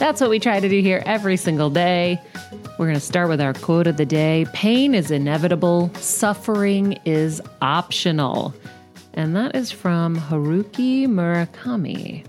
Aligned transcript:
That's 0.00 0.18
what 0.18 0.30
we 0.30 0.40
try 0.40 0.60
to 0.60 0.68
do 0.70 0.80
here 0.80 1.02
every 1.04 1.36
single 1.36 1.68
day. 1.68 2.18
We're 2.78 2.86
going 2.86 2.94
to 2.94 3.00
start 3.00 3.28
with 3.28 3.38
our 3.38 3.52
quote 3.52 3.86
of 3.86 3.98
the 3.98 4.06
day 4.06 4.46
Pain 4.54 4.94
is 4.94 5.10
inevitable, 5.10 5.92
suffering 5.96 6.92
is 7.04 7.42
optional. 7.60 8.54
And 9.12 9.36
that 9.36 9.54
is 9.54 9.70
from 9.70 10.16
Haruki 10.16 11.06
Murakami. 11.06 12.24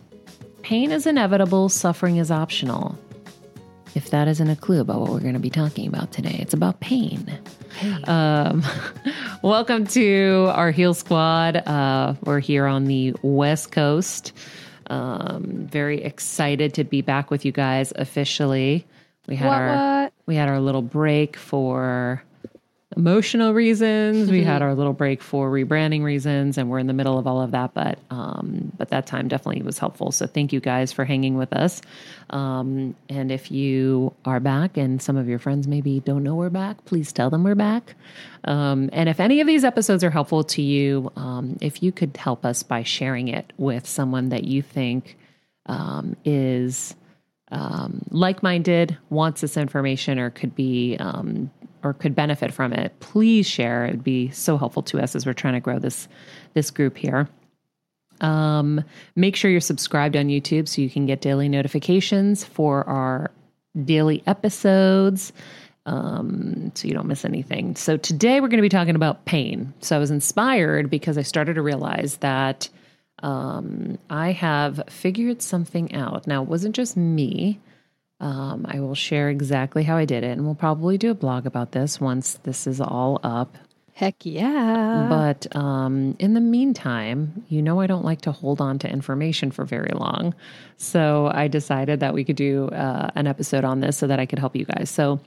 Pain 0.63 0.91
is 0.91 1.07
inevitable, 1.07 1.69
suffering 1.69 2.17
is 2.17 2.29
optional. 2.29 2.99
If 3.95 4.09
that 4.09 4.27
isn't 4.27 4.49
a 4.49 4.57
clue 4.57 4.81
about 4.81 4.99
what 4.99 5.09
we're 5.09 5.21
going 5.21 5.35
to 5.35 5.39
be 5.39 5.49
talking 5.49 5.87
about 5.87 6.11
today, 6.11 6.39
it's 6.39 6.53
about 6.53 6.81
pain. 6.81 7.39
Um, 8.03 8.65
welcome 9.43 9.87
to 9.87 10.51
our 10.55 10.71
Heal 10.71 10.93
Squad. 10.93 11.55
Uh, 11.55 12.15
we're 12.25 12.41
here 12.41 12.65
on 12.65 12.83
the 12.83 13.15
West 13.21 13.71
Coast. 13.71 14.33
Um, 14.91 15.67
very 15.71 16.03
excited 16.03 16.73
to 16.73 16.83
be 16.83 17.01
back 17.01 17.31
with 17.31 17.45
you 17.45 17.53
guys 17.53 17.93
officially. 17.95 18.85
We 19.27 19.37
had 19.37 19.47
What, 19.47 19.57
our 19.61 19.75
what? 20.03 20.13
we 20.25 20.35
had 20.35 20.49
our 20.49 20.59
little 20.59 20.81
break 20.81 21.37
for 21.37 22.21
emotional 22.97 23.53
reasons. 23.53 24.29
we 24.29 24.43
had 24.43 24.61
our 24.61 24.75
little 24.75 24.93
break 24.93 25.21
for 25.21 25.49
rebranding 25.49 26.03
reasons, 26.03 26.57
and 26.57 26.69
we're 26.69 26.79
in 26.79 26.87
the 26.87 26.93
middle 26.93 27.17
of 27.17 27.25
all 27.25 27.41
of 27.41 27.51
that. 27.51 27.73
But 27.73 27.99
um, 28.09 28.71
but 28.77 28.89
that 28.89 29.07
time 29.07 29.27
definitely 29.27 29.61
was 29.61 29.77
helpful. 29.77 30.11
So 30.11 30.27
thank 30.27 30.51
you 30.51 30.59
guys 30.59 30.91
for 30.91 31.05
hanging 31.05 31.37
with 31.37 31.53
us. 31.53 31.81
Um, 32.31 32.95
and 33.09 33.31
if 33.31 33.51
you 33.51 34.13
are 34.25 34.39
back, 34.39 34.77
and 34.77 35.01
some 35.01 35.17
of 35.17 35.27
your 35.27 35.39
friends 35.39 35.67
maybe 35.67 35.99
don't 36.01 36.23
know 36.23 36.35
we're 36.35 36.49
back, 36.49 36.83
please 36.85 37.11
tell 37.11 37.29
them 37.29 37.43
we're 37.43 37.55
back. 37.55 37.95
Um, 38.43 38.89
and 38.91 39.07
if 39.07 39.19
any 39.19 39.39
of 39.39 39.47
these 39.47 39.63
episodes 39.63 40.03
are 40.03 40.09
helpful 40.09 40.43
to 40.45 40.61
you, 40.61 41.11
um, 41.15 41.57
if 41.61 41.83
you 41.83 41.91
could 41.91 42.17
help 42.17 42.45
us 42.45 42.63
by 42.63 42.83
sharing 42.83 43.27
it 43.27 43.53
with 43.57 43.87
someone 43.87 44.29
that 44.29 44.45
you 44.45 44.61
think 44.61 45.17
um, 45.67 46.15
is 46.25 46.95
um, 47.51 48.01
like-minded, 48.09 48.97
wants 49.09 49.41
this 49.41 49.57
information, 49.57 50.17
or 50.17 50.29
could 50.29 50.55
be 50.55 50.97
um, 50.99 51.51
or 51.83 51.93
could 51.93 52.15
benefit 52.15 52.53
from 52.53 52.73
it, 52.73 52.99
please 52.99 53.47
share. 53.47 53.85
It 53.85 53.91
would 53.91 54.03
be 54.03 54.29
so 54.31 54.57
helpful 54.57 54.83
to 54.83 54.99
us 54.99 55.15
as 55.15 55.25
we're 55.25 55.33
trying 55.33 55.53
to 55.53 55.59
grow 55.59 55.79
this 55.79 56.07
this 56.53 56.71
group 56.71 56.97
here. 56.97 57.29
Um, 58.21 58.83
make 59.15 59.35
sure 59.35 59.49
you're 59.49 59.61
subscribed 59.61 60.15
on 60.15 60.27
YouTube 60.27 60.67
so 60.67 60.81
you 60.81 60.89
can 60.89 61.05
get 61.05 61.21
daily 61.21 61.49
notifications 61.49 62.43
for 62.43 62.87
our 62.87 63.31
daily 63.83 64.21
episodes 64.27 65.33
um, 65.85 66.71
so 66.75 66.87
you 66.87 66.93
don't 66.93 67.07
miss 67.07 67.25
anything. 67.25 67.75
So 67.75 67.97
today 67.97 68.39
we're 68.39 68.47
going 68.47 68.57
to 68.57 68.61
be 68.61 68.69
talking 68.69 68.95
about 68.95 69.25
pain. 69.25 69.73
So 69.81 69.95
I 69.95 69.99
was 69.99 70.11
inspired 70.11 70.89
because 70.89 71.17
I 71.17 71.23
started 71.23 71.55
to 71.55 71.61
realize 71.61 72.17
that 72.17 72.69
um, 73.23 73.97
I 74.09 74.31
have 74.31 74.83
figured 74.87 75.41
something 75.41 75.93
out. 75.93 76.27
Now, 76.27 76.43
it 76.43 76.49
wasn't 76.49 76.75
just 76.75 76.97
me. 76.97 77.59
Um, 78.21 78.67
I 78.69 78.79
will 78.79 78.95
share 78.95 79.29
exactly 79.29 79.83
how 79.83 79.97
I 79.97 80.05
did 80.05 80.23
it, 80.23 80.31
and 80.31 80.45
we'll 80.45 80.55
probably 80.55 80.97
do 80.97 81.09
a 81.09 81.15
blog 81.15 81.47
about 81.47 81.71
this 81.71 81.99
once 81.99 82.35
this 82.43 82.67
is 82.67 82.79
all 82.79 83.19
up. 83.23 83.57
Heck 83.93 84.25
yeah. 84.25 85.07
But 85.09 85.53
um, 85.55 86.15
in 86.19 86.33
the 86.33 86.39
meantime, 86.39 87.45
you 87.49 87.61
know, 87.61 87.81
I 87.81 87.87
don't 87.87 88.05
like 88.05 88.21
to 88.21 88.31
hold 88.31 88.61
on 88.61 88.79
to 88.79 88.89
information 88.89 89.51
for 89.51 89.65
very 89.65 89.91
long. 89.93 90.33
So 90.77 91.29
I 91.33 91.47
decided 91.47 91.99
that 91.99 92.13
we 92.13 92.23
could 92.23 92.35
do 92.35 92.67
uh, 92.69 93.09
an 93.15 93.27
episode 93.27 93.63
on 93.63 93.79
this 93.79 93.97
so 93.97 94.07
that 94.07 94.19
I 94.19 94.25
could 94.25 94.39
help 94.39 94.55
you 94.55 94.65
guys. 94.65 94.89
So 94.89 95.19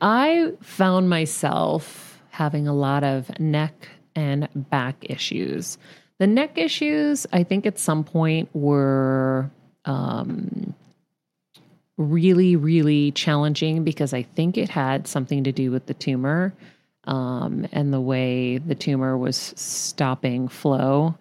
I 0.00 0.52
found 0.60 1.10
myself 1.10 2.20
having 2.30 2.68
a 2.68 2.74
lot 2.74 3.04
of 3.04 3.38
neck 3.40 3.88
and 4.14 4.48
back 4.54 4.96
issues. 5.02 5.78
The 6.18 6.26
neck 6.26 6.56
issues, 6.56 7.26
I 7.32 7.42
think 7.42 7.66
at 7.66 7.78
some 7.78 8.04
point 8.04 8.48
were 8.54 9.50
um, 9.84 10.74
really, 11.96 12.56
really 12.56 13.12
challenging 13.12 13.84
because 13.84 14.12
I 14.12 14.22
think 14.22 14.56
it 14.56 14.68
had 14.68 15.06
something 15.06 15.44
to 15.44 15.52
do 15.52 15.70
with 15.70 15.86
the 15.86 15.94
tumor 15.94 16.54
um, 17.04 17.66
and 17.72 17.92
the 17.92 18.00
way 18.00 18.58
the 18.58 18.74
tumor 18.74 19.16
was 19.16 19.36
stopping 19.56 20.48
flow 20.48 21.16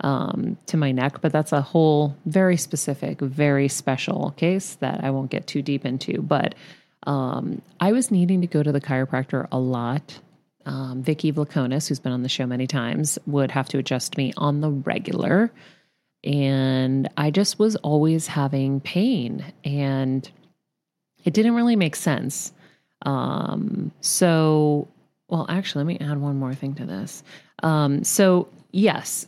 um, 0.00 0.56
to 0.66 0.76
my 0.76 0.92
neck. 0.92 1.20
But 1.20 1.32
that's 1.32 1.52
a 1.52 1.60
whole 1.60 2.16
very 2.26 2.56
specific, 2.56 3.20
very 3.20 3.68
special 3.68 4.32
case 4.36 4.74
that 4.76 5.04
I 5.04 5.10
won't 5.10 5.30
get 5.30 5.46
too 5.46 5.62
deep 5.62 5.84
into. 5.84 6.22
But 6.22 6.54
um, 7.06 7.62
I 7.78 7.92
was 7.92 8.10
needing 8.10 8.40
to 8.40 8.46
go 8.46 8.62
to 8.62 8.72
the 8.72 8.80
chiropractor 8.80 9.46
a 9.52 9.58
lot 9.58 10.18
um, 10.66 11.02
Vicky 11.02 11.32
Vlachonis, 11.32 11.88
who's 11.88 12.00
been 12.00 12.12
on 12.12 12.22
the 12.22 12.28
show 12.28 12.44
many 12.44 12.66
times, 12.66 13.18
would 13.26 13.52
have 13.52 13.68
to 13.68 13.78
adjust 13.78 14.16
me 14.16 14.32
on 14.36 14.60
the 14.60 14.70
regular. 14.70 15.52
And 16.24 17.08
I 17.16 17.30
just 17.30 17.58
was 17.58 17.76
always 17.76 18.26
having 18.26 18.80
pain, 18.80 19.44
and 19.64 20.28
it 21.24 21.34
didn't 21.34 21.54
really 21.54 21.76
make 21.76 21.96
sense. 21.96 22.52
Um, 23.02 23.92
so, 24.00 24.88
well, 25.28 25.46
actually, 25.48 25.84
let 25.84 26.00
me 26.00 26.06
add 26.06 26.20
one 26.20 26.36
more 26.36 26.54
thing 26.54 26.74
to 26.76 26.86
this. 26.86 27.22
Um, 27.62 28.02
so, 28.04 28.48
yes, 28.72 29.26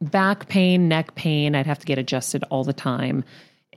back 0.00 0.48
pain, 0.48 0.88
neck 0.88 1.14
pain, 1.14 1.54
I'd 1.54 1.66
have 1.66 1.78
to 1.78 1.86
get 1.86 1.98
adjusted 1.98 2.44
all 2.50 2.64
the 2.64 2.72
time. 2.72 3.24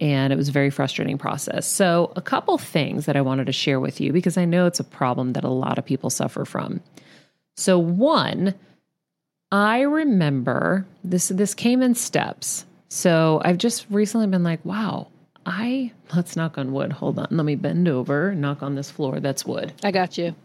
And 0.01 0.33
it 0.33 0.35
was 0.35 0.49
a 0.49 0.51
very 0.51 0.69
frustrating 0.69 1.17
process. 1.17 1.65
So, 1.65 2.11
a 2.15 2.21
couple 2.21 2.57
things 2.57 3.05
that 3.05 3.15
I 3.15 3.21
wanted 3.21 3.45
to 3.45 3.53
share 3.53 3.79
with 3.79 4.01
you 4.01 4.11
because 4.11 4.37
I 4.37 4.45
know 4.45 4.65
it's 4.65 4.79
a 4.79 4.83
problem 4.83 5.33
that 5.33 5.43
a 5.43 5.49
lot 5.49 5.77
of 5.77 5.85
people 5.85 6.09
suffer 6.09 6.45
from. 6.45 6.81
So, 7.55 7.79
one, 7.79 8.53
I 9.55 9.83
remember 9.83 10.85
this 11.05 11.29
this 11.29 11.53
came 11.53 11.81
in 11.81 11.95
steps. 11.95 12.65
So, 12.89 13.41
I've 13.45 13.57
just 13.57 13.85
recently 13.89 14.27
been 14.27 14.43
like, 14.43 14.63
wow, 14.65 15.07
I 15.45 15.93
let's 16.13 16.35
knock 16.35 16.57
on 16.57 16.73
wood. 16.73 16.91
Hold 16.91 17.19
on. 17.19 17.27
Let 17.31 17.45
me 17.45 17.55
bend 17.55 17.87
over, 17.87 18.35
knock 18.35 18.61
on 18.61 18.75
this 18.75 18.91
floor. 18.91 19.21
That's 19.21 19.45
wood. 19.45 19.71
I 19.81 19.91
got 19.91 20.17
you. 20.17 20.35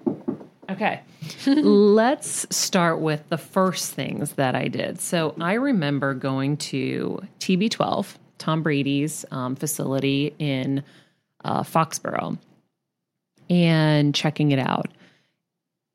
Okay. 0.71 1.01
Let's 1.47 2.47
start 2.57 3.01
with 3.01 3.29
the 3.31 3.37
first 3.37 3.95
things 3.95 4.35
that 4.35 4.55
I 4.55 4.69
did. 4.69 5.01
So 5.01 5.35
I 5.41 5.55
remember 5.55 6.15
going 6.15 6.57
to 6.59 7.21
TB12, 7.41 8.15
Tom 8.39 8.63
Brady's 8.63 9.25
um, 9.33 9.57
facility 9.57 10.33
in 10.39 10.85
uh, 11.45 11.65
Foxborough, 11.65 12.39
and 13.49 14.15
checking 14.15 14.53
it 14.53 14.61
out. 14.61 14.87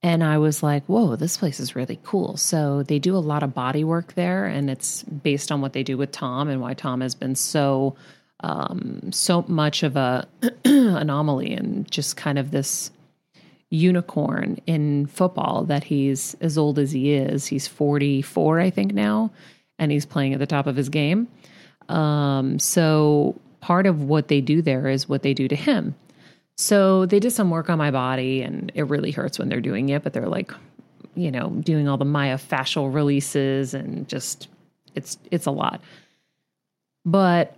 And 0.05 0.23
I 0.23 0.37
was 0.37 0.61
like, 0.61 0.83
whoa, 0.85 1.15
this 1.15 1.35
place 1.35 1.59
is 1.59 1.75
really 1.75 1.99
cool. 2.03 2.37
So 2.37 2.83
they 2.83 2.99
do 2.99 3.17
a 3.17 3.17
lot 3.17 3.41
of 3.41 3.55
body 3.55 3.83
work 3.83 4.13
there, 4.13 4.45
and 4.45 4.69
it's 4.69 5.01
based 5.01 5.51
on 5.51 5.61
what 5.61 5.73
they 5.73 5.81
do 5.81 5.97
with 5.97 6.11
Tom 6.11 6.47
and 6.47 6.61
why 6.61 6.75
Tom 6.75 7.01
has 7.01 7.15
been 7.15 7.33
so 7.33 7.95
um, 8.41 9.11
so 9.11 9.43
much 9.47 9.81
of 9.81 9.95
a 9.95 10.27
anomaly 10.65 11.53
and 11.53 11.89
just 11.89 12.17
kind 12.17 12.37
of 12.37 12.51
this 12.51 12.91
unicorn 13.71 14.59
in 14.67 15.07
football 15.07 15.63
that 15.63 15.85
he's 15.85 16.35
as 16.39 16.55
old 16.55 16.77
as 16.77 16.91
he 16.91 17.13
is. 17.13 17.47
He's 17.47 17.67
44, 17.67 18.59
I 18.59 18.69
think, 18.69 18.93
now, 18.93 19.31
and 19.79 19.91
he's 19.91 20.05
playing 20.05 20.33
at 20.33 20.39
the 20.39 20.45
top 20.45 20.67
of 20.67 20.75
his 20.75 20.89
game. 20.89 21.27
Um, 21.89 22.59
so 22.59 23.41
part 23.59 23.87
of 23.87 24.03
what 24.03 24.27
they 24.27 24.41
do 24.41 24.61
there 24.61 24.87
is 24.87 25.09
what 25.09 25.23
they 25.23 25.33
do 25.33 25.47
to 25.47 25.55
him. 25.55 25.95
So 26.57 27.05
they 27.05 27.19
did 27.19 27.31
some 27.31 27.49
work 27.49 27.69
on 27.69 27.77
my 27.77 27.91
body, 27.91 28.41
and 28.41 28.71
it 28.75 28.83
really 28.83 29.11
hurts 29.11 29.37
when 29.37 29.49
they're 29.49 29.61
doing 29.61 29.89
it, 29.89 30.03
but 30.03 30.13
they're 30.13 30.27
like, 30.27 30.51
you 31.15 31.31
know, 31.31 31.49
doing 31.49 31.87
all 31.87 31.97
the 31.97 32.05
myofascial 32.05 32.93
releases 32.93 33.73
and 33.73 34.07
just 34.07 34.47
it's 34.93 35.17
it's 35.31 35.45
a 35.45 35.51
lot. 35.51 35.81
But 37.05 37.55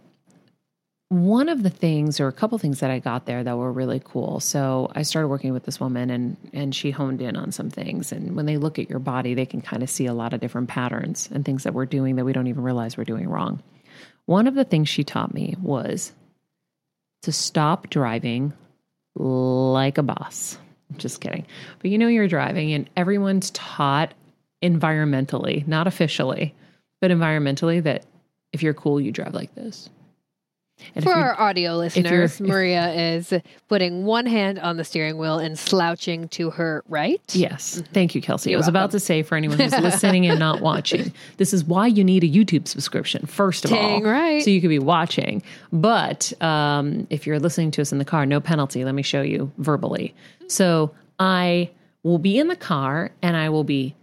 one 1.10 1.48
of 1.48 1.64
the 1.64 1.70
things 1.70 2.20
or 2.20 2.28
a 2.28 2.34
couple 2.34 2.58
things 2.58 2.82
that 2.82 2.92
I 2.92 3.00
got 3.00 3.26
there 3.26 3.44
that 3.44 3.56
were 3.56 3.72
really 3.72 4.02
cool. 4.04 4.42
So 4.42 4.92
I 4.94 5.04
started 5.04 5.30
working 5.30 5.54
with 5.54 5.64
this 5.64 5.80
woman 5.80 6.10
and 6.10 6.36
and 6.52 6.76
she 6.76 6.92
honed 6.92 7.22
in 7.22 7.38
on 7.38 7.52
some 7.52 7.70
things 7.70 8.12
and 8.12 8.36
when 8.36 8.46
they 8.46 8.58
look 8.58 8.78
at 8.78 8.90
your 8.90 9.00
body 9.00 9.34
they 9.34 9.46
can 9.46 9.62
kind 9.62 9.84
of 9.84 9.90
see 9.90 10.06
a 10.06 10.14
lot 10.14 10.34
of 10.34 10.42
different 10.42 10.68
patterns 10.68 11.30
and 11.32 11.46
things 11.46 11.64
that 11.64 11.74
we're 11.74 11.86
doing 11.86 12.18
that 12.18 12.26
we 12.26 12.34
don't 12.34 12.48
even 12.48 12.64
realize 12.64 12.98
we're 12.98 13.06
doing 13.06 13.30
wrong. 13.30 13.64
One 14.26 14.48
of 14.48 14.56
the 14.56 14.66
things 14.66 14.90
she 14.90 15.06
taught 15.06 15.34
me 15.34 15.56
was 15.62 16.12
to 17.22 17.32
stop 17.32 17.90
driving 17.90 18.52
like 19.18 19.98
a 19.98 20.04
boss. 20.04 20.58
Just 20.98 21.22
kidding. 21.22 21.46
But 21.80 21.92
you 21.92 21.98
know 21.98 22.08
you're 22.08 22.28
driving 22.28 22.74
and 22.74 22.90
everyone's 22.96 23.52
taught 23.52 24.14
environmentally, 24.64 25.68
not 25.68 25.88
officially, 25.88 26.56
but 27.02 27.12
environmentally 27.12 27.84
that 27.84 28.06
if 28.54 28.64
you're 28.64 28.74
cool 28.74 29.00
you 29.00 29.12
drive 29.12 29.34
like 29.34 29.54
this 29.56 29.90
and 30.96 31.04
For 31.04 31.12
our 31.12 31.40
audio 31.40 31.76
listeners, 31.76 32.40
Maria 32.40 32.92
is 32.94 33.34
putting 33.68 34.06
one 34.06 34.26
hand 34.26 34.60
on 34.60 34.78
the 34.78 34.84
steering 34.84 35.18
wheel 35.18 35.40
and 35.40 35.58
slouching 35.58 36.28
to 36.30 36.50
her 36.52 36.84
right. 36.88 37.22
Yes. 37.34 37.76
Mm-hmm. 37.76 37.94
Thank 37.94 38.16
you, 38.16 38.22
Kelsey. 38.22 38.52
You're 38.52 38.58
I 38.58 38.60
was 38.60 38.66
welcome. 38.66 38.76
about 38.76 38.92
to 38.92 39.00
say 39.00 39.24
for 39.24 39.36
anyone 39.36 39.60
who's 39.60 39.72
listening 39.80 40.26
and 40.28 40.40
not 40.40 40.62
watching, 40.62 41.14
this 41.38 41.54
is 41.54 41.64
why 41.64 41.88
you 41.88 42.04
need 42.04 42.24
a 42.24 42.28
YouTube 42.30 42.68
subscription, 42.68 43.26
first 43.26 43.66
of 43.66 43.72
Dang 43.72 44.06
all. 44.06 44.12
right. 44.12 44.44
So 44.44 44.50
you 44.50 44.62
could 44.62 44.70
be 44.70 44.80
watching. 44.80 45.44
But 45.72 46.34
um, 46.42 47.08
if 47.10 47.26
you're 47.28 47.40
listening 47.40 47.72
to 47.72 47.82
us 47.82 47.92
in 47.92 47.98
the 47.98 48.06
car, 48.06 48.26
no 48.26 48.40
penalty. 48.40 48.86
Let 48.86 48.96
me 48.96 49.04
show 49.04 49.22
you 49.22 49.52
verbally. 49.58 50.14
So 50.48 50.92
I 51.20 51.70
will 52.04 52.20
be 52.20 52.40
in 52.40 52.48
the 52.48 52.56
car 52.56 53.12
and 53.22 53.36
I 53.36 53.50
will 53.50 53.64
be 53.64 53.96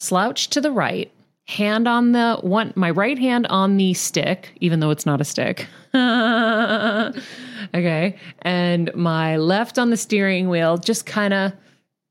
slouched 0.00 0.52
to 0.52 0.60
the 0.60 0.70
right 0.70 1.10
hand 1.46 1.88
on 1.88 2.12
the 2.12 2.36
one 2.42 2.72
my 2.76 2.90
right 2.90 3.18
hand 3.18 3.46
on 3.46 3.78
the 3.78 3.94
stick 3.94 4.52
even 4.60 4.80
though 4.80 4.90
it's 4.90 5.06
not 5.06 5.18
a 5.18 5.24
stick 5.24 5.66
okay. 7.74 8.16
And 8.42 8.94
my 8.94 9.36
left 9.36 9.78
on 9.78 9.90
the 9.90 9.96
steering 9.96 10.48
wheel 10.48 10.76
just 10.78 11.06
kind 11.06 11.32
of 11.32 11.52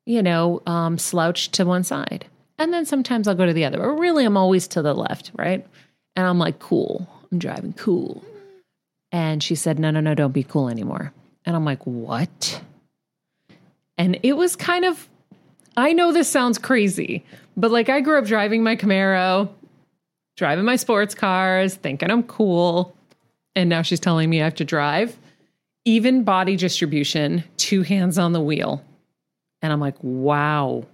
you 0.06 0.24
know 0.24 0.62
um, 0.66 0.98
slouched 0.98 1.54
to 1.54 1.66
one 1.66 1.84
side. 1.84 2.26
And 2.60 2.74
then 2.74 2.86
sometimes 2.86 3.28
i'll 3.28 3.36
go 3.36 3.46
to 3.46 3.54
the 3.54 3.66
other 3.66 3.78
but 3.78 3.90
really 3.90 4.26
i'm 4.26 4.38
always 4.38 4.68
to 4.70 4.82
the 4.82 4.96
left 4.96 5.32
right? 5.36 5.66
And 6.16 6.26
i'm 6.26 6.40
like 6.40 6.60
cool. 6.60 7.08
I'm 7.32 7.40
driving 7.40 7.74
cool. 7.74 8.24
And 9.12 9.44
she 9.44 9.56
said 9.56 9.80
no 9.80 9.92
no 9.92 10.00
no 10.00 10.16
don't 10.16 10.32
be 10.32 10.44
cool 10.44 10.70
anymore. 10.70 11.14
And 11.46 11.56
i'm 11.56 11.66
like 11.66 11.86
what? 11.86 12.62
And 13.98 14.20
it 14.24 14.34
was 14.34 14.56
kind 14.56 14.86
of 14.86 15.08
I 15.78 15.94
know 15.94 16.12
this 16.12 16.28
sounds 16.28 16.58
crazy, 16.58 17.24
but 17.56 17.70
like 17.70 17.88
I 17.88 18.02
grew 18.02 18.18
up 18.18 18.26
driving 18.26 18.64
my 18.64 18.76
Camaro, 18.76 19.50
driving 20.36 20.66
my 20.66 20.76
sports 20.76 21.14
cars, 21.14 21.76
thinking 21.76 22.10
I'm 22.10 22.24
cool. 22.24 22.97
And 23.58 23.72
now 23.72 23.82
she's 23.82 24.00
telling 24.00 24.30
me 24.30 24.40
I 24.40 24.44
have 24.44 24.56
to 24.56 24.64
drive. 24.64 25.18
Even 25.84 26.24
body 26.24 26.56
distribution, 26.56 27.44
two 27.58 27.82
hands 27.82 28.20
on 28.20 28.32
the 28.32 28.40
wheel. 28.40 28.86
And 29.64 29.74
I'm 29.74 29.80
like, 29.80 29.96
wow, 30.04 30.86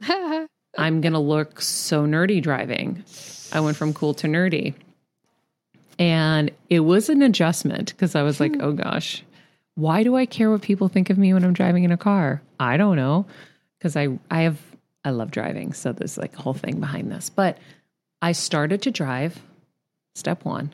I'm 0.00 1.02
going 1.02 1.12
to 1.12 1.18
look 1.18 1.60
so 1.60 2.06
nerdy 2.06 2.42
driving. 2.42 3.04
I 3.52 3.60
went 3.60 3.76
from 3.76 3.92
cool 3.92 4.14
to 4.14 4.26
nerdy. 4.26 4.72
And 5.98 6.50
it 6.70 6.80
was 6.80 7.10
an 7.10 7.20
adjustment 7.20 7.92
because 7.92 8.14
I 8.14 8.22
was 8.22 8.40
like, 8.40 8.54
hmm. 8.54 8.62
oh 8.62 8.72
gosh, 8.72 9.22
why 9.74 10.02
do 10.02 10.16
I 10.16 10.24
care 10.24 10.50
what 10.50 10.62
people 10.62 10.88
think 10.88 11.10
of 11.10 11.18
me 11.18 11.34
when 11.34 11.44
I'm 11.44 11.52
driving 11.52 11.84
in 11.84 11.92
a 11.92 11.98
car? 11.98 12.40
I 12.58 12.78
don't 12.78 12.96
know 12.96 13.26
because 13.78 13.96
I 13.96 14.18
I 14.30 14.42
have 14.42 14.58
I 15.04 15.10
love 15.10 15.30
driving, 15.30 15.74
so 15.74 15.92
there's 15.92 16.16
like 16.16 16.34
a 16.38 16.40
whole 16.40 16.54
thing 16.54 16.80
behind 16.80 17.12
this. 17.12 17.28
But 17.28 17.58
I 18.22 18.32
started 18.32 18.80
to 18.82 18.90
drive 18.90 19.42
step 20.14 20.44
1 20.44 20.72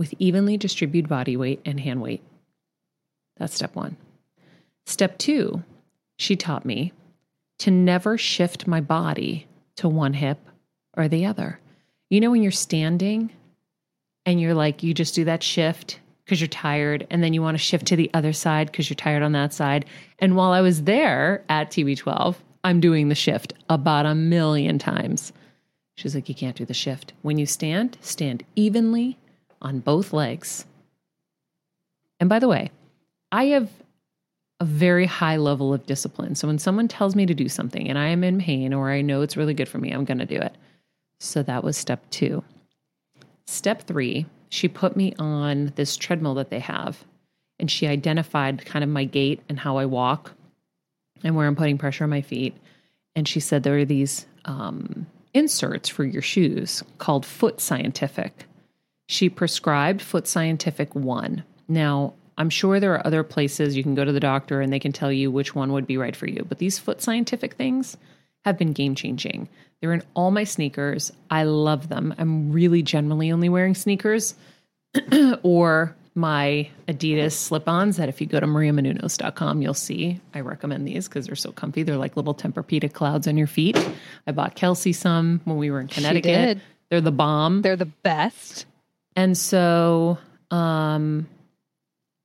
with 0.00 0.14
evenly 0.18 0.56
distributed 0.56 1.10
body 1.10 1.36
weight 1.36 1.60
and 1.66 1.78
hand 1.78 2.00
weight. 2.00 2.22
That's 3.36 3.54
step 3.54 3.76
1. 3.76 3.98
Step 4.86 5.18
2, 5.18 5.62
she 6.16 6.36
taught 6.36 6.64
me 6.64 6.94
to 7.58 7.70
never 7.70 8.16
shift 8.16 8.66
my 8.66 8.80
body 8.80 9.46
to 9.76 9.90
one 9.90 10.14
hip 10.14 10.38
or 10.96 11.06
the 11.06 11.26
other. 11.26 11.60
You 12.08 12.18
know 12.18 12.30
when 12.30 12.42
you're 12.42 12.50
standing 12.50 13.30
and 14.24 14.40
you're 14.40 14.54
like 14.54 14.82
you 14.82 14.94
just 14.94 15.14
do 15.14 15.26
that 15.26 15.42
shift 15.42 16.00
because 16.24 16.40
you're 16.40 16.48
tired 16.48 17.06
and 17.10 17.22
then 17.22 17.34
you 17.34 17.42
want 17.42 17.58
to 17.58 17.62
shift 17.62 17.84
to 17.88 17.96
the 17.96 18.10
other 18.14 18.32
side 18.32 18.68
because 18.68 18.88
you're 18.88 18.94
tired 18.94 19.22
on 19.22 19.32
that 19.32 19.52
side. 19.52 19.84
And 20.18 20.34
while 20.34 20.52
I 20.52 20.62
was 20.62 20.84
there 20.84 21.44
at 21.50 21.70
TB12, 21.70 22.36
I'm 22.64 22.80
doing 22.80 23.10
the 23.10 23.14
shift 23.14 23.52
about 23.68 24.06
a 24.06 24.14
million 24.14 24.78
times. 24.78 25.34
She's 25.96 26.14
like, 26.14 26.30
You 26.30 26.34
can't 26.34 26.56
do 26.56 26.64
the 26.64 26.72
shift. 26.72 27.12
When 27.20 27.36
you 27.36 27.44
stand, 27.44 27.98
stand 28.00 28.44
evenly 28.56 29.18
on 29.60 29.80
both 29.80 30.12
legs. 30.12 30.64
And 32.18 32.28
by 32.28 32.38
the 32.38 32.48
way, 32.48 32.70
I 33.32 33.46
have 33.46 33.70
a 34.58 34.64
very 34.64 35.06
high 35.06 35.36
level 35.36 35.72
of 35.72 35.86
discipline. 35.86 36.34
So 36.34 36.46
when 36.46 36.58
someone 36.58 36.88
tells 36.88 37.16
me 37.16 37.24
to 37.26 37.34
do 37.34 37.48
something 37.48 37.88
and 37.88 37.98
I 37.98 38.08
am 38.08 38.22
in 38.22 38.40
pain 38.40 38.74
or 38.74 38.90
I 38.90 39.00
know 39.00 39.22
it's 39.22 39.36
really 39.36 39.54
good 39.54 39.68
for 39.68 39.78
me, 39.78 39.90
I'm 39.90 40.04
going 40.04 40.18
to 40.18 40.26
do 40.26 40.36
it. 40.36 40.54
So 41.18 41.42
that 41.42 41.64
was 41.64 41.76
step 41.76 42.08
two. 42.10 42.44
Step 43.46 43.82
three 43.82 44.26
she 44.50 44.66
put 44.68 44.96
me 44.96 45.14
on 45.18 45.72
this 45.76 45.96
treadmill 45.96 46.34
that 46.34 46.50
they 46.50 46.58
have 46.58 47.04
and 47.58 47.70
she 47.70 47.86
identified 47.86 48.66
kind 48.66 48.82
of 48.82 48.90
my 48.90 49.04
gait 49.04 49.40
and 49.48 49.58
how 49.58 49.78
I 49.78 49.86
walk 49.86 50.32
and 51.22 51.36
where 51.36 51.46
I'm 51.46 51.56
putting 51.56 51.78
pressure 51.78 52.04
on 52.04 52.10
my 52.10 52.20
feet. 52.20 52.56
And 53.14 53.28
she 53.28 53.40
said 53.40 53.62
there 53.62 53.78
are 53.78 53.84
these 53.84 54.26
um, 54.44 55.06
inserts 55.32 55.88
for 55.88 56.04
your 56.04 56.22
shoes 56.22 56.82
called 56.98 57.24
Foot 57.24 57.60
Scientific. 57.60 58.44
She 59.10 59.28
prescribed 59.28 60.02
Foot 60.02 60.28
Scientific 60.28 60.94
1. 60.94 61.42
Now, 61.66 62.14
I'm 62.38 62.48
sure 62.48 62.78
there 62.78 62.94
are 62.94 63.04
other 63.04 63.24
places 63.24 63.76
you 63.76 63.82
can 63.82 63.96
go 63.96 64.04
to 64.04 64.12
the 64.12 64.20
doctor 64.20 64.60
and 64.60 64.72
they 64.72 64.78
can 64.78 64.92
tell 64.92 65.10
you 65.10 65.32
which 65.32 65.52
one 65.52 65.72
would 65.72 65.84
be 65.84 65.96
right 65.96 66.14
for 66.14 66.28
you, 66.28 66.46
but 66.48 66.58
these 66.58 66.78
Foot 66.78 67.02
Scientific 67.02 67.54
things 67.54 67.96
have 68.44 68.56
been 68.56 68.72
game 68.72 68.94
changing. 68.94 69.48
They're 69.80 69.92
in 69.92 70.04
all 70.14 70.30
my 70.30 70.44
sneakers. 70.44 71.10
I 71.28 71.42
love 71.42 71.88
them. 71.88 72.14
I'm 72.18 72.52
really 72.52 72.82
generally 72.82 73.32
only 73.32 73.48
wearing 73.48 73.74
sneakers 73.74 74.36
or 75.42 75.96
my 76.14 76.70
Adidas 76.86 77.32
slip 77.32 77.68
ons 77.68 77.96
that 77.96 78.08
if 78.08 78.20
you 78.20 78.28
go 78.28 78.38
to 78.38 78.46
mariamenounos.com, 78.46 79.60
you'll 79.60 79.74
see. 79.74 80.20
I 80.34 80.40
recommend 80.40 80.86
these 80.86 81.08
because 81.08 81.26
they're 81.26 81.34
so 81.34 81.50
comfy. 81.50 81.82
They're 81.82 81.96
like 81.96 82.16
little 82.16 82.34
Tempur-Pedic 82.34 82.92
clouds 82.92 83.26
on 83.26 83.36
your 83.36 83.48
feet. 83.48 83.76
I 84.28 84.30
bought 84.30 84.54
Kelsey 84.54 84.92
some 84.92 85.40
when 85.46 85.56
we 85.56 85.72
were 85.72 85.80
in 85.80 85.88
Connecticut. 85.88 86.58
They're 86.90 87.00
the 87.00 87.10
bomb. 87.10 87.62
They're 87.62 87.74
the 87.74 87.86
best. 87.86 88.66
And 89.16 89.36
so 89.36 90.18
um, 90.50 91.28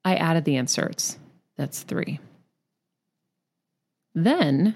I 0.03 0.15
added 0.15 0.45
the 0.45 0.55
inserts. 0.55 1.17
That's 1.57 1.83
three. 1.83 2.19
Then 4.13 4.75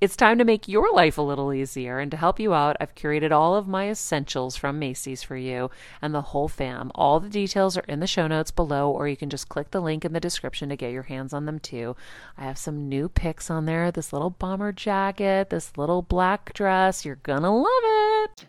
it's 0.00 0.16
time 0.16 0.38
to 0.38 0.44
make 0.44 0.66
your 0.66 0.90
life 0.94 1.18
a 1.18 1.22
little 1.22 1.52
easier. 1.52 1.98
And 1.98 2.10
to 2.10 2.16
help 2.16 2.40
you 2.40 2.54
out, 2.54 2.76
I've 2.80 2.94
curated 2.94 3.32
all 3.32 3.54
of 3.54 3.68
my 3.68 3.90
essentials 3.90 4.56
from 4.56 4.78
Macy's 4.78 5.22
for 5.22 5.36
you 5.36 5.70
and 6.00 6.14
the 6.14 6.22
whole 6.22 6.48
fam. 6.48 6.90
All 6.94 7.20
the 7.20 7.28
details 7.28 7.76
are 7.76 7.84
in 7.86 8.00
the 8.00 8.06
show 8.06 8.26
notes 8.26 8.50
below, 8.50 8.90
or 8.90 9.08
you 9.08 9.16
can 9.16 9.28
just 9.28 9.50
click 9.50 9.70
the 9.72 9.80
link 9.80 10.04
in 10.04 10.14
the 10.14 10.20
description 10.20 10.70
to 10.70 10.76
get 10.76 10.92
your 10.92 11.02
hands 11.02 11.34
on 11.34 11.44
them 11.44 11.58
too. 11.58 11.96
I 12.38 12.44
have 12.44 12.56
some 12.56 12.88
new 12.88 13.08
picks 13.08 13.50
on 13.50 13.66
there 13.66 13.90
this 13.90 14.12
little 14.12 14.30
bomber 14.30 14.72
jacket, 14.72 15.50
this 15.50 15.76
little 15.76 16.02
black 16.02 16.54
dress. 16.54 17.04
You're 17.04 17.16
gonna 17.16 17.54
love 17.54 17.66
it. 17.84 18.46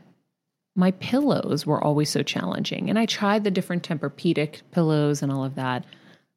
My 0.74 0.91
pillows 0.91 1.65
were 1.65 1.84
always 1.84 2.10
so 2.10 2.24
challenging, 2.24 2.89
and 2.89 2.98
I 2.98 3.05
tried 3.05 3.43
the 3.43 3.51
different 3.51 3.84
Tempur-Pedic 3.84 4.62
pillows 4.72 5.22
and 5.22 5.29
all 5.29 5.43
of 5.43 5.55
that. 5.55 5.84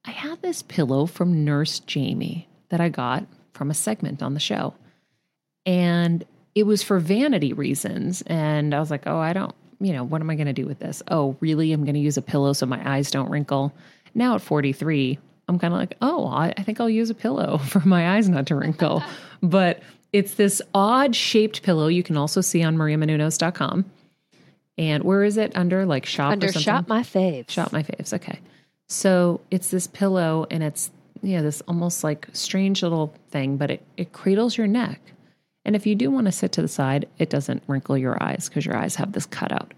I 0.05 0.11
had 0.11 0.43
this 0.43 0.63
pillow 0.63 1.07
from 1.07 1.45
Nurse 1.45 1.79
Jamie 1.79 2.49
that 2.71 2.81
I 2.81 2.89
got 2.89 3.27
from 3.53 3.71
a 3.71 3.75
segment 3.75 4.21
on 4.21 4.35
the 4.35 4.41
show. 4.41 4.75
And 5.67 6.25
it 6.55 6.65
was 6.65 6.83
for 6.83 6.99
vanity 6.99 7.53
reasons. 7.53 8.23
And 8.27 8.75
I 8.75 8.81
was 8.81 8.91
like, 8.91 9.07
oh, 9.07 9.19
I 9.19 9.33
don't, 9.33 9.55
you 9.81 9.93
know, 9.93 10.05
what 10.05 10.21
am 10.21 10.31
I 10.31 10.35
going 10.35 10.47
to 10.47 10.53
do 10.53 10.67
with 10.67 10.79
this? 10.79 11.03
Oh, 11.09 11.37
really? 11.41 11.73
I'm 11.73 11.85
going 11.85 11.95
to 11.95 12.01
use 12.01 12.17
a 12.17 12.23
pillow 12.23 12.53
so 12.53 12.67
my 12.67 12.97
eyes 12.97 13.11
don't 13.11 13.31
wrinkle. 13.31 13.73
Now 14.15 14.37
at 14.37 14.43
43, 14.43 15.19
I'm 15.49 15.59
kind 15.59 15.75
of 15.75 15.81
like, 15.81 15.97
oh, 16.01 16.27
I, 16.27 16.55
I, 16.57 16.63
think 16.63 16.81
I'll 16.81 16.91
use 16.91 17.11
a 17.11 17.15
pillow 17.15 17.59
for 17.69 17.81
my 17.81 18.17
eyes 18.17 18.29
not 18.29 18.47
to 18.47 18.57
wrinkle. 18.57 19.03
but 19.43 19.83
it's 20.13 20.35
this 20.35 20.63
odd 20.75 21.17
shaped 21.17 21.63
pillow 21.63 21.89
you 21.89 22.03
can 22.03 22.17
also 22.17 22.41
see 22.41 22.63
on 22.63 22.77
mariamenounos.com. 22.77 23.85
And 24.77 25.05
where 25.05 25.23
is 25.23 25.37
it 25.37 25.57
under 25.57 25.87
like 25.87 26.07
shop 26.07 26.33
under 26.33 26.53
shop 26.53 26.89
my 26.89 27.03
faves? 27.03 27.51
Shop 27.51 27.73
my 27.73 27.83
faves. 27.83 28.13
Okay. 28.13 28.41
So 28.89 29.41
it's 29.51 29.71
this 29.71 29.87
pillow 29.87 30.47
and 30.51 30.63
it's 30.63 30.91
yeah, 31.23 31.43
this 31.43 31.63
almost 31.63 32.05
like 32.05 32.29
strange 32.33 32.83
little 32.83 33.15
thing, 33.31 33.57
but 33.57 33.71
it, 33.71 33.83
it 33.97 34.13
cradles 34.13 34.57
your 34.57 34.67
neck. 34.67 35.01
And 35.65 35.75
if 35.75 35.87
you 35.87 35.95
do 35.95 36.11
want 36.11 36.27
to 36.27 36.33
sit 36.33 36.53
to 36.53 36.63
the 36.63 36.69
side, 36.69 37.09
it 37.19 37.31
doesn't 37.31 37.63
wrinkle 37.67 37.97
your 37.97 38.23
eyes 38.23 38.49
because 38.49 38.67
your 38.67 38.77
eyes 38.77 38.97
have 38.97 39.13
this 39.13 39.27
cutout. 39.27 39.73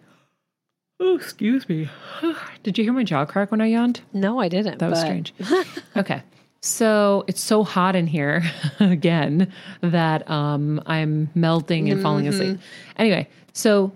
Oh, 0.98 1.14
excuse 1.14 1.68
me. 1.68 1.88
Did 2.62 2.78
you 2.78 2.84
hear 2.84 2.92
my 2.92 3.04
jaw 3.04 3.24
crack 3.24 3.50
when 3.50 3.60
I 3.60 3.66
yawned? 3.66 4.00
No, 4.12 4.40
I 4.40 4.48
didn't. 4.48 4.78
That 4.78 4.90
was 4.90 4.98
but... 4.98 5.04
strange. 5.04 5.34
okay. 5.96 6.22
So 6.60 7.24
it's 7.28 7.40
so 7.40 7.62
hot 7.62 7.94
in 7.94 8.06
here 8.06 8.42
again 8.80 9.52
that 9.82 10.28
um, 10.28 10.82
I'm 10.86 11.30
melting 11.34 11.90
and 11.90 12.02
falling 12.02 12.26
asleep. 12.26 12.56
Mm-hmm. 12.56 13.00
Anyway, 13.00 13.28
so 13.52 13.92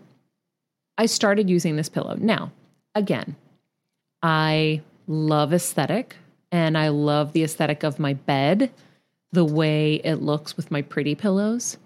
I 0.96 1.06
started 1.06 1.50
using 1.50 1.76
this 1.76 1.88
pillow. 1.88 2.14
Now, 2.14 2.52
again, 2.94 3.34
I 4.22 4.82
love 5.06 5.52
aesthetic 5.52 6.16
and 6.52 6.76
I 6.76 6.88
love 6.88 7.32
the 7.32 7.42
aesthetic 7.42 7.82
of 7.82 7.98
my 7.98 8.12
bed 8.14 8.70
the 9.32 9.44
way 9.44 9.94
it 10.04 10.16
looks 10.16 10.56
with 10.56 10.70
my 10.70 10.82
pretty 10.82 11.14
pillows. 11.14 11.76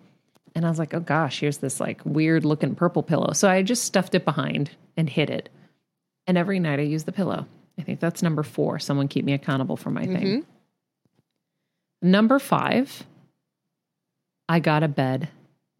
And 0.54 0.64
I 0.64 0.68
was 0.68 0.78
like, 0.78 0.94
oh 0.94 1.00
gosh, 1.00 1.40
here's 1.40 1.58
this 1.58 1.80
like 1.80 2.00
weird 2.04 2.44
looking 2.44 2.74
purple 2.74 3.02
pillow. 3.02 3.32
So 3.32 3.48
I 3.48 3.62
just 3.62 3.84
stuffed 3.84 4.14
it 4.14 4.24
behind 4.24 4.70
and 4.96 5.10
hid 5.10 5.30
it. 5.30 5.48
And 6.26 6.38
every 6.38 6.58
night 6.58 6.78
I 6.78 6.84
use 6.84 7.04
the 7.04 7.12
pillow. 7.12 7.46
I 7.78 7.82
think 7.82 8.00
that's 8.00 8.22
number 8.22 8.42
four. 8.42 8.78
Someone 8.78 9.08
keep 9.08 9.24
me 9.24 9.32
accountable 9.32 9.76
for 9.76 9.90
my 9.90 10.04
mm-hmm. 10.04 10.14
thing. 10.14 10.46
Number 12.02 12.38
five, 12.38 13.04
I 14.48 14.60
got 14.60 14.82
a 14.82 14.88
bed 14.88 15.28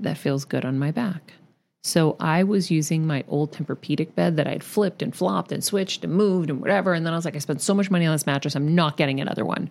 that 0.00 0.18
feels 0.18 0.44
good 0.44 0.64
on 0.64 0.78
my 0.78 0.90
back. 0.90 1.34
So 1.84 2.16
I 2.18 2.44
was 2.44 2.70
using 2.70 3.06
my 3.06 3.24
old 3.28 3.52
Tempur-Pedic 3.52 4.14
bed 4.14 4.38
that 4.38 4.46
I'd 4.46 4.64
flipped 4.64 5.02
and 5.02 5.14
flopped 5.14 5.52
and 5.52 5.62
switched 5.62 6.02
and 6.02 6.14
moved 6.14 6.48
and 6.48 6.60
whatever. 6.60 6.94
And 6.94 7.04
then 7.04 7.12
I 7.12 7.16
was 7.16 7.26
like, 7.26 7.36
I 7.36 7.40
spent 7.40 7.60
so 7.60 7.74
much 7.74 7.90
money 7.90 8.06
on 8.06 8.12
this 8.12 8.26
mattress. 8.26 8.56
I'm 8.56 8.74
not 8.74 8.96
getting 8.96 9.20
another 9.20 9.44
one. 9.44 9.70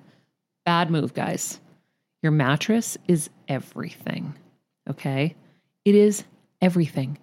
Bad 0.64 0.92
move, 0.92 1.16
guys. 1.16 1.60
Your 2.24 2.32
mattress 2.32 2.98
is 3.08 3.30
everything. 3.48 4.34
Okay. 4.90 5.36
It 5.86 5.94
is 5.94 6.24
everything. 6.62 7.18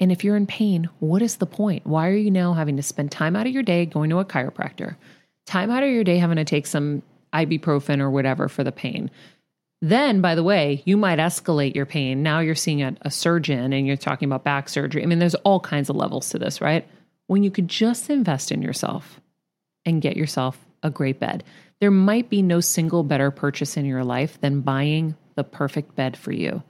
And 0.00 0.12
if 0.12 0.24
you're 0.24 0.36
in 0.36 0.46
pain, 0.46 0.90
what 0.98 1.22
is 1.22 1.36
the 1.36 1.46
point? 1.46 1.86
Why 1.86 2.08
are 2.08 2.16
you 2.16 2.30
now 2.30 2.52
having 2.52 2.76
to 2.76 2.82
spend 2.82 3.10
time 3.10 3.36
out 3.36 3.46
of 3.46 3.52
your 3.52 3.62
day 3.62 3.86
going 3.86 4.10
to 4.10 4.18
a 4.18 4.24
chiropractor? 4.24 4.96
Time 5.46 5.70
out 5.70 5.84
of 5.84 5.88
your 5.88 6.04
day 6.04 6.18
having 6.18 6.36
to 6.36 6.44
take 6.44 6.66
some 6.66 7.02
ibuprofen 7.32 8.00
or 8.00 8.10
whatever 8.10 8.48
for 8.48 8.64
the 8.64 8.72
pain. 8.72 9.10
Then, 9.80 10.20
by 10.20 10.34
the 10.34 10.42
way, 10.42 10.82
you 10.84 10.96
might 10.96 11.18
escalate 11.18 11.74
your 11.74 11.86
pain. 11.86 12.22
Now 12.22 12.40
you're 12.40 12.54
seeing 12.54 12.82
a, 12.82 12.96
a, 13.02 13.10
surgeon 13.10 13.72
and 13.72 13.86
you're 13.86 13.96
talking 13.96 14.26
about 14.26 14.42
back 14.42 14.68
surgery. 14.68 15.02
I 15.02 15.06
mean, 15.06 15.18
there's 15.18 15.34
all 15.36 15.60
kinds 15.60 15.88
of 15.88 15.96
levels 15.96 16.30
to 16.30 16.38
this, 16.38 16.60
right? 16.60 16.86
When 17.26 17.42
you 17.42 17.50
could 17.50 17.68
just 17.68 18.10
invest 18.10 18.50
in 18.50 18.62
yourself 18.62 19.20
and 19.84 20.02
get 20.02 20.16
yourself 20.16 20.58
a 20.82 20.90
great 20.90 21.20
bed. 21.20 21.44
There 21.80 21.90
might 21.90 22.30
be 22.30 22.42
no 22.42 22.60
single 22.60 23.02
better 23.02 23.30
purchase 23.30 23.76
in 23.76 23.84
your 23.84 24.04
life 24.04 24.40
than 24.40 24.62
buying 24.62 25.16
the 25.34 25.44
perfect 25.44 25.94
bed 25.94 26.16
for 26.16 26.32
you. 26.32 26.62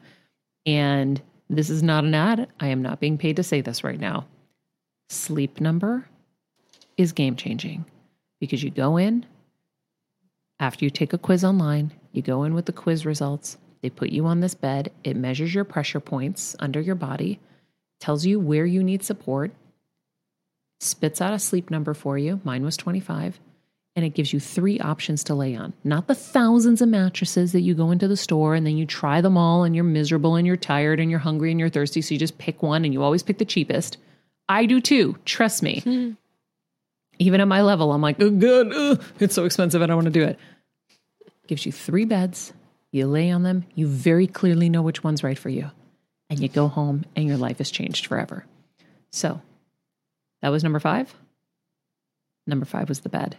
And 0.64 1.20
this 1.48 1.70
is 1.70 1.82
not 1.82 2.04
an 2.04 2.14
ad. 2.14 2.48
I 2.58 2.68
am 2.68 2.82
not 2.82 2.98
being 2.98 3.18
paid 3.18 3.36
to 3.36 3.44
say 3.44 3.60
this 3.60 3.84
right 3.84 4.00
now. 4.00 4.26
Sleep 5.08 5.60
Number 5.60 6.08
is 6.96 7.12
game 7.12 7.36
changing 7.36 7.84
because 8.40 8.62
you 8.62 8.70
go 8.70 8.96
in 8.96 9.24
after 10.58 10.84
you 10.84 10.90
take 10.90 11.12
a 11.12 11.18
quiz 11.18 11.44
online, 11.44 11.92
you 12.12 12.22
go 12.22 12.44
in 12.44 12.54
with 12.54 12.66
the 12.66 12.72
quiz 12.72 13.04
results. 13.04 13.58
They 13.82 13.90
put 13.90 14.08
you 14.08 14.26
on 14.26 14.40
this 14.40 14.54
bed. 14.54 14.90
It 15.04 15.16
measures 15.16 15.54
your 15.54 15.64
pressure 15.64 16.00
points 16.00 16.56
under 16.58 16.80
your 16.80 16.94
body, 16.94 17.38
tells 18.00 18.24
you 18.24 18.40
where 18.40 18.64
you 18.64 18.82
need 18.82 19.04
support, 19.04 19.52
spits 20.80 21.20
out 21.20 21.34
a 21.34 21.38
sleep 21.38 21.70
number 21.70 21.92
for 21.92 22.16
you. 22.16 22.40
Mine 22.42 22.64
was 22.64 22.76
25 22.76 23.38
and 23.96 24.04
it 24.04 24.10
gives 24.10 24.30
you 24.32 24.38
three 24.38 24.78
options 24.78 25.24
to 25.24 25.34
lay 25.34 25.56
on. 25.56 25.72
Not 25.82 26.06
the 26.06 26.14
thousands 26.14 26.82
of 26.82 26.88
mattresses 26.90 27.52
that 27.52 27.62
you 27.62 27.74
go 27.74 27.90
into 27.90 28.06
the 28.06 28.16
store 28.16 28.54
and 28.54 28.66
then 28.66 28.76
you 28.76 28.84
try 28.84 29.22
them 29.22 29.38
all 29.38 29.64
and 29.64 29.74
you're 29.74 29.84
miserable 29.84 30.36
and 30.36 30.46
you're 30.46 30.56
tired 30.58 31.00
and 31.00 31.10
you're 31.10 31.18
hungry 31.18 31.50
and 31.50 31.58
you're 31.58 31.70
thirsty. 31.70 32.02
So 32.02 32.14
you 32.14 32.18
just 32.18 32.36
pick 32.36 32.62
one 32.62 32.84
and 32.84 32.92
you 32.92 33.02
always 33.02 33.22
pick 33.22 33.38
the 33.38 33.46
cheapest. 33.46 33.96
I 34.50 34.66
do 34.66 34.82
too. 34.82 35.16
Trust 35.24 35.62
me. 35.62 35.80
Mm-hmm. 35.80 36.12
Even 37.18 37.40
at 37.40 37.48
my 37.48 37.62
level, 37.62 37.92
I'm 37.92 38.02
like, 38.02 38.20
oh, 38.20 38.28
good. 38.28 38.74
Ugh, 38.74 39.02
it's 39.18 39.34
so 39.34 39.46
expensive. 39.46 39.80
I 39.80 39.86
don't 39.86 39.96
want 39.96 40.04
to 40.04 40.10
do 40.10 40.22
it. 40.22 40.38
Gives 41.46 41.64
you 41.64 41.72
three 41.72 42.04
beds. 42.04 42.52
You 42.92 43.06
lay 43.06 43.30
on 43.30 43.42
them. 43.42 43.64
You 43.74 43.86
very 43.86 44.26
clearly 44.26 44.68
know 44.68 44.82
which 44.82 45.02
one's 45.02 45.24
right 45.24 45.38
for 45.38 45.48
you. 45.48 45.70
And 46.28 46.38
you 46.38 46.48
go 46.48 46.68
home 46.68 47.06
and 47.16 47.26
your 47.26 47.38
life 47.38 47.58
has 47.58 47.70
changed 47.70 48.06
forever. 48.06 48.44
So 49.10 49.40
that 50.42 50.50
was 50.50 50.62
number 50.62 50.80
five. 50.80 51.14
Number 52.46 52.66
five 52.66 52.90
was 52.90 53.00
the 53.00 53.08
bed. 53.08 53.38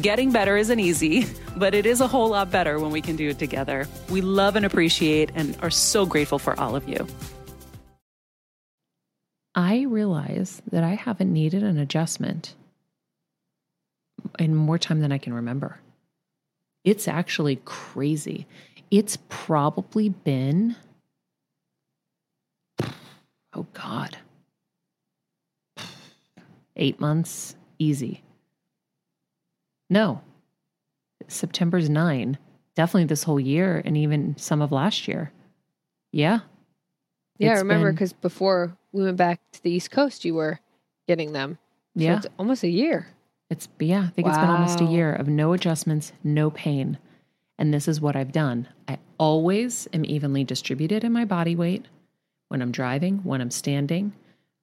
Getting 0.00 0.32
better 0.32 0.56
isn't 0.56 0.80
easy, 0.80 1.26
but 1.56 1.74
it 1.74 1.86
is 1.86 2.00
a 2.00 2.08
whole 2.08 2.30
lot 2.30 2.50
better 2.50 2.78
when 2.80 2.90
we 2.90 3.00
can 3.00 3.14
do 3.14 3.28
it 3.28 3.38
together. 3.38 3.86
We 4.10 4.20
love 4.20 4.56
and 4.56 4.64
appreciate 4.64 5.30
and 5.34 5.56
are 5.62 5.70
so 5.70 6.06
grateful 6.06 6.38
for 6.38 6.58
all 6.58 6.74
of 6.74 6.88
you. 6.88 7.06
I 9.54 9.82
realize 9.82 10.62
that 10.70 10.82
I 10.82 10.94
haven't 10.94 11.32
needed 11.32 11.62
an 11.62 11.78
adjustment 11.78 12.54
in 14.38 14.54
more 14.54 14.78
time 14.78 15.00
than 15.00 15.12
I 15.12 15.18
can 15.18 15.34
remember. 15.34 15.78
It's 16.84 17.06
actually 17.06 17.56
crazy. 17.64 18.46
It's 18.90 19.18
probably 19.28 20.08
been, 20.08 20.74
oh 23.52 23.66
God, 23.74 24.16
eight 26.76 26.98
months 26.98 27.54
easy. 27.78 28.22
No, 29.92 30.22
September's 31.28 31.90
nine. 31.90 32.38
Definitely 32.74 33.04
this 33.04 33.24
whole 33.24 33.38
year 33.38 33.82
and 33.84 33.94
even 33.94 34.34
some 34.38 34.62
of 34.62 34.72
last 34.72 35.06
year. 35.06 35.30
Yeah. 36.12 36.40
Yeah, 37.36 37.52
I 37.52 37.58
remember 37.58 37.92
because 37.92 38.14
before 38.14 38.74
we 38.92 39.04
went 39.04 39.18
back 39.18 39.40
to 39.52 39.62
the 39.62 39.70
East 39.70 39.90
Coast, 39.90 40.24
you 40.24 40.34
were 40.34 40.60
getting 41.06 41.32
them. 41.32 41.58
So 41.94 42.04
yeah. 42.04 42.16
It's 42.16 42.26
almost 42.38 42.62
a 42.62 42.70
year. 42.70 43.06
It's, 43.50 43.68
yeah, 43.78 44.04
I 44.04 44.08
think 44.08 44.26
wow. 44.26 44.32
it's 44.32 44.40
been 44.40 44.48
almost 44.48 44.80
a 44.80 44.84
year 44.84 45.12
of 45.12 45.28
no 45.28 45.52
adjustments, 45.52 46.14
no 46.24 46.50
pain. 46.50 46.96
And 47.58 47.74
this 47.74 47.86
is 47.86 48.00
what 48.00 48.16
I've 48.16 48.32
done. 48.32 48.68
I 48.88 48.96
always 49.18 49.86
am 49.92 50.06
evenly 50.06 50.42
distributed 50.42 51.04
in 51.04 51.12
my 51.12 51.26
body 51.26 51.54
weight 51.54 51.84
when 52.48 52.62
I'm 52.62 52.72
driving, 52.72 53.18
when 53.24 53.42
I'm 53.42 53.50
standing, 53.50 54.14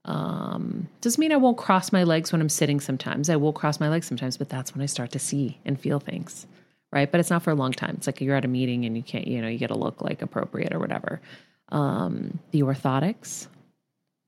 um, 0.05 0.87
doesn't 1.01 1.19
mean 1.19 1.31
I 1.31 1.37
won't 1.37 1.57
cross 1.57 1.91
my 1.91 2.03
legs 2.03 2.31
when 2.31 2.41
I'm 2.41 2.49
sitting 2.49 2.79
sometimes. 2.79 3.29
I 3.29 3.35
will 3.35 3.53
cross 3.53 3.79
my 3.79 3.89
legs 3.89 4.07
sometimes, 4.07 4.37
but 4.37 4.49
that's 4.49 4.73
when 4.73 4.81
I 4.81 4.85
start 4.85 5.11
to 5.11 5.19
see 5.19 5.59
and 5.65 5.79
feel 5.79 5.99
things, 5.99 6.47
right? 6.91 7.11
But 7.11 7.19
it's 7.19 7.29
not 7.29 7.43
for 7.43 7.51
a 7.51 7.55
long 7.55 7.71
time. 7.71 7.95
It's 7.97 8.07
like 8.07 8.21
you're 8.21 8.35
at 8.35 8.45
a 8.45 8.49
meeting 8.49 8.85
and 8.85 8.95
you 8.95 9.03
can't, 9.03 9.27
you 9.27 9.41
know, 9.41 9.47
you 9.47 9.57
get 9.57 9.67
to 9.67 9.77
look 9.77 10.01
like 10.01 10.21
appropriate 10.21 10.73
or 10.73 10.79
whatever. 10.79 11.21
Um, 11.69 12.39
the 12.51 12.61
orthotics 12.61 13.47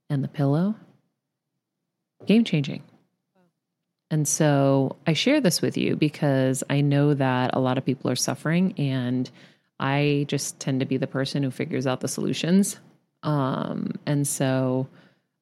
and 0.09 0.23
the 0.23 0.27
pillow, 0.27 0.75
game 2.25 2.43
changing. 2.43 2.83
And 4.11 4.27
so 4.27 4.97
I 5.07 5.13
share 5.13 5.39
this 5.39 5.61
with 5.61 5.77
you 5.77 5.95
because 5.95 6.65
I 6.69 6.81
know 6.81 7.13
that 7.13 7.51
a 7.53 7.59
lot 7.59 7.77
of 7.77 7.85
people 7.85 8.11
are 8.11 8.15
suffering 8.15 8.73
and 8.77 9.31
I 9.79 10.25
just 10.27 10.59
tend 10.59 10.81
to 10.81 10.85
be 10.85 10.97
the 10.97 11.07
person 11.07 11.41
who 11.41 11.49
figures 11.49 11.87
out 11.87 12.01
the 12.01 12.09
solutions. 12.09 12.77
Um, 13.23 13.93
and 14.05 14.27
so, 14.27 14.87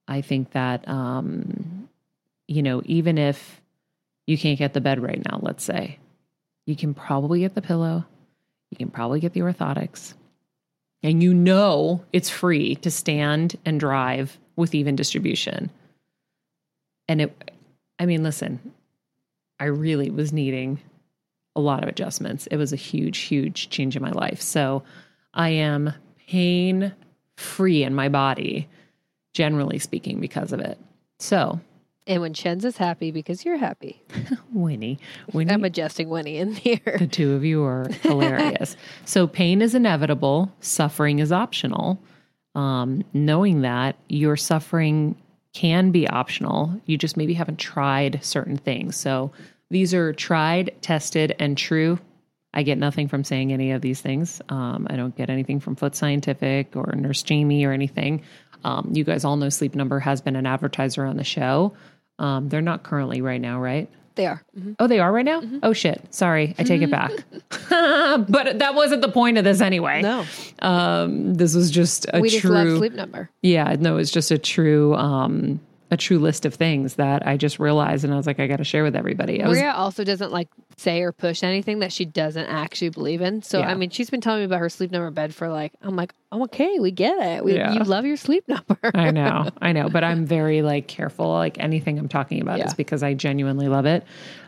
I 0.10 0.22
think 0.22 0.52
that, 0.52 0.88
um, 0.90 1.88
you 2.48 2.64
know, 2.64 2.82
even 2.86 3.20
if 3.20 3.62
you 4.26 4.40
can't 4.40 4.58
get 4.58 4.74
the 4.74 4.82
bed 4.82 5.02
right 5.02 5.24
now, 5.30 5.40
let's 5.42 5.64
say, 5.64 6.00
you 6.66 6.76
can 6.76 6.96
probably 6.96 7.42
get 7.42 7.54
the 7.54 7.62
pillow, 7.62 8.04
you 8.72 8.78
can 8.78 8.90
probably 8.90 9.20
get 9.20 9.34
the 9.34 9.42
orthotics, 9.42 10.16
and 11.04 11.22
you 11.22 11.34
know 11.34 12.04
it's 12.12 12.30
free 12.30 12.76
to 12.78 12.90
stand 12.90 13.56
and 13.66 13.80
drive 13.80 14.38
with 14.56 14.74
even 14.74 14.96
distribution. 14.96 15.70
And 17.08 17.22
it, 17.22 17.52
I 18.00 18.08
mean, 18.08 18.24
listen, 18.24 18.60
I 19.60 19.66
really 19.66 20.10
was 20.10 20.34
needing 20.34 20.80
a 21.56 21.62
lot 21.62 21.84
of 21.84 21.90
adjustments. 21.90 22.48
It 22.48 22.58
was 22.58 22.74
a 22.74 22.78
huge, 22.78 23.20
huge 23.20 23.70
change 23.70 23.96
in 23.96 24.02
my 24.02 24.12
life. 24.12 24.42
So 24.42 24.84
I 25.34 25.50
am 25.50 25.94
pain 26.28 26.94
free 27.36 27.84
in 27.84 27.94
my 27.94 28.10
body 28.10 28.68
generally 29.40 29.80
speaking, 29.80 30.20
because 30.20 30.52
of 30.52 30.60
it. 30.60 30.78
So, 31.18 31.62
and 32.06 32.22
when 32.22 32.34
Chen's 32.34 32.66
is 32.66 32.76
happy 32.76 33.10
because 33.12 33.46
you're 33.46 33.56
happy. 33.56 34.04
Winnie. 34.54 35.00
Winnie. 35.32 35.50
I'm 35.50 35.64
adjusting 35.64 36.10
Winnie 36.10 36.36
in 36.40 36.56
here. 36.56 36.98
The 37.00 37.08
two 37.08 37.36
of 37.36 37.46
you 37.46 37.64
are 37.64 37.88
hilarious. 38.02 38.76
so 39.06 39.28
pain 39.28 39.62
is 39.62 39.74
inevitable, 39.74 40.52
suffering 40.60 41.20
is 41.20 41.32
optional. 41.32 41.98
Um, 42.54 43.06
knowing 43.14 43.62
that 43.62 43.96
your 44.10 44.36
suffering 44.36 45.16
can 45.54 45.92
be 45.92 46.06
optional, 46.06 46.82
you 46.86 46.98
just 46.98 47.16
maybe 47.16 47.34
haven't 47.34 47.60
tried 47.60 48.20
certain 48.22 48.58
things. 48.58 48.98
So 48.98 49.32
these 49.70 49.94
are 49.94 50.12
tried, 50.12 50.76
tested, 50.82 51.34
and 51.40 51.58
true. 51.58 51.98
I 52.54 52.64
get 52.64 52.78
nothing 52.78 53.08
from 53.08 53.24
saying 53.24 53.54
any 53.54 53.72
of 53.72 53.82
these 53.82 54.02
things. 54.02 54.42
Um, 54.50 54.88
I 54.90 54.96
don't 54.96 55.16
get 55.16 55.30
anything 55.30 55.60
from 55.62 55.76
Foot 55.76 55.96
Scientific 55.96 56.76
or 56.76 56.92
Nurse 56.96 57.22
Jamie 57.22 57.64
or 57.64 57.72
anything. 57.72 58.24
Um, 58.64 58.92
you 58.94 59.04
guys 59.04 59.24
all 59.24 59.38
know 59.38 59.50
Sleep 59.50 59.76
Number 59.76 60.00
has 60.00 60.22
been 60.22 60.36
an 60.36 60.46
advertiser 60.46 61.06
on 61.06 61.18
the 61.18 61.24
show. 61.24 61.74
Um, 62.18 62.50
they're 62.50 62.62
not 62.62 62.84
currently 62.84 63.22
right 63.22 63.40
now, 63.40 63.60
right? 63.60 63.90
They 64.16 64.26
are. 64.26 64.44
Mm-hmm. 64.58 64.74
Oh, 64.80 64.88
they 64.88 65.00
are 65.00 65.12
right 65.12 65.24
now? 65.24 65.40
Mm-hmm. 65.40 65.60
Oh, 65.64 65.72
shit. 65.72 66.14
Sorry. 66.14 66.54
I 66.60 66.64
take 66.64 66.82
it 66.82 66.92
back. 66.92 67.12
but 67.70 68.60
that 68.60 68.76
wasn't 68.76 69.02
the 69.02 69.10
point 69.10 69.38
of 69.38 69.46
this 69.46 69.62
anyway. 69.62 70.02
No. 70.02 70.26
Um, 70.62 71.36
this 71.36 71.56
was 71.56 71.72
just 71.72 72.06
a 72.14 72.20
we 72.20 72.30
true. 72.30 72.40
just 72.40 72.46
love 72.46 72.78
sleep 72.78 72.94
number. 72.94 73.30
Yeah. 73.42 73.78
No, 73.80 73.96
it's 73.96 74.12
just 74.12 74.32
a 74.32 74.38
true 74.38 74.94
um, 74.96 75.62
a 75.92 75.98
true 75.98 76.20
list 76.20 76.46
of 76.46 76.54
things 76.54 76.96
that 76.96 77.26
I 77.26 77.36
just 77.36 77.58
realized 77.58 78.04
and 78.04 78.14
I 78.14 78.18
was 78.18 78.28
like, 78.28 78.40
I 78.40 78.46
got 78.46 78.58
to 78.58 78.64
share 78.64 78.84
with 78.84 78.96
everybody. 78.96 79.42
I 79.42 79.48
Maria 79.48 79.68
was, 79.68 79.76
also 79.76 80.04
doesn't 80.04 80.32
like 80.32 80.48
say 80.78 81.02
or 81.02 81.12
push 81.12 81.42
anything 81.44 81.80
that 81.80 81.92
she 81.92 82.06
doesn't 82.06 82.46
actually 82.46 82.90
believe 82.90 83.22
in. 83.22 83.42
So, 83.42 83.60
yeah. 83.60 83.70
I 83.70 83.74
mean, 83.74 83.90
she's 83.90 84.10
been 84.10 84.22
telling 84.22 84.42
me 84.42 84.46
about 84.46 84.60
her 84.60 84.70
sleep 84.70 84.92
number 84.92 85.10
bed 85.10 85.34
for 85.34 85.50
like, 85.50 85.74
I'm 85.82 85.96
like, 85.96 86.14
I'm 86.32 86.44
okay. 86.44 86.80
We 86.80 86.92
get 86.92 87.18
it. 87.20 87.44
We, 87.44 87.56
yeah. 87.56 87.74
You 87.74 87.80
love 87.84 88.06
your 88.06 88.18
sleep 88.18 88.48
number. 88.48 88.78
I 88.94 89.10
know. 89.10 89.50
I 89.62 89.72
know. 89.72 89.90
But 89.90 90.04
I'm 90.04 90.28
very 90.28 90.62
like 90.62 90.88
careful. 90.88 91.30
Like 91.30 91.58
anything 91.60 91.98
I'm 91.98 92.08
talking 92.08 92.40
about 92.40 92.60
yeah. 92.60 92.68
is 92.68 92.76
because 92.76 93.02
I 93.02 93.16
genuinely 93.16 93.68
love 93.68 93.88
it. 93.88 94.04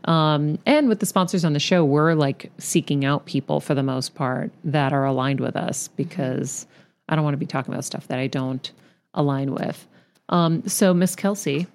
Um, 0.05 0.59
and 0.67 0.89
with 0.89 0.99
the 0.99 1.07
sponsors 1.07 1.43
on 1.43 1.53
the 1.53 1.59
show, 1.59 1.83
we're 1.83 2.13
like 2.13 2.51
seeking 2.59 3.03
out 3.03 3.25
people 3.25 3.59
for 3.59 3.73
the 3.73 3.83
most 3.83 4.13
part 4.13 4.51
that 4.63 4.93
are 4.93 5.05
aligned 5.05 5.39
with 5.39 5.55
us 5.55 5.87
because 5.87 6.67
I 7.09 7.15
don't 7.15 7.23
want 7.23 7.33
to 7.33 7.39
be 7.39 7.47
talking 7.47 7.73
about 7.73 7.83
stuff 7.83 8.07
that 8.09 8.19
I 8.19 8.27
don't 8.27 8.71
align 9.15 9.53
with. 9.53 9.87
Um, 10.31 10.67
so, 10.67 10.93
Miss 10.93 11.15
Kelsey, 11.15 11.67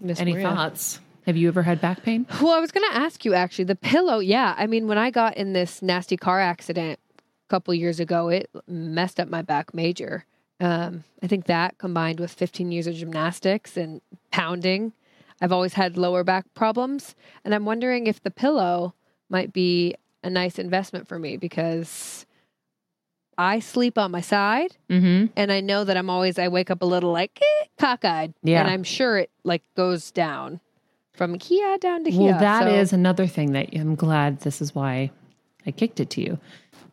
Ms. 0.00 0.20
any 0.20 0.32
Maria. 0.32 0.48
thoughts? 0.48 1.00
Have 1.26 1.36
you 1.36 1.46
ever 1.48 1.62
had 1.62 1.80
back 1.80 2.02
pain? 2.02 2.26
Well, 2.40 2.52
I 2.52 2.58
was 2.58 2.72
going 2.72 2.88
to 2.90 2.96
ask 2.96 3.24
you 3.24 3.32
actually. 3.32 3.64
The 3.64 3.76
pillow, 3.76 4.18
yeah. 4.18 4.54
I 4.58 4.66
mean, 4.66 4.88
when 4.88 4.98
I 4.98 5.10
got 5.10 5.36
in 5.36 5.52
this 5.52 5.80
nasty 5.80 6.16
car 6.16 6.40
accident 6.40 6.98
a 7.16 7.48
couple 7.48 7.72
years 7.74 8.00
ago, 8.00 8.28
it 8.28 8.50
messed 8.66 9.20
up 9.20 9.28
my 9.28 9.40
back 9.40 9.72
major. 9.72 10.24
Um, 10.58 11.04
I 11.22 11.28
think 11.28 11.46
that 11.46 11.78
combined 11.78 12.18
with 12.18 12.32
15 12.32 12.72
years 12.72 12.88
of 12.88 12.94
gymnastics 12.94 13.76
and 13.76 14.00
pounding, 14.32 14.92
I've 15.40 15.52
always 15.52 15.74
had 15.74 15.96
lower 15.96 16.24
back 16.24 16.52
problems. 16.54 17.14
And 17.44 17.54
I'm 17.54 17.64
wondering 17.64 18.08
if 18.08 18.22
the 18.22 18.30
pillow 18.30 18.94
might 19.28 19.52
be 19.52 19.94
a 20.24 20.30
nice 20.30 20.58
investment 20.58 21.06
for 21.06 21.18
me 21.18 21.36
because 21.36 22.26
I 23.42 23.58
sleep 23.58 23.98
on 23.98 24.12
my 24.12 24.20
side, 24.20 24.76
mm-hmm. 24.88 25.26
and 25.36 25.52
I 25.52 25.60
know 25.60 25.82
that 25.84 25.96
I'm 25.96 26.08
always 26.08 26.38
I 26.38 26.48
wake 26.48 26.70
up 26.70 26.80
a 26.80 26.86
little 26.86 27.10
like 27.10 27.38
eh, 27.42 27.66
cockeyed, 27.78 28.34
yeah, 28.42 28.60
and 28.60 28.70
I'm 28.70 28.84
sure 28.84 29.18
it 29.18 29.30
like 29.42 29.62
goes 29.76 30.10
down 30.12 30.60
from 31.12 31.38
here 31.38 31.76
down 31.78 32.04
to 32.04 32.10
here. 32.10 32.30
Well, 32.30 32.40
that 32.40 32.64
so. 32.64 32.68
is 32.68 32.92
another 32.92 33.26
thing 33.26 33.52
that 33.52 33.74
I'm 33.74 33.96
glad 33.96 34.40
this 34.40 34.62
is 34.62 34.74
why 34.74 35.10
I 35.66 35.72
kicked 35.72 35.98
it 35.98 36.08
to 36.10 36.20
you. 36.20 36.38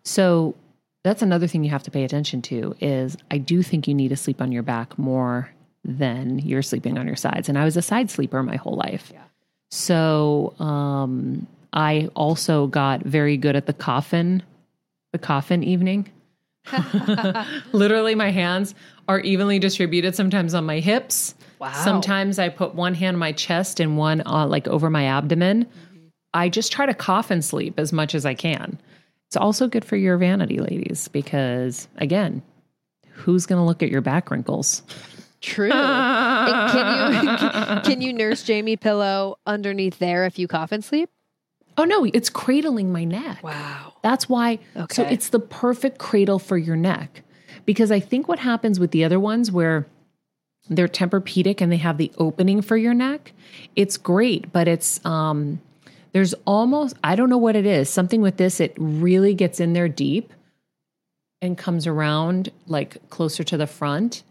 So 0.04 0.56
that's 1.04 1.22
another 1.22 1.46
thing 1.46 1.64
you 1.64 1.70
have 1.70 1.84
to 1.84 1.92
pay 1.92 2.04
attention 2.04 2.42
to 2.44 2.76
is 2.82 3.16
I 3.30 3.38
do 3.38 3.62
think 3.62 3.88
you 3.88 3.94
need 3.94 4.10
to 4.10 4.18
sleep 4.18 4.42
on 4.42 4.52
your 4.52 4.64
back 4.64 4.98
more 4.98 5.52
than 5.86 6.40
you're 6.40 6.64
sleeping 6.64 6.98
on 6.98 7.06
your 7.06 7.16
sides, 7.16 7.48
and 7.48 7.60
I 7.60 7.64
was 7.64 7.78
a 7.78 7.82
side 7.82 8.10
sleeper 8.10 8.42
my 8.42 8.56
whole 8.56 8.76
life. 8.76 9.12
Yeah. 9.14 9.22
So 9.70 10.56
um, 10.60 11.46
I 11.74 12.10
also 12.16 12.66
got 12.66 13.04
very 13.04 13.38
good 13.38 13.56
at 13.56 13.68
the 13.68 13.74
coffin, 13.74 14.42
the 15.12 15.20
coffin 15.20 15.64
evening 15.64 16.10
Literally, 17.74 18.16
my 18.16 18.32
hands 18.32 18.76
are 19.08 19.20
evenly 19.20 19.60
distributed. 19.60 20.16
Sometimes 20.16 20.54
on 20.54 20.66
my 20.66 20.80
hips. 20.80 21.36
Wow. 21.60 21.74
Sometimes 21.74 22.40
I 22.40 22.50
put 22.50 22.76
one 22.76 22.94
hand 22.94 23.16
on 23.16 23.20
my 23.20 23.32
chest 23.32 23.80
and 23.80 23.98
one 23.98 24.22
uh, 24.26 24.48
like 24.48 24.68
over 24.68 24.90
my 24.90 25.06
abdomen. 25.06 25.68
I 26.34 26.50
just 26.50 26.72
try 26.72 26.86
to 26.86 26.94
cough 26.94 27.32
and 27.32 27.44
sleep 27.44 27.80
as 27.80 27.92
much 27.92 28.16
as 28.16 28.26
I 28.26 28.34
can. 28.34 28.80
It's 29.28 29.38
also 29.38 29.68
good 29.68 29.86
for 29.86 29.96
your 29.96 30.18
vanity, 30.18 30.60
ladies, 30.60 31.08
because 31.08 31.88
again, 31.98 32.42
who's 33.12 33.46
going 33.46 33.60
to 33.60 33.66
look 33.66 33.84
at 33.84 33.90
your 33.90 34.02
back 34.02 34.32
wrinkles? 34.32 34.84
True. 35.42 35.70
Can 35.70 37.24
you 37.24 37.82
can 37.84 38.02
you 38.02 38.14
nurse 38.14 38.44
Jamie 38.44 38.78
pillow 38.78 39.38
underneath 39.46 40.00
there 40.00 40.26
if 40.26 40.38
you 40.40 40.48
cough 40.48 40.72
and 40.72 40.84
sleep? 40.84 41.10
Oh 41.80 41.86
no, 41.86 42.04
it's 42.04 42.30
cradling 42.30 42.92
my 42.92 43.06
neck. 43.06 43.42
Wow. 43.42 43.94
That's 44.02 44.28
why. 44.28 44.60
okay. 44.76 44.94
So 44.94 45.04
it's 45.04 45.30
the 45.30 45.40
perfect 45.40 45.98
cradle 45.98 46.38
for 46.38 46.58
your 46.58 46.76
neck. 46.76 47.22
Because 47.66 47.90
I 47.90 48.02
think 48.02 48.28
what 48.28 48.40
happens 48.40 48.82
with 48.82 48.92
the 48.92 49.06
other 49.06 49.18
ones 49.18 49.50
where 49.50 49.88
they're 50.70 50.90
Tempur-Pedic 50.90 51.62
and 51.62 51.72
they 51.72 51.78
have 51.78 51.98
the 51.98 52.12
opening 52.18 52.62
for 52.62 52.76
your 52.76 52.94
neck, 52.94 53.32
it's 53.78 53.96
great, 53.96 54.52
but 54.52 54.68
it's 54.68 55.04
um 55.06 55.62
there's 56.12 56.34
almost 56.46 56.98
I 57.02 57.16
don't 57.16 57.30
know 57.30 57.38
what 57.38 57.56
it 57.56 57.66
is. 57.66 57.90
Something 57.90 58.20
with 58.20 58.36
this 58.36 58.60
it 58.60 58.74
really 58.78 59.34
gets 59.34 59.62
in 59.62 59.72
there 59.72 59.88
deep 59.88 60.34
and 61.42 61.58
comes 61.58 61.88
around 61.88 62.52
like 62.68 63.10
closer 63.10 63.46
to 63.46 63.56
the 63.56 63.68
front. 63.68 64.24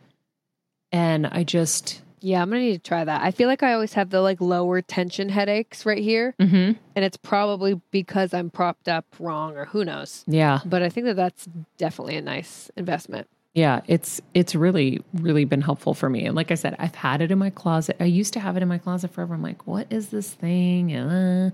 And 0.92 1.26
I 1.26 1.44
just 1.44 2.02
Yeah, 2.20 2.42
I'm 2.42 2.48
gonna 2.50 2.62
need 2.62 2.82
to 2.82 2.88
try 2.88 3.04
that. 3.04 3.22
I 3.22 3.30
feel 3.30 3.48
like 3.48 3.62
I 3.62 3.72
always 3.72 3.94
have 3.94 4.10
the 4.10 4.20
like 4.20 4.40
lower 4.40 4.80
tension 4.82 5.28
headaches 5.28 5.86
right 5.86 6.02
here, 6.02 6.34
mhm, 6.40 6.76
and 6.96 7.04
it's 7.04 7.16
probably 7.16 7.80
because 7.90 8.34
I'm 8.34 8.50
propped 8.50 8.88
up 8.88 9.04
wrong, 9.18 9.56
or 9.56 9.66
who 9.66 9.84
knows. 9.84 10.24
yeah. 10.26 10.60
But 10.64 10.82
I 10.82 10.88
think 10.88 11.06
that 11.06 11.16
that's 11.16 11.48
definitely 11.76 12.16
a 12.16 12.22
nice 12.22 12.70
investment. 12.76 13.26
Yeah, 13.54 13.80
it's 13.86 14.20
it's 14.34 14.54
really 14.54 15.00
really 15.14 15.44
been 15.44 15.62
helpful 15.62 15.94
for 15.94 16.08
me. 16.08 16.26
And 16.26 16.36
like 16.36 16.50
I 16.50 16.54
said, 16.54 16.76
I've 16.78 16.94
had 16.94 17.20
it 17.22 17.30
in 17.30 17.38
my 17.38 17.50
closet. 17.50 17.96
I 17.98 18.04
used 18.04 18.32
to 18.34 18.40
have 18.40 18.56
it 18.56 18.62
in 18.62 18.68
my 18.68 18.78
closet 18.78 19.12
forever. 19.12 19.34
I'm 19.34 19.42
like, 19.42 19.66
what 19.66 19.86
is 19.90 20.08
this 20.10 20.32
thing? 20.32 20.94
Uh, 20.94 21.50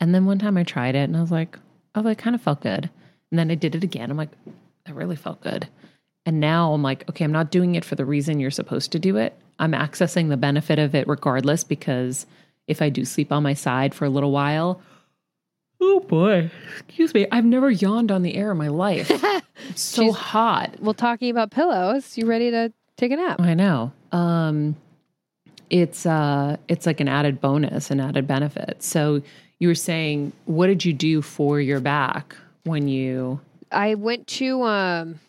and 0.00 0.14
then 0.14 0.24
one 0.26 0.38
time 0.38 0.56
I 0.56 0.62
tried 0.64 0.94
it, 0.94 1.04
and 1.08 1.16
I 1.16 1.20
was 1.20 1.30
like, 1.30 1.58
oh, 1.94 2.02
that 2.02 2.18
kind 2.18 2.34
of 2.34 2.40
felt 2.42 2.60
good. 2.60 2.88
And 3.30 3.38
then 3.38 3.50
I 3.50 3.56
did 3.56 3.74
it 3.74 3.84
again. 3.84 4.10
I'm 4.10 4.16
like, 4.16 4.30
that 4.86 4.94
really 4.94 5.16
felt 5.16 5.40
good. 5.40 5.68
And 6.26 6.40
now 6.40 6.72
I'm 6.72 6.82
like, 6.82 7.06
okay, 7.10 7.24
I'm 7.24 7.32
not 7.32 7.50
doing 7.50 7.74
it 7.74 7.84
for 7.84 7.96
the 7.96 8.04
reason 8.04 8.40
you're 8.40 8.50
supposed 8.50 8.92
to 8.92 8.98
do 8.98 9.16
it. 9.16 9.36
I'm 9.64 9.72
accessing 9.72 10.28
the 10.28 10.36
benefit 10.36 10.78
of 10.78 10.94
it 10.94 11.08
regardless 11.08 11.64
because 11.64 12.26
if 12.68 12.80
I 12.80 12.88
do 12.88 13.04
sleep 13.04 13.32
on 13.32 13.42
my 13.42 13.54
side 13.54 13.94
for 13.94 14.04
a 14.04 14.08
little 14.10 14.30
while, 14.30 14.80
oh 15.80 16.00
boy, 16.00 16.50
excuse 16.78 17.12
me, 17.14 17.26
I've 17.32 17.44
never 17.44 17.70
yawned 17.70 18.10
on 18.12 18.22
the 18.22 18.36
air 18.36 18.50
in 18.52 18.58
my 18.58 18.68
life. 18.68 19.10
So 19.76 20.02
She's- 20.02 20.14
hot. 20.16 20.74
Well, 20.80 20.94
talking 20.94 21.30
about 21.30 21.50
pillows, 21.50 22.18
you 22.18 22.26
ready 22.26 22.50
to 22.50 22.70
take 22.96 23.12
a 23.12 23.16
nap? 23.16 23.40
I 23.40 23.54
know. 23.54 23.92
Um, 24.12 24.76
it's 25.70 26.04
uh, 26.04 26.56
it's 26.68 26.84
like 26.86 27.00
an 27.00 27.08
added 27.08 27.40
bonus, 27.40 27.90
an 27.90 27.98
added 28.00 28.26
benefit. 28.26 28.82
So 28.82 29.22
you 29.60 29.68
were 29.68 29.74
saying, 29.74 30.32
what 30.44 30.66
did 30.66 30.84
you 30.84 30.92
do 30.92 31.22
for 31.22 31.60
your 31.60 31.80
back 31.80 32.36
when 32.64 32.88
you? 32.88 33.40
I 33.72 33.94
went 33.94 34.26
to 34.38 34.62
um 34.64 35.20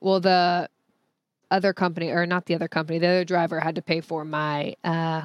well 0.00 0.20
the 0.20 0.68
other 1.52 1.72
company 1.72 2.10
or 2.10 2.26
not 2.26 2.46
the 2.46 2.54
other 2.54 2.68
company, 2.68 2.98
the 2.98 3.06
other 3.08 3.24
driver 3.24 3.60
had 3.60 3.74
to 3.76 3.82
pay 3.82 4.00
for 4.00 4.24
my 4.24 4.74
uh 4.84 5.22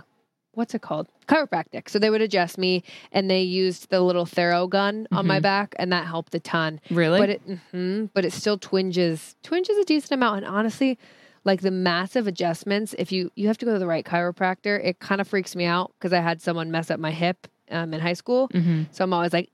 what's 0.54 0.74
it 0.74 0.82
called? 0.82 1.08
Chiropractic. 1.28 1.88
So 1.88 2.00
they 2.00 2.10
would 2.10 2.22
adjust 2.22 2.58
me 2.58 2.84
and 3.12 3.30
they 3.30 3.44
used 3.44 3.90
the 3.92 4.02
little 4.02 4.26
Theragun 4.26 5.06
on 5.12 5.28
my 5.28 5.40
back 5.40 5.76
and 5.78 5.92
that 5.94 6.08
helped 6.08 6.34
a 6.34 6.40
ton. 6.40 6.80
Really? 6.90 7.20
But 7.20 7.30
it 7.30 7.42
mhm, 7.48 8.10
but 8.14 8.26
it 8.26 8.34
still 8.34 8.58
twinges 8.58 9.36
twinges 9.44 9.78
a 9.78 9.84
decent 9.84 10.14
amount 10.14 10.38
and 10.38 10.48
honestly 10.48 10.98
like 11.44 11.62
the 11.62 11.72
massive 11.72 12.26
adjustments 12.28 12.96
if 12.98 13.12
you 13.12 13.32
you 13.36 13.48
have 13.48 13.58
to 13.60 13.66
go 13.66 13.74
to 13.74 13.80
the 13.80 13.88
right 13.88 14.04
chiropractor 14.06 14.84
it 14.84 15.00
kind 15.00 15.22
of 15.22 15.28
freaks 15.28 15.56
me 15.56 15.64
out 15.66 15.94
because 15.98 16.12
i 16.12 16.20
had 16.20 16.42
someone 16.42 16.72
mess 16.72 16.90
up 16.92 17.00
my 17.00 17.12
hip 17.12 17.48
um, 17.72 17.94
in 17.94 18.00
high 18.02 18.14
school 18.14 18.50
Mhm. 18.50 18.88
so 18.92 19.04
I'm 19.04 19.14
always 19.14 19.34
like, 19.34 19.50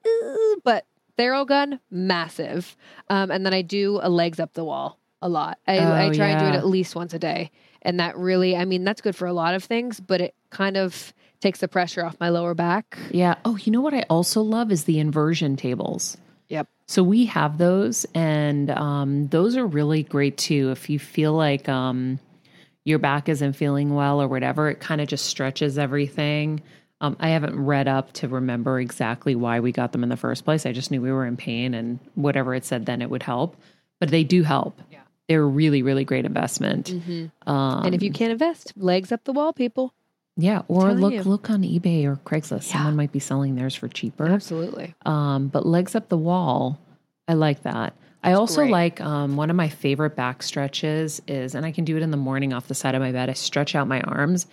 but 0.64 0.86
Theragun, 1.18 1.80
massive. 1.92 2.76
Um, 3.10 3.30
and 3.30 3.46
then 3.46 3.54
I 3.54 3.62
do 3.62 4.00
a 4.02 4.10
legs 4.10 4.40
up 4.40 4.54
the 4.54 4.64
wall 4.64 4.98
a 5.24 5.30
lot. 5.30 5.58
I, 5.66 5.80
I 5.80 6.06
Oh, 6.08 6.14
try 6.14 6.30
and 6.30 6.40
do 6.40 6.46
it 6.46 6.56
at 6.56 6.68
least 6.68 6.96
once 6.96 7.14
a 7.14 7.20
day. 7.20 7.50
And 7.82 8.00
that 8.00 8.18
really, 8.18 8.56
I 8.56 8.66
mean, 8.66 8.84
that's 8.84 9.02
good 9.02 9.16
for 9.16 9.26
a 9.26 9.34
lot 9.34 9.56
of 9.56 9.64
things, 9.64 10.00
but 10.00 10.22
it 10.22 10.36
kind 10.50 10.78
of 10.78 11.14
takes 11.40 11.60
the 11.60 11.68
pressure 11.68 12.06
off 12.06 12.16
my 12.20 12.30
lower 12.30 12.54
back. 12.54 12.98
Yeah. 13.12 13.36
Oh, 13.44 13.58
you 13.58 13.72
know 13.72 13.82
what 13.82 13.94
I 13.94 14.06
also 14.10 14.42
love 14.42 14.72
is 14.72 14.84
the 14.84 15.00
inversion 15.00 15.56
tables. 15.56 16.18
Yep. 16.50 16.68
So 16.88 17.04
we 17.04 17.26
have 17.26 17.58
those, 17.58 18.06
and 18.14 18.70
um, 18.70 19.28
those 19.28 19.56
are 19.58 19.66
really 19.66 20.04
great 20.04 20.38
too. 20.38 20.72
If 20.72 20.90
you 20.90 21.00
feel 21.00 21.34
like 21.34 21.68
um, 21.68 22.20
your 22.84 23.00
back 23.00 23.28
isn't 23.30 23.54
feeling 23.54 23.94
well 23.96 24.22
or 24.22 24.28
whatever, 24.28 24.70
it 24.70 24.80
kind 24.80 25.02
of 25.02 25.08
just 25.08 25.26
stretches 25.26 25.78
everything. 25.78 26.62
Um, 27.02 27.18
I 27.20 27.30
haven't 27.30 27.60
read 27.60 27.90
up 27.90 28.14
to 28.14 28.28
remember 28.30 28.80
exactly 28.80 29.36
why 29.36 29.60
we 29.60 29.74
got 29.74 29.92
them 29.92 30.04
in 30.04 30.10
the 30.10 30.16
first 30.18 30.46
place. 30.46 30.66
I 30.66 30.72
just 30.72 30.92
knew 30.92 31.02
we 31.02 31.12
were 31.12 31.26
in 31.26 31.36
pain, 31.36 31.74
and 31.74 32.00
whatever 32.16 32.56
it 32.56 32.64
said 32.64 32.86
then, 32.86 33.02
it 33.02 33.10
would 33.10 33.24
help. 33.24 33.58
But 34.00 34.10
they 34.10 34.24
do 34.24 34.44
help. 34.44 34.80
They're 35.30 35.44
a 35.44 35.46
really, 35.46 35.82
really 35.84 36.04
great 36.04 36.26
investment. 36.26 36.92
Um, 36.92 37.86
and 37.86 37.96
if 37.96 38.04
you 38.04 38.12
can't 38.12 38.32
invest, 38.32 38.74
legs 38.76 39.12
up 39.12 39.24
the 39.24 39.32
wall, 39.32 39.54
people. 39.54 39.94
yeah, 40.36 40.64
or 40.68 40.94
look 40.94 41.14
you. 41.14 41.24
look 41.24 41.50
on 41.50 41.64
eBay 41.64 42.06
or 42.06 42.18
Craigslist. 42.26 42.68
Yeah. 42.68 42.74
Someone 42.78 42.96
might 42.96 43.12
be 43.12 43.20
selling 43.20 43.56
theirs 43.56 43.76
for 43.76 43.88
cheaper. 43.88 44.28
Absolutely. 44.28 44.96
Um, 45.06 45.48
but 45.48 45.66
legs 45.66 45.96
up 45.96 46.10
the 46.10 46.18
wall, 46.18 46.80
I 47.28 47.34
like 47.36 47.64
that. 47.64 47.94
I 48.22 48.34
also 48.34 48.62
great. 48.62 48.72
like 48.72 49.02
um, 49.02 49.36
one 49.36 49.50
of 49.50 49.56
my 49.56 49.70
favorite 49.70 50.16
back 50.16 50.44
stretches 50.44 51.22
is, 51.28 51.56
and 51.56 51.66
I 51.66 51.72
can 51.72 51.84
do 51.84 51.98
it 51.98 52.04
in 52.04 52.12
the 52.12 52.18
morning 52.18 52.54
off 52.54 52.68
the 52.68 52.76
side 52.76 52.96
of 52.96 53.02
my 53.02 53.12
bed. 53.12 53.30
I 53.30 53.34
stretch 53.34 53.76
out 53.76 53.88
my 53.88 54.02
arms, 54.02 54.48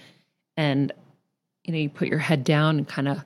and 0.57 0.93
you 1.65 1.73
know, 1.73 1.79
you 1.79 1.89
put 1.89 2.09
your 2.09 2.19
head 2.19 2.45
down 2.45 2.79
and 2.79 2.89
kind 2.89 3.09
of. 3.09 3.25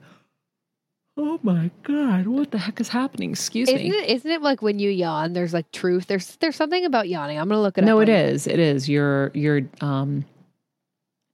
Oh 1.16 1.38
my 1.42 1.70
god! 1.84 2.26
What 2.26 2.50
the 2.50 2.58
heck 2.58 2.80
is 2.80 2.88
happening? 2.88 3.30
Excuse 3.30 3.68
me. 3.68 3.74
Isn't 3.74 3.90
me. 3.90 3.96
it, 3.96 4.10
isn't 4.10 4.30
it 4.30 4.42
like 4.42 4.62
when 4.62 4.78
you 4.80 4.90
yawn, 4.90 5.32
there's 5.32 5.54
like 5.54 5.70
truth? 5.70 6.06
There's 6.08 6.36
there's 6.36 6.56
something 6.56 6.84
about 6.84 7.08
yawning. 7.08 7.38
I'm 7.38 7.48
going 7.48 7.58
to 7.58 7.62
look 7.62 7.78
it 7.78 7.84
no, 7.84 8.00
up. 8.00 8.08
it 8.08 8.12
on- 8.12 8.16
is. 8.16 8.46
It 8.48 8.58
is. 8.58 8.88
You're 8.88 9.30
you're 9.32 9.62
um, 9.80 10.24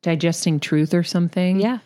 digesting 0.03 0.61
truth 0.61 0.93
or 0.93 1.03
something. 1.03 1.61
Yeah. 1.61 1.79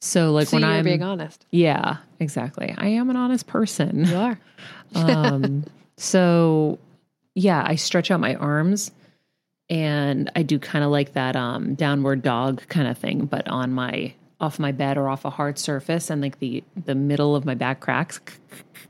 So 0.00 0.32
like 0.32 0.48
so 0.48 0.56
when 0.56 0.62
you're 0.62 0.72
I'm 0.72 0.84
being 0.84 1.02
honest. 1.02 1.46
yeah, 1.50 1.98
exactly. 2.20 2.74
I 2.76 2.88
am 2.88 3.10
an 3.10 3.16
honest 3.16 3.46
person. 3.46 4.06
You 4.06 4.16
are. 4.16 4.38
um, 4.94 5.64
so 5.96 6.78
yeah, 7.34 7.62
I 7.66 7.76
stretch 7.76 8.10
out 8.10 8.18
my 8.18 8.34
arms 8.34 8.90
and 9.70 10.30
I 10.34 10.42
do 10.42 10.58
kind 10.58 10.84
of 10.84 10.90
like 10.90 11.12
that 11.12 11.36
um, 11.36 11.74
downward 11.74 12.22
dog 12.22 12.66
kind 12.68 12.88
of 12.88 12.98
thing, 12.98 13.26
but 13.26 13.46
on 13.48 13.72
my 13.72 14.12
off 14.42 14.58
my 14.58 14.72
bed 14.72 14.98
or 14.98 15.08
off 15.08 15.24
a 15.24 15.30
hard 15.30 15.58
surface, 15.58 16.10
and 16.10 16.20
like 16.20 16.38
the 16.40 16.62
the 16.84 16.94
middle 16.94 17.34
of 17.34 17.44
my 17.46 17.54
back 17.54 17.80
cracks, 17.80 18.20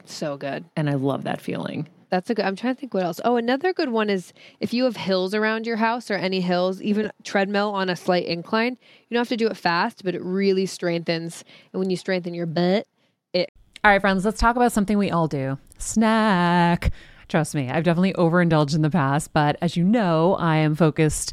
So 0.04 0.36
good. 0.36 0.64
and 0.76 0.90
I 0.90 0.94
love 0.94 1.22
that 1.24 1.40
feeling. 1.40 1.88
That's 2.10 2.28
a 2.28 2.34
good. 2.34 2.44
I'm 2.44 2.56
trying 2.56 2.74
to 2.74 2.80
think 2.80 2.92
what 2.92 3.04
else. 3.04 3.20
Oh, 3.24 3.36
another 3.36 3.72
good 3.72 3.88
one 3.90 4.10
is 4.10 4.32
if 4.60 4.74
you 4.74 4.84
have 4.84 4.96
hills 4.96 5.34
around 5.34 5.66
your 5.66 5.76
house 5.76 6.10
or 6.10 6.14
any 6.14 6.40
hills, 6.42 6.82
even 6.82 7.10
treadmill 7.24 7.70
on 7.70 7.88
a 7.88 7.96
slight 7.96 8.26
incline. 8.26 8.72
You 9.08 9.14
don't 9.14 9.20
have 9.20 9.28
to 9.28 9.36
do 9.36 9.46
it 9.48 9.56
fast, 9.56 10.04
but 10.04 10.14
it 10.14 10.22
really 10.22 10.66
strengthens. 10.66 11.42
And 11.72 11.80
when 11.80 11.88
you 11.88 11.96
strengthen 11.96 12.34
your 12.34 12.44
butt, 12.46 12.86
it 13.32 13.50
All 13.82 13.90
right, 13.92 14.00
friends, 14.00 14.24
let's 14.26 14.38
talk 14.40 14.56
about 14.56 14.72
something 14.72 14.98
we 14.98 15.10
all 15.10 15.26
do 15.28 15.58
snack. 15.78 16.92
Trust 17.28 17.54
me, 17.54 17.70
I've 17.70 17.84
definitely 17.84 18.12
overindulged 18.16 18.74
in 18.74 18.82
the 18.82 18.90
past, 18.90 19.32
but 19.32 19.56
as 19.62 19.74
you 19.74 19.82
know, 19.84 20.34
I 20.34 20.56
am 20.56 20.74
focused 20.74 21.32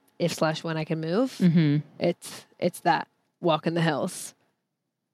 if 0.21 0.33
slash 0.33 0.63
when 0.63 0.77
I 0.77 0.85
can 0.85 1.01
move, 1.01 1.31
Mm-hmm. 1.39 1.77
it's 1.99 2.45
it's 2.59 2.79
that 2.81 3.07
walk 3.41 3.67
in 3.67 3.73
the 3.73 3.81
hills 3.81 4.33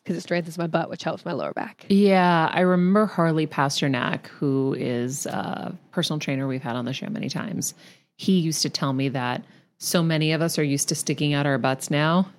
because 0.04 0.17
it 0.17 0.22
strengthens 0.22 0.58
my 0.58 0.67
butt, 0.67 0.89
which 0.89 1.04
helps 1.04 1.26
my 1.26 1.34
lower 1.34 1.54
back. 1.54 1.86
Yeah, 1.89 2.50
I 2.54 2.62
remember 2.62 3.06
Harley 3.08 3.48
Pasternak, 3.48 4.28
who 4.28 4.74
is 4.78 5.26
a 5.26 5.76
personal 5.91 6.20
trainer 6.20 6.48
we've 6.48 6.62
had 6.62 6.76
on 6.76 6.86
the 6.86 6.93
show 6.93 7.08
many 7.10 7.30
times. 7.30 7.74
He 8.15 8.39
used 8.39 8.62
to 8.62 8.70
tell 8.70 8.93
me 8.93 9.10
that 9.10 9.43
so 9.80 10.02
many 10.04 10.32
of 10.32 10.41
us 10.41 10.58
are 10.58 10.63
used 10.63 10.89
to 10.89 10.96
sticking 10.96 11.34
out 11.34 11.46
our 11.46 11.58
butts 11.58 11.89
now, 11.91 12.30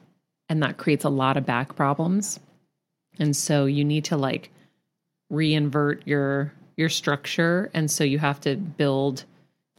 and 0.48 0.62
that 0.62 0.76
creates 0.78 1.04
a 1.04 1.08
lot 1.10 1.36
of 1.36 1.44
back 1.46 1.76
problems. 1.76 2.40
And 3.18 3.36
so 3.36 3.64
you 3.66 3.84
need 3.84 4.04
to 4.06 4.16
like 4.16 4.50
reinvert 5.32 6.02
your 6.06 6.52
your 6.76 6.88
structure, 6.88 7.70
and 7.74 7.90
so 7.90 8.04
you 8.04 8.18
have 8.18 8.40
to 8.42 8.56
build 8.56 9.24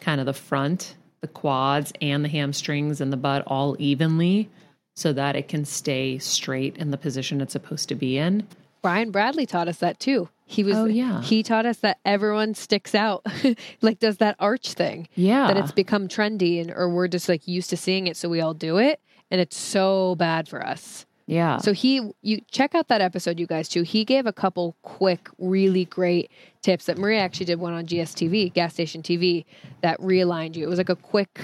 kind 0.01 0.19
of 0.19 0.25
the 0.25 0.33
front, 0.33 0.95
the 1.21 1.27
quads, 1.27 1.91
and 2.01 2.23
the 2.23 2.29
hamstrings 2.29 3.01
and 3.01 3.11
the 3.11 3.17
butt 3.17 3.43
all 3.47 3.75
evenly, 3.79 4.49
so 4.95 5.13
that 5.13 5.35
it 5.35 5.47
can 5.47 5.65
stay 5.65 6.17
straight 6.17 6.77
in 6.77 6.91
the 6.91 6.97
position 6.97 7.41
it's 7.41 7.53
supposed 7.53 7.89
to 7.89 7.95
be 7.95 8.17
in. 8.17 8.47
Brian 8.81 9.11
Bradley 9.11 9.45
taught 9.45 9.67
us 9.67 9.77
that 9.79 9.99
too. 9.99 10.29
He 10.45 10.63
was 10.63 10.75
Oh, 10.77 10.85
yeah. 10.85 11.21
he 11.21 11.43
taught 11.43 11.65
us 11.65 11.77
that 11.79 11.99
everyone 12.05 12.53
sticks 12.55 12.95
out, 12.95 13.25
like 13.81 13.99
does 13.99 14.17
that 14.17 14.35
arch 14.39 14.73
thing. 14.73 15.07
Yeah. 15.15 15.47
That 15.47 15.57
it's 15.57 15.71
become 15.71 16.07
trendy 16.07 16.59
and 16.61 16.71
or 16.71 16.89
we're 16.89 17.07
just 17.07 17.27
like 17.29 17.47
used 17.47 17.69
to 17.71 17.77
seeing 17.77 18.07
it, 18.07 18.17
so 18.17 18.29
we 18.29 18.41
all 18.41 18.53
do 18.53 18.77
it, 18.77 18.99
and 19.29 19.39
it's 19.41 19.57
so 19.57 20.15
bad 20.15 20.47
for 20.47 20.65
us. 20.65 21.05
Yeah. 21.29 21.57
So 21.57 21.73
he, 21.73 22.11
you 22.23 22.41
check 22.49 22.73
out 22.73 22.87
that 22.87 23.01
episode, 23.01 23.39
you 23.39 23.45
guys 23.45 23.69
too. 23.69 23.83
He 23.83 24.03
gave 24.03 24.25
a 24.25 24.33
couple 24.33 24.75
quick, 24.81 25.29
really 25.37 25.85
great 25.85 26.31
tips 26.63 26.87
that 26.87 26.97
Maria 26.97 27.19
actually 27.19 27.45
did 27.45 27.59
one 27.59 27.73
on 27.73 27.85
GSTV, 27.85 28.51
gas 28.53 28.73
station 28.73 29.03
TV, 29.03 29.45
that 29.81 29.99
realigned 29.99 30.55
you. 30.55 30.65
It 30.65 30.69
was 30.69 30.79
like 30.79 30.89
a 30.89 30.95
quick, 30.95 31.39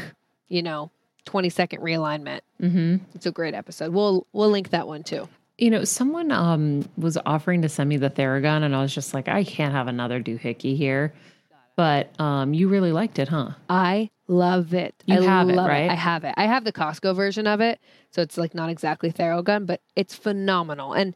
you 0.47 0.63
know, 0.63 0.89
twenty 1.25 1.49
second 1.49 1.81
realignment. 1.81 2.41
hmm 2.59 2.97
It's 3.13 3.27
a 3.27 3.31
great 3.31 3.53
episode. 3.53 3.93
We'll 3.93 4.25
we'll 4.33 4.49
link 4.49 4.71
that 4.71 4.87
one 4.87 5.03
too. 5.03 5.29
You 5.59 5.69
know, 5.69 5.83
someone 5.83 6.31
um 6.31 6.89
was 6.97 7.17
offering 7.23 7.61
to 7.61 7.69
send 7.69 7.87
me 7.87 7.97
the 7.97 8.09
Theragun, 8.09 8.63
and 8.63 8.75
I 8.75 8.81
was 8.81 8.93
just 8.93 9.13
like, 9.13 9.27
I 9.27 9.43
can't 9.43 9.73
have 9.73 9.87
another 9.87 10.19
doohickey 10.19 10.75
here. 10.75 11.13
But 11.75 12.19
um, 12.19 12.53
you 12.53 12.69
really 12.69 12.91
liked 12.91 13.19
it, 13.19 13.27
huh? 13.27 13.51
I 13.69 14.09
love 14.27 14.73
it. 14.73 14.95
You 15.05 15.21
I 15.21 15.23
have 15.25 15.49
it, 15.49 15.55
love 15.55 15.67
right? 15.67 15.89
I 15.89 15.95
have 15.95 16.23
it. 16.23 16.33
I 16.37 16.45
have 16.45 16.63
the 16.63 16.73
Costco 16.73 17.15
version 17.15 17.47
of 17.47 17.61
it, 17.61 17.79
so 18.11 18.21
it's 18.21 18.37
like 18.37 18.53
not 18.53 18.69
exactly 18.69 19.11
Theragun, 19.11 19.65
but 19.65 19.81
it's 19.95 20.15
phenomenal. 20.15 20.93
And 20.93 21.15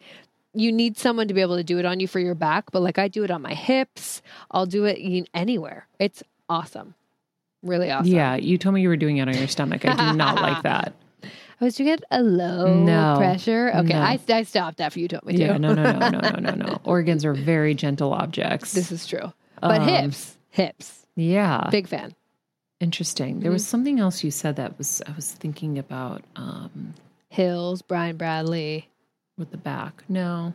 you 0.54 0.72
need 0.72 0.98
someone 0.98 1.28
to 1.28 1.34
be 1.34 1.42
able 1.42 1.58
to 1.58 1.64
do 1.64 1.78
it 1.80 1.86
on 1.86 2.00
you 2.00 2.08
for 2.08 2.20
your 2.20 2.36
back, 2.36 2.72
but 2.72 2.82
like 2.82 2.98
I 2.98 3.08
do 3.08 3.24
it 3.24 3.32
on 3.32 3.42
my 3.42 3.54
hips. 3.54 4.22
I'll 4.52 4.66
do 4.66 4.86
it 4.86 5.28
anywhere. 5.34 5.88
It's 6.00 6.24
awesome. 6.50 6.96
Really 7.62 7.92
awesome. 7.92 8.12
Yeah, 8.14 8.36
you 8.36 8.58
told 8.58 8.76
me 8.76 8.82
you 8.82 8.90
were 8.90 8.98
doing 8.98 9.18
it 9.18 9.28
on 9.28 9.36
your 9.36 9.48
stomach. 9.48 9.86
I 9.86 9.94
do 9.96 10.14
not 10.18 10.36
like 10.42 10.64
that. 10.64 10.94
I 11.62 11.66
was 11.66 11.76
doing 11.76 11.90
it 11.90 12.04
a 12.10 12.24
low 12.24 12.86
No. 12.86 13.16
pressure. 13.18 13.70
Okay, 13.76 13.94
No. 13.94 14.02
I, 14.02 14.18
I 14.30 14.44
stopped 14.44 14.80
after 14.80 15.00
you 15.02 15.10
told 15.10 15.26
me 15.26 15.36
Yeah, 15.36 15.54
to. 15.54 15.60
no, 15.60 15.74
no, 15.74 15.84
no, 15.92 16.00
no, 16.10 16.20
no, 16.22 16.40
no, 16.40 16.56
no. 16.56 16.82
Organs 16.86 17.26
are 17.26 17.34
very 17.34 17.76
gentle 17.76 18.14
objects. 18.14 18.72
This 18.72 18.92
is 18.94 19.06
true. 19.06 19.34
But 19.62 19.82
Um, 19.82 19.88
hips, 19.90 20.38
hips. 20.52 21.06
yeah, 21.18 21.68
Big 21.70 21.88
fan. 21.90 22.16
Interesting. 22.80 23.40
There 23.40 23.52
was 23.52 23.66
something 23.66 24.00
else 24.00 24.24
you 24.24 24.32
said 24.32 24.56
that 24.58 24.78
was 24.78 25.02
I 25.08 25.12
was 25.12 25.32
thinking 25.32 25.78
about 25.78 26.24
um, 26.36 26.94
Hills, 27.30 27.82
Brian 27.82 28.18
Bradley. 28.18 28.88
with 29.38 29.52
the 29.52 29.58
back. 29.58 30.04
No, 30.10 30.54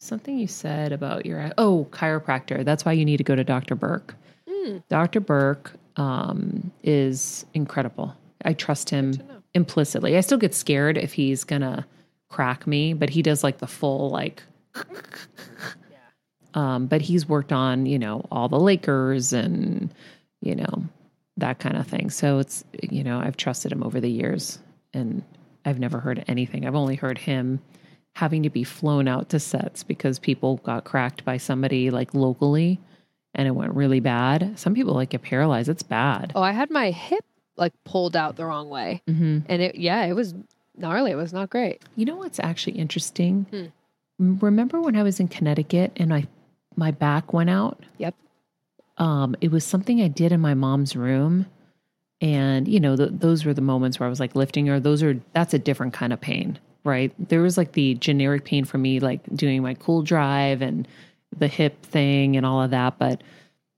something 0.00 0.38
you 0.38 0.46
said 0.46 0.92
about 0.92 1.26
your 1.26 1.52
oh 1.58 1.86
chiropractor. 1.90 2.64
That's 2.64 2.84
why 2.84 2.92
you 2.92 3.04
need 3.04 3.18
to 3.18 3.24
go 3.24 3.34
to 3.34 3.44
Dr. 3.44 3.74
Burke. 3.74 4.14
Mm. 4.48 4.82
Dr. 4.88 5.20
Burke 5.20 5.72
um, 5.96 6.70
is 6.82 7.44
incredible. 7.54 8.14
I 8.44 8.52
trust 8.52 8.90
him 8.90 9.14
implicitly. 9.54 10.16
I 10.16 10.20
still 10.20 10.38
get 10.38 10.54
scared 10.54 10.98
if 10.98 11.12
he's 11.12 11.44
gonna 11.44 11.86
crack 12.28 12.66
me, 12.66 12.92
but 12.92 13.10
he 13.10 13.22
does 13.22 13.42
like 13.42 13.58
the 13.58 13.66
full 13.66 14.10
like. 14.10 14.42
Um, 16.54 16.86
but 16.86 17.02
he's 17.02 17.28
worked 17.28 17.52
on 17.52 17.84
you 17.84 17.98
know 17.98 18.24
all 18.32 18.48
the 18.48 18.58
Lakers 18.58 19.34
and 19.34 19.92
you 20.40 20.54
know 20.54 20.84
that 21.36 21.58
kind 21.58 21.76
of 21.76 21.86
thing. 21.86 22.10
So 22.10 22.38
it's 22.38 22.64
you 22.82 23.04
know 23.04 23.18
I've 23.18 23.36
trusted 23.36 23.72
him 23.72 23.82
over 23.82 24.00
the 24.00 24.10
years, 24.10 24.58
and 24.94 25.22
I've 25.64 25.78
never 25.78 25.98
heard 26.00 26.24
anything. 26.28 26.66
I've 26.66 26.74
only 26.74 26.96
heard 26.96 27.18
him 27.18 27.60
having 28.14 28.42
to 28.44 28.50
be 28.50 28.64
flown 28.64 29.08
out 29.08 29.28
to 29.28 29.38
sets 29.38 29.82
because 29.82 30.18
people 30.18 30.56
got 30.58 30.84
cracked 30.84 31.24
by 31.24 31.36
somebody 31.36 31.90
like 31.90 32.14
locally 32.14 32.80
and 33.34 33.46
it 33.46 33.50
went 33.50 33.74
really 33.74 34.00
bad. 34.00 34.58
Some 34.58 34.72
people 34.74 34.94
like 34.94 35.10
get 35.10 35.20
paralyzed. 35.20 35.68
It's 35.68 35.82
bad. 35.82 36.32
Oh, 36.34 36.40
I 36.42 36.52
had 36.52 36.70
my 36.70 36.90
hip 36.90 37.24
like 37.58 37.74
pulled 37.84 38.16
out 38.16 38.36
the 38.36 38.46
wrong 38.46 38.70
way. 38.70 39.02
hmm 39.06 39.40
And 39.50 39.60
it, 39.60 39.74
yeah, 39.74 40.04
it 40.04 40.14
was 40.14 40.34
gnarly. 40.76 41.10
It 41.10 41.16
was 41.16 41.34
not 41.34 41.50
great. 41.50 41.82
You 41.94 42.06
know 42.06 42.16
what's 42.16 42.40
actually 42.40 42.78
interesting? 42.78 43.46
Hmm. 44.18 44.36
Remember 44.40 44.80
when 44.80 44.96
I 44.96 45.02
was 45.02 45.20
in 45.20 45.28
Connecticut 45.28 45.92
and 45.96 46.14
I 46.14 46.26
my 46.74 46.90
back 46.90 47.34
went 47.34 47.50
out? 47.50 47.84
Yep. 47.98 48.14
Um, 48.98 49.36
it 49.40 49.50
was 49.50 49.64
something 49.64 50.00
I 50.00 50.08
did 50.08 50.32
in 50.32 50.40
my 50.40 50.54
mom's 50.54 50.96
room, 50.96 51.46
and 52.20 52.66
you 52.66 52.80
know 52.80 52.96
th- 52.96 53.10
those 53.12 53.44
were 53.44 53.54
the 53.54 53.60
moments 53.60 54.00
where 54.00 54.06
I 54.06 54.10
was 54.10 54.20
like 54.20 54.34
lifting 54.34 54.66
her. 54.66 54.80
Those 54.80 55.02
are 55.02 55.20
that's 55.32 55.54
a 55.54 55.58
different 55.58 55.92
kind 55.92 56.12
of 56.12 56.20
pain, 56.20 56.58
right? 56.84 57.12
There 57.18 57.42
was 57.42 57.56
like 57.56 57.72
the 57.72 57.94
generic 57.94 58.44
pain 58.44 58.64
for 58.64 58.78
me, 58.78 59.00
like 59.00 59.20
doing 59.34 59.62
my 59.62 59.74
cool 59.74 60.02
drive 60.02 60.62
and 60.62 60.88
the 61.36 61.48
hip 61.48 61.82
thing 61.84 62.36
and 62.36 62.46
all 62.46 62.62
of 62.62 62.70
that, 62.70 62.98
but 62.98 63.22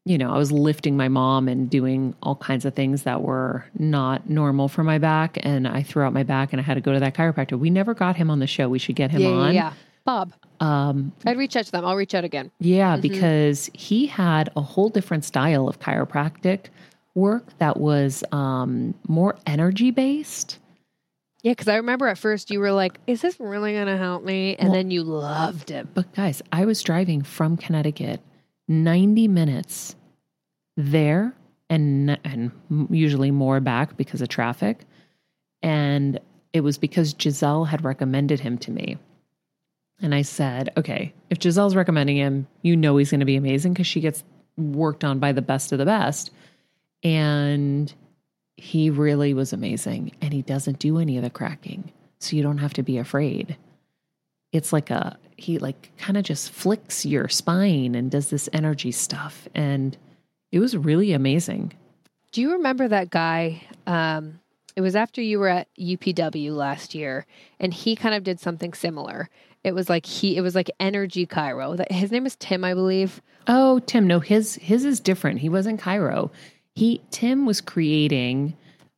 you 0.08 0.16
know, 0.16 0.32
I 0.32 0.38
was 0.38 0.50
lifting 0.50 0.96
my 0.96 1.08
mom 1.08 1.48
and 1.48 1.68
doing 1.68 2.14
all 2.22 2.36
kinds 2.36 2.64
of 2.64 2.72
things 2.72 3.02
that 3.02 3.20
were 3.20 3.66
not 3.78 4.30
normal 4.30 4.68
for 4.68 4.82
my 4.82 4.96
back. 4.96 5.36
And 5.42 5.68
I 5.68 5.82
threw 5.82 6.02
out 6.02 6.14
my 6.14 6.22
back 6.22 6.54
and 6.54 6.60
I 6.60 6.64
had 6.64 6.74
to 6.74 6.80
go 6.80 6.94
to 6.94 7.00
that 7.00 7.14
chiropractor. 7.14 7.58
We 7.58 7.68
never 7.68 7.92
got 7.92 8.16
him 8.16 8.30
on 8.30 8.38
the 8.38 8.46
show. 8.46 8.70
We 8.70 8.78
should 8.78 8.96
get 8.96 9.10
him 9.10 9.20
yeah, 9.20 9.28
yeah, 9.28 9.34
on. 9.34 9.54
yeah. 9.54 9.72
Bob. 10.08 10.32
Um, 10.60 11.12
I'd 11.26 11.36
reach 11.36 11.54
out 11.54 11.66
to 11.66 11.70
them. 11.70 11.84
I'll 11.84 11.94
reach 11.94 12.14
out 12.14 12.24
again. 12.24 12.50
yeah, 12.60 12.96
because 12.96 13.68
he 13.74 14.06
had 14.06 14.48
a 14.56 14.62
whole 14.62 14.88
different 14.88 15.22
style 15.22 15.68
of 15.68 15.80
chiropractic 15.80 16.68
work 17.14 17.44
that 17.58 17.76
was 17.76 18.24
um, 18.32 18.94
more 19.06 19.36
energy 19.46 19.90
based. 19.90 20.60
Yeah, 21.42 21.52
because 21.52 21.68
I 21.68 21.76
remember 21.76 22.08
at 22.08 22.16
first 22.16 22.50
you 22.50 22.58
were 22.58 22.72
like, 22.72 22.98
"Is 23.06 23.20
this 23.20 23.38
really 23.38 23.74
going 23.74 23.86
to 23.86 23.98
help 23.98 24.24
me?" 24.24 24.56
And 24.56 24.72
then 24.72 24.90
you 24.90 25.02
loved 25.02 25.70
it. 25.70 25.92
But 25.92 26.14
guys, 26.14 26.40
I 26.52 26.64
was 26.64 26.82
driving 26.82 27.22
from 27.22 27.58
Connecticut 27.58 28.22
90 28.66 29.28
minutes 29.28 29.94
there 30.78 31.34
and 31.68 32.18
and 32.24 32.50
usually 32.88 33.30
more 33.30 33.60
back 33.60 33.98
because 33.98 34.22
of 34.22 34.28
traffic. 34.28 34.86
And 35.62 36.18
it 36.54 36.62
was 36.62 36.78
because 36.78 37.12
Gisele 37.12 37.64
had 37.66 37.84
recommended 37.84 38.40
him 38.40 38.56
to 38.58 38.70
me. 38.70 38.96
And 40.00 40.14
I 40.14 40.22
said, 40.22 40.72
okay, 40.76 41.12
if 41.30 41.38
Gisele's 41.38 41.74
recommending 41.74 42.16
him, 42.16 42.46
you 42.62 42.76
know 42.76 42.96
he's 42.96 43.10
going 43.10 43.20
to 43.20 43.26
be 43.26 43.36
amazing 43.36 43.72
because 43.72 43.86
she 43.86 44.00
gets 44.00 44.22
worked 44.56 45.04
on 45.04 45.18
by 45.18 45.32
the 45.32 45.42
best 45.42 45.72
of 45.72 45.78
the 45.78 45.84
best. 45.84 46.30
And 47.02 47.92
he 48.56 48.90
really 48.90 49.34
was 49.34 49.52
amazing. 49.52 50.12
And 50.20 50.32
he 50.32 50.42
doesn't 50.42 50.78
do 50.78 50.98
any 50.98 51.16
of 51.16 51.24
the 51.24 51.30
cracking. 51.30 51.92
So 52.20 52.36
you 52.36 52.42
don't 52.42 52.58
have 52.58 52.74
to 52.74 52.82
be 52.82 52.98
afraid 52.98 53.56
it's 54.52 54.72
like 54.72 54.90
a 54.90 55.18
he 55.36 55.58
like 55.58 55.92
kind 55.98 56.16
of 56.16 56.24
just 56.24 56.50
flicks 56.50 57.06
your 57.06 57.28
spine 57.28 57.94
and 57.94 58.10
does 58.10 58.30
this 58.30 58.48
energy 58.52 58.90
stuff 58.90 59.48
and 59.54 59.96
it 60.50 60.58
was 60.58 60.76
really 60.76 61.12
amazing 61.12 61.72
Do 62.32 62.40
you 62.40 62.52
remember 62.52 62.88
that 62.88 63.10
guy? 63.10 63.62
Um, 63.86 64.40
it 64.76 64.80
was 64.80 64.94
after 64.94 65.20
you 65.20 65.38
were 65.38 65.48
at 65.48 65.66
UPW 65.76 66.54
last 66.54 66.94
year, 66.94 67.26
and 67.58 67.74
he 67.74 67.96
kind 67.96 68.14
of 68.14 68.22
did 68.22 68.38
something 68.38 68.74
similar. 68.74 69.28
It 69.64 69.74
was 69.74 69.88
like 69.88 70.06
he, 70.06 70.36
it 70.36 70.40
was 70.40 70.54
like 70.54 70.70
Energy 70.80 71.26
Chiro. 71.26 71.78
His 71.90 72.10
name 72.12 72.26
is 72.26 72.36
Tim, 72.36 72.64
I 72.64 72.74
believe. 72.74 73.20
oh 73.48 73.78
tim 73.86 74.06
no 74.06 74.20
his 74.20 74.56
his 74.56 74.84
is 74.84 75.00
different 75.00 75.40
he 75.40 75.48
wasn't 75.48 75.80
chiro 75.80 76.28
he 76.74 77.00
tim 77.10 77.46
was 77.46 77.62
creating 77.62 78.54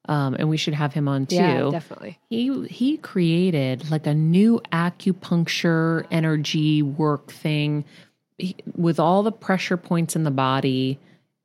um 0.09 0.35
and 0.35 0.49
we 0.49 0.57
should 0.57 0.75
have 0.75 0.93
him 0.93 1.07
on 1.07 1.25
too 1.27 1.37
Yeah, 1.37 1.69
definitely. 1.71 2.19
he 2.29 2.67
he 2.67 2.97
created 2.97 3.89
like 3.93 4.09
a 4.09 4.15
new 4.15 4.61
acupuncture 4.73 6.05
energy 6.11 6.83
work 6.83 7.31
thing 7.31 7.85
he- 8.39 8.57
with 8.77 8.99
all 8.99 9.23
the 9.23 9.33
pressure 9.33 9.77
points 9.77 10.17
in 10.17 10.25
the 10.25 10.31
body 10.31 10.99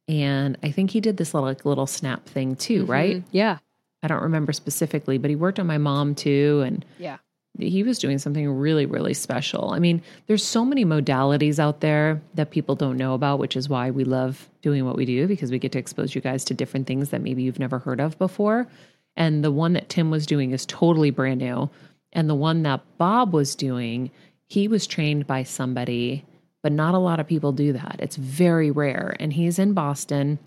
and 0.08 0.58
i 0.63 0.71
think 0.71 0.91
he 0.91 0.99
did 0.99 1.17
this 1.17 1.34
little 1.34 1.47
like 1.47 1.63
little 1.65 1.88
snap 1.88 2.25
thing 2.25 2.56
too 2.56 2.86
right 2.86 3.17
Mhm. 3.17 3.23
Yeah, 3.32 3.58
I 4.04 4.08
don't 4.08 4.21
remember 4.21 4.51
specifically, 4.54 5.17
but 5.17 5.30
he 5.32 5.36
worked 5.36 5.60
on 5.60 5.65
my 5.65 5.80
mom 5.80 6.13
too. 6.13 6.62
And 6.65 6.86
yeah. 6.99 7.17
He 7.60 7.84
was 7.84 8.00
doing 8.00 8.18
something 8.18 8.50
really, 8.50 8.86
really 8.86 9.13
special. 9.13 9.72
I 9.72 9.80
mean, 9.80 10.02
there's 10.28 10.44
so 10.44 10.65
many 10.65 10.86
modalities 10.86 11.60
out 11.60 11.80
there 11.80 12.22
that 12.34 12.52
people 12.52 12.76
don't 12.76 12.98
know 12.98 13.13
about, 13.13 13.39
which 13.39 13.56
is 13.56 13.70
why 13.70 13.91
we 13.91 14.04
love 14.04 14.50
doing 14.62 14.86
what 14.86 14.96
we 14.96 15.06
do 15.06 15.28
because 15.28 15.52
we 15.52 15.60
get 15.60 15.72
to 15.74 15.80
expose 15.80 16.15
you 16.15 16.22
guys 16.22 16.44
to 16.46 16.54
different 16.54 16.88
things 16.88 17.10
that 17.10 17.22
maybe 17.22 17.44
you've 17.44 17.60
never 17.60 17.80
heard 17.80 18.02
of 18.02 18.18
before. 18.18 18.68
And 19.15 19.44
the 19.44 19.52
one 19.52 19.74
that 19.74 19.89
Tim 19.89 20.12
was 20.12 20.26
doing 20.26 20.52
is 20.52 20.65
totally 20.65 21.12
brand 21.12 21.39
new. 21.39 21.70
And 22.13 22.30
the 22.30 22.36
one 22.36 22.63
that 22.63 22.82
Bob 22.98 23.34
was 23.34 23.56
doing, 23.56 24.12
he 24.48 24.68
was 24.68 24.88
trained 24.88 25.28
by 25.28 25.44
somebody, 25.44 26.26
but 26.62 26.72
not 26.72 26.96
a 26.96 27.00
lot 27.00 27.20
of 27.20 27.28
people 27.28 27.52
do 27.52 27.74
that. 27.74 27.98
It's 28.00 28.15
very 28.15 28.72
rare. 28.72 29.15
And 29.20 29.32
he's 29.32 29.60
in 29.60 29.74
Boston. 29.74 30.39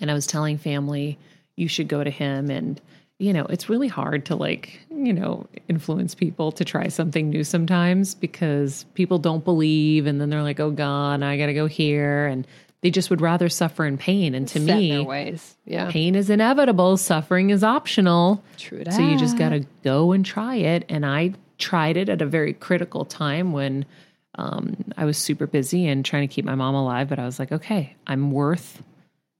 And 0.00 0.10
I 0.10 0.14
was 0.14 0.26
telling 0.26 0.58
family, 0.58 1.18
you 1.56 1.68
should 1.68 1.88
go 1.88 2.04
to 2.04 2.10
him. 2.10 2.50
And, 2.50 2.80
you 3.18 3.32
know, 3.32 3.46
it's 3.46 3.68
really 3.68 3.88
hard 3.88 4.26
to 4.26 4.36
like, 4.36 4.80
you 4.90 5.12
know, 5.12 5.46
influence 5.68 6.14
people 6.14 6.52
to 6.52 6.64
try 6.64 6.88
something 6.88 7.30
new 7.30 7.44
sometimes 7.44 8.14
because 8.14 8.84
people 8.94 9.18
don't 9.18 9.44
believe 9.44 10.06
and 10.06 10.20
then 10.20 10.28
they're 10.28 10.42
like, 10.42 10.60
oh 10.60 10.70
God, 10.70 11.22
I 11.22 11.38
got 11.38 11.46
to 11.46 11.54
go 11.54 11.66
here. 11.66 12.26
And 12.26 12.46
they 12.82 12.90
just 12.90 13.08
would 13.08 13.22
rather 13.22 13.48
suffer 13.48 13.86
in 13.86 13.96
pain. 13.96 14.34
And 14.34 14.46
to 14.48 14.60
Set 14.60 14.76
me, 14.76 15.00
ways. 15.00 15.56
Yeah. 15.64 15.90
pain 15.90 16.14
is 16.14 16.28
inevitable, 16.28 16.98
suffering 16.98 17.50
is 17.50 17.64
optional. 17.64 18.44
True 18.58 18.84
So 18.90 19.00
you 19.00 19.18
just 19.18 19.38
got 19.38 19.48
to 19.50 19.64
go 19.82 20.12
and 20.12 20.24
try 20.24 20.56
it. 20.56 20.84
And 20.90 21.06
I 21.06 21.32
tried 21.58 21.96
it 21.96 22.10
at 22.10 22.20
a 22.20 22.26
very 22.26 22.52
critical 22.52 23.06
time 23.06 23.52
when 23.52 23.86
um, 24.34 24.76
I 24.98 25.06
was 25.06 25.16
super 25.16 25.46
busy 25.46 25.86
and 25.86 26.04
trying 26.04 26.28
to 26.28 26.32
keep 26.32 26.44
my 26.44 26.54
mom 26.54 26.74
alive. 26.74 27.08
But 27.08 27.18
I 27.18 27.24
was 27.24 27.38
like, 27.38 27.50
okay, 27.50 27.96
I'm 28.06 28.30
worth 28.30 28.82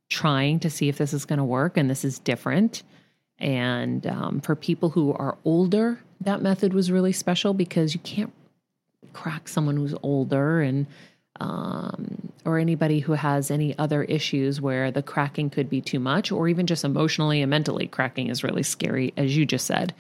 trying 0.09 0.61
to 0.61 0.71
see 0.71 0.89
if 0.89 0.97
this 0.97 1.13
is 1.13 1.27
going 1.27 1.41
to 1.41 1.45
work 1.45 1.77
and 1.77 1.91
this 1.91 2.07
is 2.07 2.19
different. 2.19 2.83
And 3.39 4.07
um, 4.07 4.41
for 4.41 4.55
people 4.57 4.91
who 4.91 5.13
are 5.13 5.37
older, 5.45 6.01
that 6.21 6.43
method 6.43 6.73
was 6.73 6.91
really 6.91 7.13
special 7.13 7.55
because 7.55 7.95
you 7.95 8.01
can't 8.01 8.33
crack 9.13 9.49
someone 9.49 9.77
who's 9.77 9.95
older 10.03 10.61
and 10.61 10.87
um, 11.39 12.33
or 12.47 12.59
anybody 12.59 13.01
who 13.01 13.13
has 13.13 13.51
any 13.51 13.77
other 13.79 14.03
issues 14.05 14.61
where 14.61 14.91
the 14.91 15.03
cracking 15.03 15.51
could 15.51 15.69
be 15.69 15.83
too 15.83 16.01
much, 16.01 16.33
or 16.33 16.49
even 16.49 16.67
just 16.67 16.85
emotionally 16.85 17.43
and 17.43 17.51
mentally 17.51 17.87
cracking 17.87 18.29
is 18.29 18.43
really 18.43 18.63
scary, 18.63 19.13
as 19.17 19.37
you 19.37 19.45
just 19.45 19.67
said. 19.67 19.95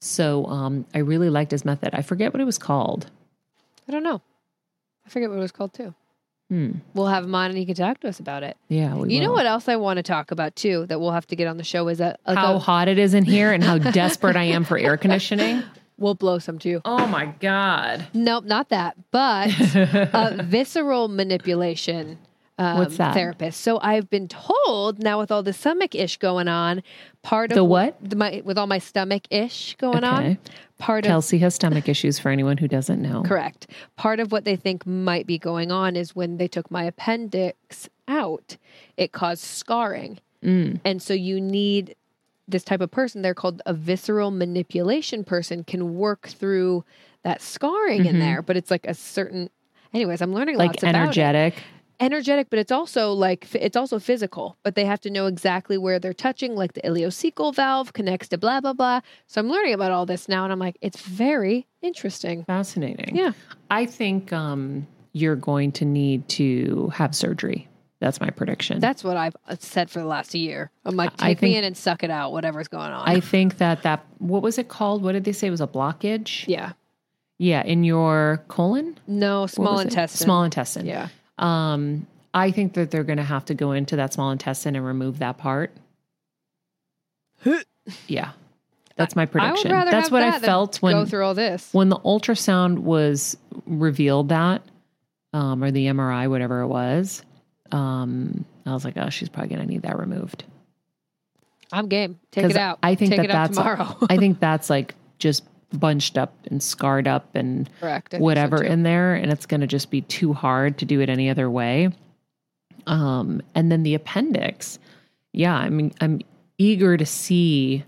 So 0.00 0.46
um, 0.46 0.86
I 0.94 0.98
really 0.98 1.30
liked 1.30 1.50
his 1.50 1.64
method. 1.64 1.94
I 1.94 2.02
forget 2.02 2.32
what 2.32 2.40
it 2.40 2.46
was 2.46 2.58
called. 2.58 3.08
I 3.86 3.92
don't 3.92 4.02
know. 4.02 4.20
I 5.06 5.10
forget 5.10 5.28
what 5.28 5.36
it 5.36 5.42
was 5.42 5.52
called 5.52 5.74
too. 5.74 5.94
Hmm. 6.50 6.72
We'll 6.94 7.06
have 7.06 7.24
him 7.24 7.34
on 7.34 7.50
and 7.50 7.56
he 7.56 7.64
can 7.64 7.76
talk 7.76 8.00
to 8.00 8.08
us 8.08 8.18
about 8.20 8.42
it. 8.42 8.56
Yeah, 8.68 8.94
we 8.96 9.14
You 9.14 9.20
know 9.20 9.30
what 9.32 9.46
else 9.46 9.68
I 9.68 9.76
want 9.76 9.98
to 9.98 10.02
talk 10.02 10.30
about 10.32 10.56
too 10.56 10.84
that 10.88 11.00
we'll 11.00 11.12
have 11.12 11.26
to 11.28 11.36
get 11.36 11.46
on 11.46 11.56
the 11.56 11.64
show 11.64 11.86
is 11.88 11.98
that 11.98 12.18
like 12.26 12.36
How 12.36 12.56
a- 12.56 12.58
hot 12.58 12.88
it 12.88 12.98
is 12.98 13.14
in 13.14 13.24
here 13.24 13.52
and 13.52 13.62
how 13.64 13.78
desperate 13.92 14.34
I 14.36 14.42
am 14.42 14.64
for 14.64 14.76
air 14.76 14.96
conditioning. 14.96 15.62
we'll 15.96 16.14
blow 16.16 16.38
some 16.40 16.58
too. 16.58 16.80
Oh 16.84 17.06
my 17.06 17.26
god! 17.40 18.06
Nope, 18.14 18.44
not 18.44 18.68
that. 18.70 18.96
But 19.12 19.50
uh, 19.76 20.42
visceral 20.42 21.06
manipulation 21.08 22.18
um, 22.58 22.78
What's 22.78 22.96
that? 22.98 23.14
therapist. 23.14 23.60
So 23.62 23.78
I've 23.80 24.10
been 24.10 24.28
told 24.28 24.98
now 25.02 25.18
with 25.20 25.30
all 25.30 25.42
the 25.42 25.52
stomach 25.52 25.94
ish 25.94 26.16
going 26.18 26.48
on, 26.48 26.82
part 27.22 27.52
of 27.52 27.54
The 27.56 27.64
what? 27.64 28.14
my 28.16 28.42
with 28.44 28.58
all 28.58 28.66
my 28.66 28.78
stomach 28.78 29.22
ish 29.30 29.76
going 29.76 30.04
on, 30.04 30.38
Part 30.80 31.04
of 31.04 31.10
Kelsey 31.10 31.38
has 31.38 31.54
stomach 31.54 31.88
issues 31.88 32.18
for 32.18 32.30
anyone 32.30 32.56
who 32.56 32.66
doesn't 32.66 33.00
know. 33.00 33.22
Correct. 33.22 33.68
Part 33.96 34.18
of 34.18 34.32
what 34.32 34.44
they 34.44 34.56
think 34.56 34.86
might 34.86 35.26
be 35.26 35.38
going 35.38 35.70
on 35.70 35.94
is 35.94 36.16
when 36.16 36.38
they 36.38 36.48
took 36.48 36.70
my 36.70 36.84
appendix 36.84 37.88
out, 38.08 38.56
it 38.96 39.12
caused 39.12 39.44
scarring. 39.44 40.18
Mm. 40.42 40.80
And 40.84 41.02
so 41.02 41.14
you 41.14 41.40
need 41.40 41.94
this 42.48 42.64
type 42.64 42.80
of 42.80 42.90
person, 42.90 43.22
they're 43.22 43.34
called 43.34 43.62
a 43.66 43.72
visceral 43.72 44.32
manipulation 44.32 45.22
person, 45.22 45.62
can 45.62 45.94
work 45.94 46.26
through 46.28 46.84
that 47.22 47.40
scarring 47.40 48.06
in 48.06 48.18
there. 48.18 48.42
But 48.42 48.56
it's 48.56 48.70
like 48.72 48.86
a 48.86 48.94
certain, 48.94 49.50
anyways, 49.94 50.20
I'm 50.20 50.32
learning 50.34 50.54
Mm-hmm. 50.54 50.58
Like 50.58 50.70
lots 50.70 50.82
about 50.82 50.94
it. 50.94 50.98
energetic. 50.98 51.62
Energetic, 52.00 52.48
but 52.50 52.58
it's 52.58 52.72
also 52.72 53.12
like 53.12 53.46
it's 53.54 53.76
also 53.76 53.98
physical. 53.98 54.56
But 54.62 54.74
they 54.74 54.86
have 54.86 55.00
to 55.02 55.10
know 55.10 55.26
exactly 55.26 55.76
where 55.76 55.98
they're 55.98 56.14
touching, 56.14 56.56
like 56.56 56.72
the 56.72 56.80
ileocecal 56.80 57.54
valve 57.54 57.92
connects 57.92 58.28
to 58.28 58.38
blah 58.38 58.60
blah 58.60 58.72
blah. 58.72 59.00
So 59.26 59.40
I'm 59.40 59.48
learning 59.50 59.74
about 59.74 59.92
all 59.92 60.06
this 60.06 60.28
now, 60.28 60.44
and 60.44 60.52
I'm 60.52 60.58
like, 60.58 60.78
it's 60.80 61.00
very 61.00 61.66
interesting. 61.82 62.44
Fascinating. 62.44 63.14
Yeah. 63.14 63.32
I 63.70 63.84
think 63.86 64.32
um, 64.32 64.86
you're 65.12 65.36
going 65.36 65.72
to 65.72 65.84
need 65.84 66.26
to 66.30 66.88
have 66.94 67.14
surgery. 67.14 67.68
That's 68.00 68.18
my 68.18 68.30
prediction. 68.30 68.80
That's 68.80 69.04
what 69.04 69.18
I've 69.18 69.36
uh, 69.46 69.56
said 69.58 69.90
for 69.90 69.98
the 69.98 70.06
last 70.06 70.34
year. 70.34 70.70
I'm 70.86 70.96
like, 70.96 71.14
take 71.18 71.42
me 71.42 71.54
in 71.58 71.64
and 71.64 71.76
suck 71.76 72.02
it 72.02 72.10
out, 72.10 72.32
whatever's 72.32 72.68
going 72.68 72.90
on. 72.92 73.06
I 73.06 73.20
think 73.20 73.58
that 73.58 73.82
that 73.82 74.06
what 74.16 74.40
was 74.42 74.56
it 74.56 74.68
called? 74.68 75.02
What 75.02 75.12
did 75.12 75.24
they 75.24 75.32
say 75.32 75.48
it 75.48 75.50
was 75.50 75.60
a 75.60 75.66
blockage? 75.66 76.46
yeah. 76.48 76.72
Yeah, 77.42 77.62
in 77.62 77.84
your 77.84 78.44
colon, 78.48 78.98
No, 79.06 79.46
small 79.46 79.72
was 79.72 79.80
it? 79.80 79.84
intestine. 79.88 80.24
Small 80.26 80.42
intestine. 80.44 80.84
Yeah. 80.84 81.08
Um, 81.40 82.06
I 82.32 82.52
think 82.52 82.74
that 82.74 82.90
they're 82.90 83.04
going 83.04 83.18
to 83.18 83.24
have 83.24 83.44
to 83.46 83.54
go 83.54 83.72
into 83.72 83.96
that 83.96 84.12
small 84.12 84.30
intestine 84.30 84.76
and 84.76 84.86
remove 84.86 85.18
that 85.18 85.38
part. 85.38 85.72
yeah, 88.06 88.32
that's 88.96 89.16
my 89.16 89.26
prediction. 89.26 89.70
that's 89.70 90.10
what 90.10 90.20
that 90.20 90.34
I 90.34 90.38
felt 90.46 90.80
go 90.80 90.86
when 90.86 91.06
through 91.06 91.24
all 91.24 91.34
this. 91.34 91.72
when 91.72 91.88
the 91.88 91.98
ultrasound 91.98 92.80
was 92.80 93.36
revealed 93.66 94.28
that, 94.28 94.62
um, 95.32 95.64
or 95.64 95.70
the 95.70 95.86
MRI, 95.86 96.28
whatever 96.28 96.60
it 96.60 96.68
was. 96.68 97.24
Um, 97.72 98.44
I 98.66 98.74
was 98.74 98.84
like, 98.84 98.96
oh, 98.96 99.10
she's 99.10 99.28
probably 99.28 99.48
going 99.48 99.66
to 99.66 99.72
need 99.72 99.82
that 99.82 99.98
removed. 99.98 100.44
I'm 101.72 101.88
game. 101.88 102.18
Take 102.32 102.50
it 102.50 102.56
out. 102.56 102.78
I 102.82 102.94
think 102.94 103.12
take 103.12 103.22
that 103.22 103.28
that's 103.28 103.56
tomorrow. 103.56 103.96
I 104.08 104.16
think 104.16 104.40
that's 104.40 104.68
like 104.68 104.94
just 105.18 105.44
bunched 105.72 106.18
up 106.18 106.34
and 106.50 106.62
scarred 106.62 107.06
up 107.06 107.34
and 107.34 107.68
Correct. 107.80 108.10
Think 108.10 108.20
so, 108.20 108.24
whatever 108.24 108.62
in 108.62 108.82
there, 108.82 109.14
and 109.14 109.30
it's 109.32 109.46
going 109.46 109.60
to 109.60 109.66
just 109.66 109.90
be 109.90 110.00
too 110.02 110.32
hard 110.32 110.78
to 110.78 110.84
do 110.84 111.00
it 111.00 111.08
any 111.08 111.30
other 111.30 111.48
way. 111.50 111.90
Um, 112.86 113.42
and 113.54 113.70
then 113.70 113.82
the 113.82 113.94
appendix, 113.94 114.78
yeah, 115.32 115.54
I 115.54 115.68
mean, 115.68 115.92
I'm 116.00 116.20
eager 116.58 116.96
to 116.96 117.06
see 117.06 117.84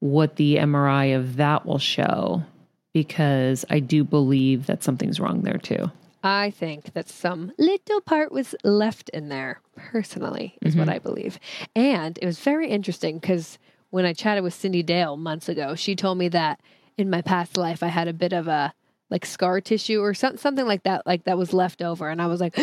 what 0.00 0.36
the 0.36 0.56
MRI 0.56 1.16
of 1.16 1.36
that 1.36 1.64
will 1.66 1.78
show 1.78 2.42
because 2.92 3.64
I 3.70 3.80
do 3.80 4.04
believe 4.04 4.66
that 4.66 4.82
something's 4.84 5.18
wrong 5.18 5.42
there 5.42 5.58
too. 5.58 5.90
I 6.22 6.50
think 6.50 6.92
that 6.94 7.08
some 7.08 7.52
little 7.58 8.00
part 8.00 8.32
was 8.32 8.54
left 8.64 9.08
in 9.10 9.28
there, 9.28 9.60
personally, 9.76 10.56
is 10.62 10.72
Mm-hmm. 10.72 10.80
what 10.80 10.88
I 10.88 10.98
believe. 10.98 11.38
And 11.74 12.18
it 12.22 12.24
was 12.26 12.38
very 12.38 12.70
interesting 12.70 13.18
because 13.18 13.58
when 13.90 14.04
I 14.06 14.12
chatted 14.12 14.42
with 14.44 14.54
Cyndi 14.54 14.84
Dale 14.84 15.16
months 15.16 15.48
ago, 15.48 15.74
she 15.74 15.94
told 15.96 16.16
me 16.18 16.28
that 16.28 16.60
in 16.96 17.10
my 17.10 17.22
past 17.22 17.56
life 17.56 17.82
I 17.82 17.88
had 17.88 18.08
a 18.08 18.12
bit 18.12 18.32
of 18.32 18.48
a 18.48 18.72
like 19.10 19.26
scar 19.26 19.60
tissue 19.60 20.00
or 20.00 20.14
some, 20.14 20.36
something 20.36 20.66
like 20.66 20.82
that, 20.84 21.06
like 21.06 21.24
that 21.24 21.38
was 21.38 21.52
left 21.52 21.82
over. 21.82 22.08
And 22.08 22.20
I 22.22 22.26
was 22.26 22.40
like, 22.40 22.58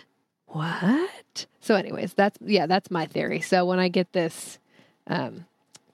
what? 0.46 1.46
So, 1.60 1.74
anyways, 1.74 2.14
that's 2.14 2.38
yeah, 2.40 2.66
that's 2.66 2.90
my 2.90 3.06
theory. 3.06 3.40
So 3.40 3.64
when 3.64 3.78
I 3.78 3.88
get 3.88 4.12
this 4.12 4.58
um, 5.06 5.46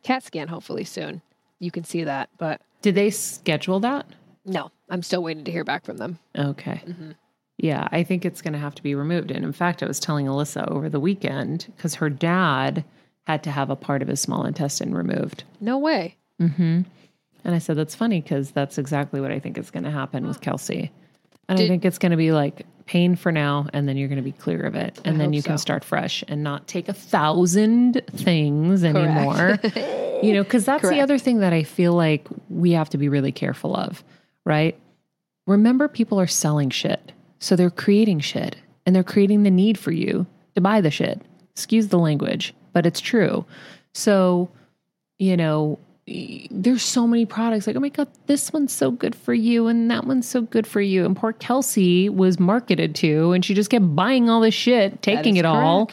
CAT 0.03 0.23
scan, 0.25 0.49
hopefully 0.49 0.85
soon, 0.85 1.23
you 1.59 1.71
can 1.71 1.85
see 1.85 2.05
that. 2.05 2.29
But 2.39 2.61
Did 2.83 2.95
they 2.95 3.11
schedule 3.11 3.81
that? 3.81 4.07
no, 4.45 4.71
I'm 4.91 5.03
still 5.03 5.23
waiting 5.23 5.45
to 5.45 5.53
hear 5.53 5.65
back 5.65 5.85
from 5.85 5.99
them. 5.99 6.19
Okay. 6.37 6.83
Mm-hmm. 6.87 7.13
Yeah, 7.59 7.87
I 7.93 8.03
think 8.03 8.25
it's 8.25 8.43
going 8.43 8.55
to 8.55 8.59
have 8.59 8.75
to 8.75 8.83
be 8.83 8.95
removed. 8.97 9.31
And 9.31 9.45
in 9.45 9.53
fact, 9.53 9.83
I 9.83 9.87
was 9.87 10.01
telling 10.01 10.27
Alyssa 10.27 10.69
over 10.69 10.89
the 10.89 10.99
weekend 10.99 11.67
because 11.77 11.95
her 11.95 12.11
dad 12.11 12.85
had 13.25 13.45
to 13.45 13.53
have 13.53 13.71
a 13.71 13.77
part 13.77 14.03
of 14.03 14.09
his 14.09 14.21
small 14.21 14.45
intestine 14.45 14.93
removed. 14.95 15.45
No 15.61 15.79
way. 15.79 16.17
Mm-hmm. 16.41 16.81
And 17.45 17.55
I 17.55 17.59
said, 17.59 17.77
that's 17.77 17.95
funny 17.95 18.21
because 18.21 18.53
that's 18.53 18.79
exactly 18.79 19.21
what 19.21 19.33
I 19.33 19.39
think 19.39 19.59
is 19.59 19.71
going 19.71 19.85
to 19.85 19.91
happen 19.91 20.27
with 20.27 20.41
Kelsey. 20.41 20.91
And 21.49 21.59
I 21.59 21.67
think 21.67 21.85
it's 21.85 21.99
going 21.99 22.11
to 22.11 22.17
be 22.17 22.33
like 22.33 22.67
pain 22.87 23.17
for 23.17 23.33
now, 23.33 23.67
and 23.73 23.89
then 23.89 23.97
you're 23.97 24.09
going 24.09 24.17
to 24.17 24.23
be 24.23 24.33
clear 24.33 24.63
of 24.63 24.75
it. 24.75 25.01
And 25.05 25.21
then 25.21 25.29
hope 25.29 25.35
you 25.35 25.43
can 25.43 25.59
start 25.59 25.85
fresh 25.85 26.23
and 26.29 26.43
not 26.43 26.67
take 26.67 26.89
a 26.89 26.93
thousand 26.93 28.03
things 28.13 28.85
anymore. 28.85 29.59
you 30.23 30.33
know, 30.33 30.43
because 30.43 30.65
that's 30.65 30.89
the 30.89 31.01
other 31.01 31.19
thing 31.19 31.41
that 31.41 31.53
I 31.53 31.63
feel 31.63 31.95
like 31.95 32.27
we 32.49 32.73
have 32.73 32.91
to 32.91 32.99
be 32.99 33.09
really 33.09 33.33
careful 33.33 33.77
of, 33.77 34.05
right? 34.45 34.79
Remember, 35.47 35.89
people 35.89 36.21
are 36.21 36.27
selling 36.27 36.71
shit. 36.71 37.13
So 37.41 37.57
they're 37.57 37.71
creating 37.71 38.21
shit 38.21 38.57
and 38.87 38.95
they're 38.95 39.03
creating 39.03 39.43
the 39.43 39.51
need 39.51 39.77
for 39.79 39.91
you 39.91 40.27
to 40.55 40.61
buy 40.61 40.81
the 40.81 40.91
shit. 40.91 41.21
Excuse 41.55 41.89
the 41.89 41.99
language, 41.99 42.55
but 42.73 42.87
it's 42.87 43.01
true. 43.01 43.45
So, 43.95 44.49
you 45.19 45.37
know, 45.37 45.79
there's 46.07 46.83
so 46.83 47.07
many 47.07 47.25
products 47.27 47.67
like, 47.67 47.77
oh 47.77 47.81
my 47.81 47.89
God, 47.89 48.09
this 48.27 48.53
one's 48.53 48.73
so 48.73 48.91
good 48.91 49.15
for 49.15 49.33
you 49.33 49.69
and 49.69 49.91
that 49.91 50.05
one's 50.05 50.29
so 50.29 50.43
good 50.43 50.67
for 50.67 50.81
you. 50.81 51.05
And 51.05 51.17
poor 51.17 51.33
Kelsey 51.33 52.09
was 52.09 52.41
marketed 52.41 52.95
to 52.97 53.33
and 53.33 53.45
she 53.45 53.55
just 53.55 53.71
kept 53.71 53.95
buying 53.95 54.29
all 54.29 54.41
this 54.41 54.55
shit, 54.55 55.01
taking 55.03 55.37
it 55.37 55.45
all. 55.45 55.91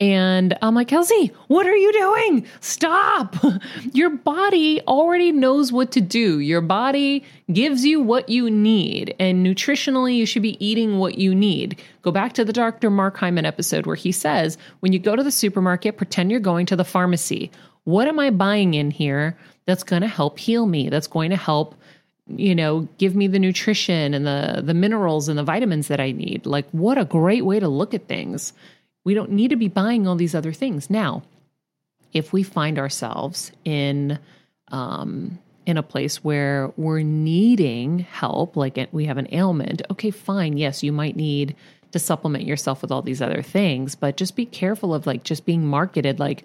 And 0.00 0.56
I'm 0.62 0.74
like, 0.74 0.88
Kelsey, 0.88 1.30
what 1.48 1.66
are 1.66 1.76
you 1.76 1.92
doing? 1.92 2.46
Stop. 2.60 3.36
Your 3.92 4.08
body 4.08 4.80
already 4.88 5.30
knows 5.30 5.72
what 5.72 5.92
to 5.92 6.00
do. 6.00 6.38
Your 6.38 6.62
body 6.62 7.22
gives 7.52 7.84
you 7.84 8.00
what 8.00 8.30
you 8.30 8.50
need. 8.50 9.14
And 9.18 9.44
nutritionally, 9.44 10.16
you 10.16 10.24
should 10.24 10.40
be 10.40 10.64
eating 10.64 10.98
what 10.98 11.18
you 11.18 11.34
need. 11.34 11.82
Go 12.00 12.10
back 12.12 12.32
to 12.32 12.46
the 12.46 12.52
Dr. 12.52 12.88
Mark 12.88 13.18
Hyman 13.18 13.44
episode 13.44 13.84
where 13.84 13.94
he 13.94 14.10
says, 14.10 14.56
when 14.80 14.94
you 14.94 14.98
go 14.98 15.16
to 15.16 15.22
the 15.22 15.30
supermarket, 15.30 15.98
pretend 15.98 16.30
you're 16.30 16.40
going 16.40 16.64
to 16.64 16.76
the 16.76 16.84
pharmacy. 16.84 17.50
What 17.84 18.08
am 18.08 18.18
I 18.18 18.30
buying 18.30 18.74
in 18.74 18.90
here 18.90 19.36
that's 19.66 19.82
going 19.82 20.02
to 20.02 20.08
help 20.08 20.38
heal 20.38 20.66
me? 20.66 20.88
That's 20.88 21.06
going 21.06 21.30
to 21.30 21.36
help 21.36 21.74
you 22.36 22.54
know 22.54 22.88
give 22.98 23.14
me 23.14 23.26
the 23.26 23.38
nutrition 23.38 24.14
and 24.14 24.26
the 24.26 24.62
the 24.64 24.74
minerals 24.74 25.28
and 25.28 25.38
the 25.38 25.42
vitamins 25.42 25.88
that 25.88 26.00
i 26.00 26.12
need 26.12 26.46
like 26.46 26.68
what 26.70 26.98
a 26.98 27.04
great 27.04 27.44
way 27.44 27.58
to 27.58 27.68
look 27.68 27.94
at 27.94 28.06
things 28.06 28.52
we 29.04 29.14
don't 29.14 29.30
need 29.30 29.48
to 29.48 29.56
be 29.56 29.68
buying 29.68 30.06
all 30.06 30.16
these 30.16 30.34
other 30.34 30.52
things 30.52 30.90
now 30.90 31.22
if 32.12 32.32
we 32.32 32.42
find 32.42 32.78
ourselves 32.78 33.52
in 33.64 34.18
um 34.68 35.38
in 35.66 35.76
a 35.76 35.82
place 35.82 36.24
where 36.24 36.72
we're 36.76 37.02
needing 37.02 38.00
help 38.00 38.56
like 38.56 38.88
we 38.92 39.06
have 39.06 39.18
an 39.18 39.28
ailment 39.32 39.82
okay 39.90 40.10
fine 40.10 40.56
yes 40.56 40.82
you 40.82 40.92
might 40.92 41.16
need 41.16 41.54
to 41.92 41.98
supplement 41.98 42.44
yourself 42.44 42.82
with 42.82 42.92
all 42.92 43.02
these 43.02 43.22
other 43.22 43.42
things 43.42 43.94
but 43.94 44.16
just 44.16 44.36
be 44.36 44.46
careful 44.46 44.94
of 44.94 45.06
like 45.06 45.24
just 45.24 45.44
being 45.44 45.66
marketed 45.66 46.18
like 46.18 46.44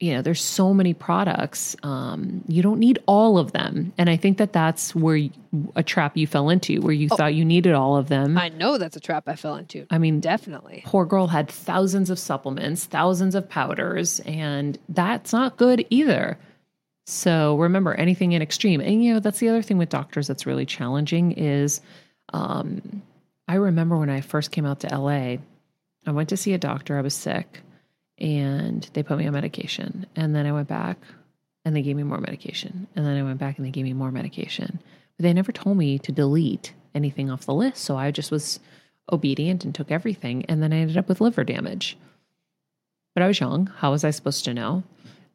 you 0.00 0.14
know 0.14 0.22
there's 0.22 0.42
so 0.42 0.72
many 0.74 0.94
products 0.94 1.76
um, 1.82 2.42
you 2.48 2.62
don't 2.62 2.78
need 2.78 2.98
all 3.06 3.38
of 3.38 3.52
them. 3.52 3.92
And 3.98 4.10
i 4.10 4.16
think 4.16 4.38
that 4.38 4.52
that's 4.52 4.94
where 4.94 5.16
you, 5.16 5.30
a 5.76 5.82
trap 5.82 6.16
you 6.16 6.26
fell 6.26 6.48
into 6.48 6.80
where 6.80 6.92
you 6.92 7.08
oh, 7.10 7.16
thought 7.16 7.34
you 7.34 7.44
needed 7.44 7.74
all 7.74 7.96
of 7.96 8.08
them. 8.08 8.36
I 8.36 8.48
know 8.48 8.78
that's 8.78 8.96
a 8.96 9.00
trap 9.00 9.24
i 9.28 9.36
fell 9.36 9.56
into. 9.56 9.86
I 9.90 9.98
mean 9.98 10.20
definitely. 10.20 10.82
poor 10.86 11.04
girl 11.04 11.28
had 11.28 11.48
thousands 11.48 12.10
of 12.10 12.18
supplements 12.18 12.86
thousands 12.86 13.34
of 13.34 13.48
powders 13.48 14.20
and 14.20 14.78
that's 14.88 15.32
not 15.32 15.56
good 15.56 15.86
either. 15.90 16.38
So 17.06 17.56
remember 17.56 17.94
anything 17.94 18.32
in 18.32 18.42
extreme. 18.42 18.80
And 18.80 19.04
you 19.04 19.14
know 19.14 19.20
that's 19.20 19.38
the 19.38 19.48
other 19.48 19.62
thing 19.62 19.78
with 19.78 19.88
doctors 19.88 20.26
that's 20.26 20.46
really 20.46 20.66
challenging 20.66 21.32
is 21.32 21.80
um, 22.32 23.02
i 23.48 23.54
remember 23.54 23.96
when 23.96 24.10
i 24.10 24.20
first 24.20 24.52
came 24.52 24.64
out 24.64 24.80
to 24.80 24.98
la 24.98 25.08
i 25.08 25.38
went 26.06 26.28
to 26.28 26.36
see 26.36 26.52
a 26.52 26.58
doctor 26.58 26.96
i 26.96 27.00
was 27.00 27.14
sick 27.14 27.60
and 28.20 28.88
they 28.92 29.02
put 29.02 29.18
me 29.18 29.26
on 29.26 29.32
medication. 29.32 30.06
And 30.14 30.34
then 30.34 30.46
I 30.46 30.52
went 30.52 30.68
back 30.68 30.98
and 31.64 31.74
they 31.74 31.82
gave 31.82 31.96
me 31.96 32.02
more 32.02 32.18
medication. 32.18 32.86
And 32.94 33.06
then 33.06 33.16
I 33.16 33.22
went 33.22 33.38
back 33.38 33.58
and 33.58 33.66
they 33.66 33.70
gave 33.70 33.84
me 33.84 33.92
more 33.92 34.10
medication. 34.10 34.80
But 35.16 35.24
they 35.24 35.32
never 35.32 35.52
told 35.52 35.76
me 35.76 35.98
to 36.00 36.12
delete 36.12 36.74
anything 36.94 37.30
off 37.30 37.46
the 37.46 37.54
list. 37.54 37.84
So 37.84 37.96
I 37.96 38.10
just 38.10 38.30
was 38.30 38.60
obedient 39.12 39.64
and 39.64 39.74
took 39.74 39.90
everything. 39.90 40.44
And 40.46 40.62
then 40.62 40.72
I 40.72 40.78
ended 40.78 40.96
up 40.96 41.08
with 41.08 41.20
liver 41.20 41.44
damage. 41.44 41.96
But 43.14 43.22
I 43.22 43.26
was 43.26 43.40
young. 43.40 43.66
How 43.66 43.90
was 43.90 44.04
I 44.04 44.10
supposed 44.10 44.44
to 44.44 44.54
know? 44.54 44.82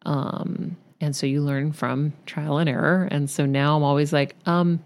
Um, 0.05 0.77
and 1.01 1.15
so 1.15 1.25
you 1.25 1.41
learn 1.41 1.73
from 1.73 2.13
trial 2.25 2.57
and 2.57 2.69
error. 2.69 3.07
And 3.11 3.29
so 3.29 3.45
now 3.45 3.75
I'm 3.75 3.83
always 3.83 4.13
like, 4.13 4.35
um, 4.45 4.79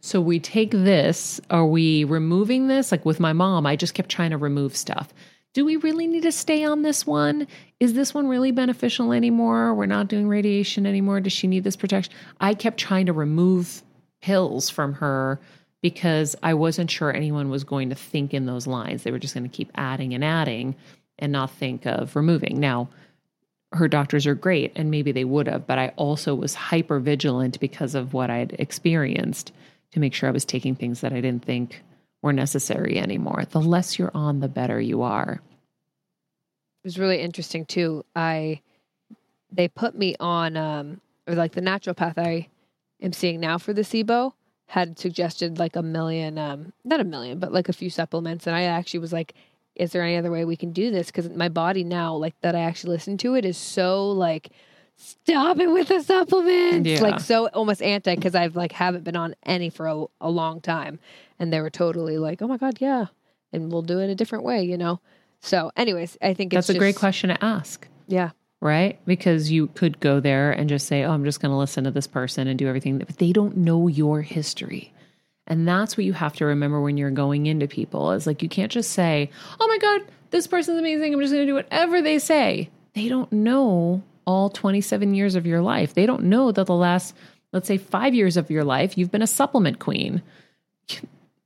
so 0.00 0.20
we 0.20 0.38
take 0.38 0.70
this, 0.70 1.40
are 1.50 1.66
we 1.66 2.04
removing 2.04 2.68
this? 2.68 2.92
Like 2.92 3.04
with 3.04 3.18
my 3.18 3.32
mom, 3.32 3.66
I 3.66 3.76
just 3.76 3.94
kept 3.94 4.10
trying 4.10 4.30
to 4.30 4.36
remove 4.36 4.76
stuff 4.76 5.12
do 5.58 5.64
we 5.64 5.74
really 5.74 6.06
need 6.06 6.22
to 6.22 6.30
stay 6.30 6.62
on 6.62 6.82
this 6.82 7.04
one? 7.04 7.48
Is 7.80 7.94
this 7.94 8.14
one 8.14 8.28
really 8.28 8.52
beneficial 8.52 9.12
anymore? 9.12 9.74
We're 9.74 9.86
not 9.86 10.06
doing 10.06 10.28
radiation 10.28 10.86
anymore. 10.86 11.18
Does 11.18 11.32
she 11.32 11.48
need 11.48 11.64
this 11.64 11.74
protection? 11.74 12.14
I 12.38 12.54
kept 12.54 12.78
trying 12.78 13.06
to 13.06 13.12
remove 13.12 13.82
pills 14.22 14.70
from 14.70 14.92
her 14.92 15.40
because 15.82 16.36
I 16.44 16.54
wasn't 16.54 16.92
sure 16.92 17.12
anyone 17.12 17.50
was 17.50 17.64
going 17.64 17.88
to 17.88 17.96
think 17.96 18.32
in 18.32 18.46
those 18.46 18.68
lines. 18.68 19.02
They 19.02 19.10
were 19.10 19.18
just 19.18 19.34
going 19.34 19.50
to 19.50 19.56
keep 19.56 19.72
adding 19.74 20.14
and 20.14 20.24
adding 20.24 20.76
and 21.18 21.32
not 21.32 21.50
think 21.50 21.86
of 21.86 22.14
removing. 22.14 22.60
Now, 22.60 22.88
her 23.72 23.88
doctors 23.88 24.28
are 24.28 24.36
great 24.36 24.70
and 24.76 24.92
maybe 24.92 25.10
they 25.10 25.24
would 25.24 25.48
have, 25.48 25.66
but 25.66 25.76
I 25.76 25.88
also 25.96 26.36
was 26.36 26.54
hyper 26.54 27.00
vigilant 27.00 27.58
because 27.58 27.96
of 27.96 28.14
what 28.14 28.30
I'd 28.30 28.54
experienced 28.60 29.50
to 29.90 29.98
make 29.98 30.14
sure 30.14 30.28
I 30.28 30.32
was 30.32 30.44
taking 30.44 30.76
things 30.76 31.00
that 31.00 31.12
I 31.12 31.20
didn't 31.20 31.44
think 31.44 31.82
were 32.22 32.32
necessary 32.32 32.96
anymore. 32.96 33.42
The 33.50 33.60
less 33.60 33.98
you're 33.98 34.12
on, 34.14 34.38
the 34.38 34.46
better 34.46 34.80
you 34.80 35.02
are. 35.02 35.40
It 36.82 36.86
was 36.86 36.98
really 36.98 37.20
interesting 37.20 37.64
too. 37.64 38.04
I 38.14 38.60
they 39.50 39.68
put 39.68 39.96
me 39.96 40.14
on 40.20 40.56
um 40.56 41.00
or 41.26 41.34
like 41.34 41.52
the 41.52 41.60
naturopath 41.60 42.18
I 42.18 42.48
am 43.00 43.12
seeing 43.12 43.40
now 43.40 43.58
for 43.58 43.72
the 43.72 43.82
SIBO 43.82 44.32
had 44.66 44.98
suggested 44.98 45.58
like 45.58 45.76
a 45.76 45.82
million 45.82 46.38
um 46.38 46.72
not 46.84 47.00
a 47.00 47.04
million, 47.04 47.38
but 47.38 47.52
like 47.52 47.68
a 47.68 47.72
few 47.72 47.90
supplements 47.90 48.46
and 48.46 48.54
I 48.54 48.62
actually 48.62 49.00
was 49.00 49.12
like 49.12 49.34
is 49.74 49.92
there 49.92 50.02
any 50.02 50.16
other 50.16 50.30
way 50.30 50.44
we 50.44 50.56
can 50.56 50.72
do 50.72 50.90
this 50.90 51.06
because 51.06 51.30
my 51.30 51.48
body 51.48 51.84
now 51.84 52.14
like 52.14 52.34
that 52.40 52.54
I 52.54 52.60
actually 52.60 52.94
listen 52.94 53.16
to 53.18 53.34
it 53.34 53.44
is 53.44 53.56
so 53.56 54.10
like 54.10 54.50
stop 54.96 55.60
it 55.60 55.70
with 55.70 55.88
the 55.88 56.02
supplements 56.02 56.88
yeah. 56.88 57.00
like 57.00 57.20
so 57.20 57.46
almost 57.48 57.80
anti 57.80 58.14
because 58.14 58.34
I've 58.34 58.56
like 58.56 58.72
haven't 58.72 59.04
been 59.04 59.16
on 59.16 59.36
any 59.44 59.70
for 59.70 59.86
a, 59.86 60.04
a 60.20 60.28
long 60.28 60.60
time 60.60 60.98
and 61.38 61.52
they 61.52 61.60
were 61.60 61.70
totally 61.70 62.18
like, 62.18 62.42
"Oh 62.42 62.48
my 62.48 62.56
god, 62.56 62.78
yeah," 62.80 63.06
and 63.52 63.70
we'll 63.70 63.82
do 63.82 64.00
it 64.00 64.10
a 64.10 64.14
different 64.14 64.44
way, 64.44 64.62
you 64.62 64.76
know. 64.76 65.00
So, 65.40 65.70
anyways, 65.76 66.16
I 66.20 66.34
think 66.34 66.52
that's 66.52 66.68
a 66.68 66.78
great 66.78 66.96
question 66.96 67.28
to 67.30 67.44
ask. 67.44 67.86
Yeah. 68.06 68.30
Right? 68.60 68.98
Because 69.06 69.52
you 69.52 69.68
could 69.68 70.00
go 70.00 70.18
there 70.20 70.50
and 70.50 70.68
just 70.68 70.86
say, 70.86 71.04
"Oh, 71.04 71.12
I'm 71.12 71.24
just 71.24 71.40
going 71.40 71.52
to 71.52 71.56
listen 71.56 71.84
to 71.84 71.90
this 71.90 72.06
person 72.06 72.48
and 72.48 72.58
do 72.58 72.66
everything," 72.66 72.98
but 72.98 73.08
they 73.18 73.32
don't 73.32 73.56
know 73.56 73.86
your 73.86 74.22
history. 74.22 74.92
And 75.46 75.66
that's 75.66 75.96
what 75.96 76.04
you 76.04 76.12
have 76.12 76.34
to 76.36 76.44
remember 76.44 76.80
when 76.80 76.96
you're 76.96 77.10
going 77.10 77.46
into 77.46 77.68
people 77.68 78.12
is 78.12 78.26
like 78.26 78.42
you 78.42 78.48
can't 78.48 78.72
just 78.72 78.90
say, 78.90 79.30
"Oh 79.60 79.68
my 79.68 79.78
god, 79.78 80.02
this 80.30 80.46
person's 80.46 80.78
amazing. 80.78 81.14
I'm 81.14 81.20
just 81.20 81.32
going 81.32 81.46
to 81.46 81.50
do 81.50 81.54
whatever 81.54 82.02
they 82.02 82.18
say." 82.18 82.68
They 82.94 83.08
don't 83.08 83.32
know 83.32 84.02
all 84.26 84.50
27 84.50 85.14
years 85.14 85.36
of 85.36 85.46
your 85.46 85.62
life. 85.62 85.94
They 85.94 86.04
don't 86.04 86.24
know 86.24 86.50
that 86.50 86.66
the 86.66 86.74
last 86.74 87.14
let's 87.52 87.68
say 87.68 87.78
5 87.78 88.14
years 88.14 88.36
of 88.36 88.50
your 88.50 88.64
life 88.64 88.98
you've 88.98 89.10
been 89.10 89.22
a 89.22 89.26
supplement 89.26 89.78
queen 89.78 90.20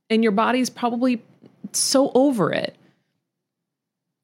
and 0.09 0.23
your 0.23 0.33
body's 0.33 0.69
probably 0.69 1.21
so 1.71 2.11
over 2.13 2.51
it 2.51 2.75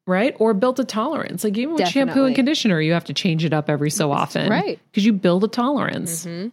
right? 0.09 0.35
Or 0.39 0.53
built 0.53 0.79
a 0.79 0.83
tolerance. 0.83 1.43
Like 1.43 1.55
even 1.57 1.75
with 1.75 1.79
Definitely. 1.79 2.13
shampoo 2.13 2.25
and 2.25 2.35
conditioner, 2.35 2.81
you 2.81 2.93
have 2.93 3.05
to 3.05 3.13
change 3.13 3.45
it 3.45 3.53
up 3.53 3.69
every 3.69 3.91
so 3.91 4.11
often, 4.11 4.49
right? 4.49 4.79
Because 4.91 5.05
you 5.05 5.13
build 5.13 5.43
a 5.43 5.47
tolerance, 5.47 6.25
mm-hmm. 6.25 6.49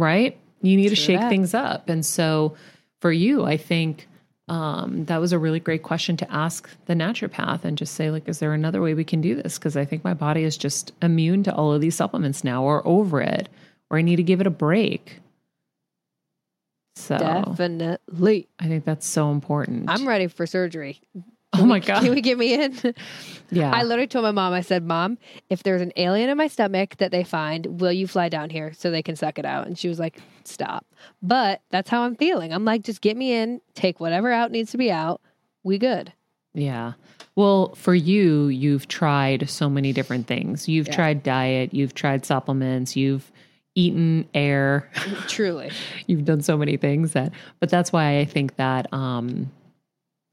right? 0.00 0.36
You 0.60 0.76
need 0.76 0.88
True 0.88 0.96
to 0.96 0.96
shake 0.96 1.20
that. 1.20 1.30
things 1.30 1.54
up, 1.54 1.88
and 1.88 2.04
so 2.04 2.56
for 3.00 3.12
you, 3.12 3.44
I 3.44 3.56
think 3.56 4.08
um, 4.48 5.04
that 5.06 5.18
was 5.18 5.32
a 5.32 5.38
really 5.38 5.60
great 5.60 5.84
question 5.84 6.16
to 6.18 6.30
ask 6.30 6.68
the 6.86 6.94
naturopath, 6.94 7.64
and 7.64 7.78
just 7.78 7.94
say 7.94 8.10
like, 8.10 8.28
is 8.28 8.40
there 8.40 8.52
another 8.52 8.82
way 8.82 8.92
we 8.94 9.04
can 9.04 9.20
do 9.20 9.36
this? 9.36 9.56
Because 9.56 9.76
I 9.76 9.84
think 9.84 10.04
my 10.04 10.12
body 10.12 10.42
is 10.42 10.58
just 10.58 10.92
immune 11.00 11.44
to 11.44 11.54
all 11.54 11.72
of 11.72 11.80
these 11.80 11.94
supplements 11.94 12.42
now, 12.44 12.64
or 12.64 12.86
over 12.86 13.22
it, 13.22 13.48
or 13.88 13.96
I 13.96 14.02
need 14.02 14.16
to 14.16 14.22
give 14.24 14.40
it 14.40 14.46
a 14.46 14.50
break. 14.50 15.20
So 16.96 17.16
definitely, 17.16 18.48
I 18.58 18.66
think 18.66 18.84
that's 18.84 19.06
so 19.06 19.30
important. 19.30 19.88
I'm 19.88 20.06
ready 20.06 20.26
for 20.26 20.46
surgery. 20.46 21.00
Oh 21.52 21.66
my 21.66 21.80
god! 21.80 22.02
Can 22.02 22.14
we 22.14 22.20
get 22.20 22.38
me 22.38 22.54
in? 22.54 22.94
Yeah. 23.50 23.72
I 23.72 23.82
literally 23.82 24.06
told 24.06 24.22
my 24.22 24.30
mom. 24.30 24.52
I 24.52 24.60
said, 24.60 24.84
"Mom, 24.84 25.18
if 25.48 25.64
there's 25.64 25.82
an 25.82 25.92
alien 25.96 26.30
in 26.30 26.36
my 26.36 26.46
stomach 26.46 26.96
that 26.98 27.10
they 27.10 27.24
find, 27.24 27.80
will 27.80 27.92
you 27.92 28.06
fly 28.06 28.28
down 28.28 28.48
here 28.50 28.72
so 28.74 28.90
they 28.90 29.02
can 29.02 29.16
suck 29.16 29.38
it 29.38 29.44
out?" 29.44 29.66
And 29.66 29.76
she 29.76 29.88
was 29.88 29.98
like, 29.98 30.20
"Stop." 30.44 30.86
But 31.20 31.60
that's 31.70 31.90
how 31.90 32.02
I'm 32.02 32.14
feeling. 32.14 32.52
I'm 32.52 32.64
like, 32.64 32.82
just 32.84 33.00
get 33.00 33.16
me 33.16 33.32
in, 33.32 33.60
take 33.74 33.98
whatever 33.98 34.30
out 34.30 34.52
needs 34.52 34.70
to 34.70 34.78
be 34.78 34.90
out. 34.92 35.20
We 35.64 35.78
good. 35.78 36.12
Yeah. 36.54 36.92
Well, 37.36 37.74
for 37.74 37.94
you, 37.94 38.48
you've 38.48 38.88
tried 38.88 39.48
so 39.48 39.68
many 39.68 39.92
different 39.92 40.26
things. 40.26 40.68
You've 40.68 40.88
yeah. 40.88 40.94
tried 40.94 41.22
diet, 41.22 41.74
you've 41.74 41.94
tried 41.94 42.26
supplements, 42.26 42.96
you've 42.96 43.30
eaten 43.74 44.28
air. 44.34 44.90
Truly. 45.28 45.70
You've 46.06 46.24
done 46.24 46.42
so 46.42 46.56
many 46.56 46.76
things 46.76 47.12
that 47.12 47.32
but 47.60 47.70
that's 47.70 47.92
why 47.92 48.18
I 48.18 48.24
think 48.24 48.56
that 48.56 48.92
um 48.92 49.50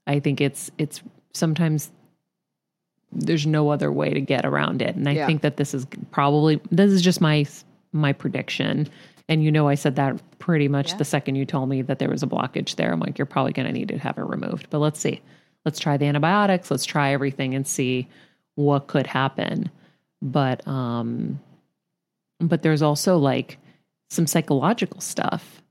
I 0.08 0.18
think 0.18 0.40
it's 0.40 0.70
it's 0.78 1.02
sometimes 1.34 1.92
there's 3.12 3.46
no 3.46 3.70
other 3.70 3.92
way 3.92 4.12
to 4.12 4.20
get 4.20 4.44
around 4.44 4.82
it. 4.82 4.96
And 4.96 5.08
I 5.08 5.12
yeah. 5.12 5.26
think 5.26 5.42
that 5.42 5.56
this 5.56 5.74
is 5.74 5.86
probably 6.10 6.60
this 6.70 6.90
is 6.90 7.02
just 7.02 7.20
my 7.20 7.46
my 7.92 8.12
prediction. 8.12 8.88
And 9.28 9.44
you 9.44 9.52
know 9.52 9.68
I 9.68 9.74
said 9.74 9.96
that 9.96 10.20
pretty 10.38 10.66
much 10.68 10.90
yeah. 10.90 10.96
the 10.96 11.04
second 11.04 11.36
you 11.36 11.44
told 11.44 11.68
me 11.68 11.82
that 11.82 11.98
there 11.98 12.08
was 12.08 12.22
a 12.22 12.26
blockage 12.26 12.76
there. 12.76 12.90
I'm 12.90 13.00
like, 13.00 13.18
you're 13.18 13.26
probably 13.26 13.52
gonna 13.52 13.72
need 13.72 13.88
to 13.88 13.98
have 13.98 14.18
it 14.18 14.22
removed. 14.22 14.68
But 14.70 14.78
let's 14.78 14.98
see. 14.98 15.20
Let's 15.64 15.78
try 15.78 15.98
the 15.98 16.06
antibiotics, 16.06 16.70
let's 16.70 16.86
try 16.86 17.12
everything 17.12 17.54
and 17.54 17.66
see 17.66 18.08
what 18.54 18.86
could 18.86 19.06
happen. 19.06 19.70
But 20.22 20.66
um 20.66 21.40
but 22.40 22.62
there's 22.62 22.82
also 22.82 23.18
like 23.18 23.58
some 24.10 24.26
psychological 24.26 25.00
stuff, 25.00 25.62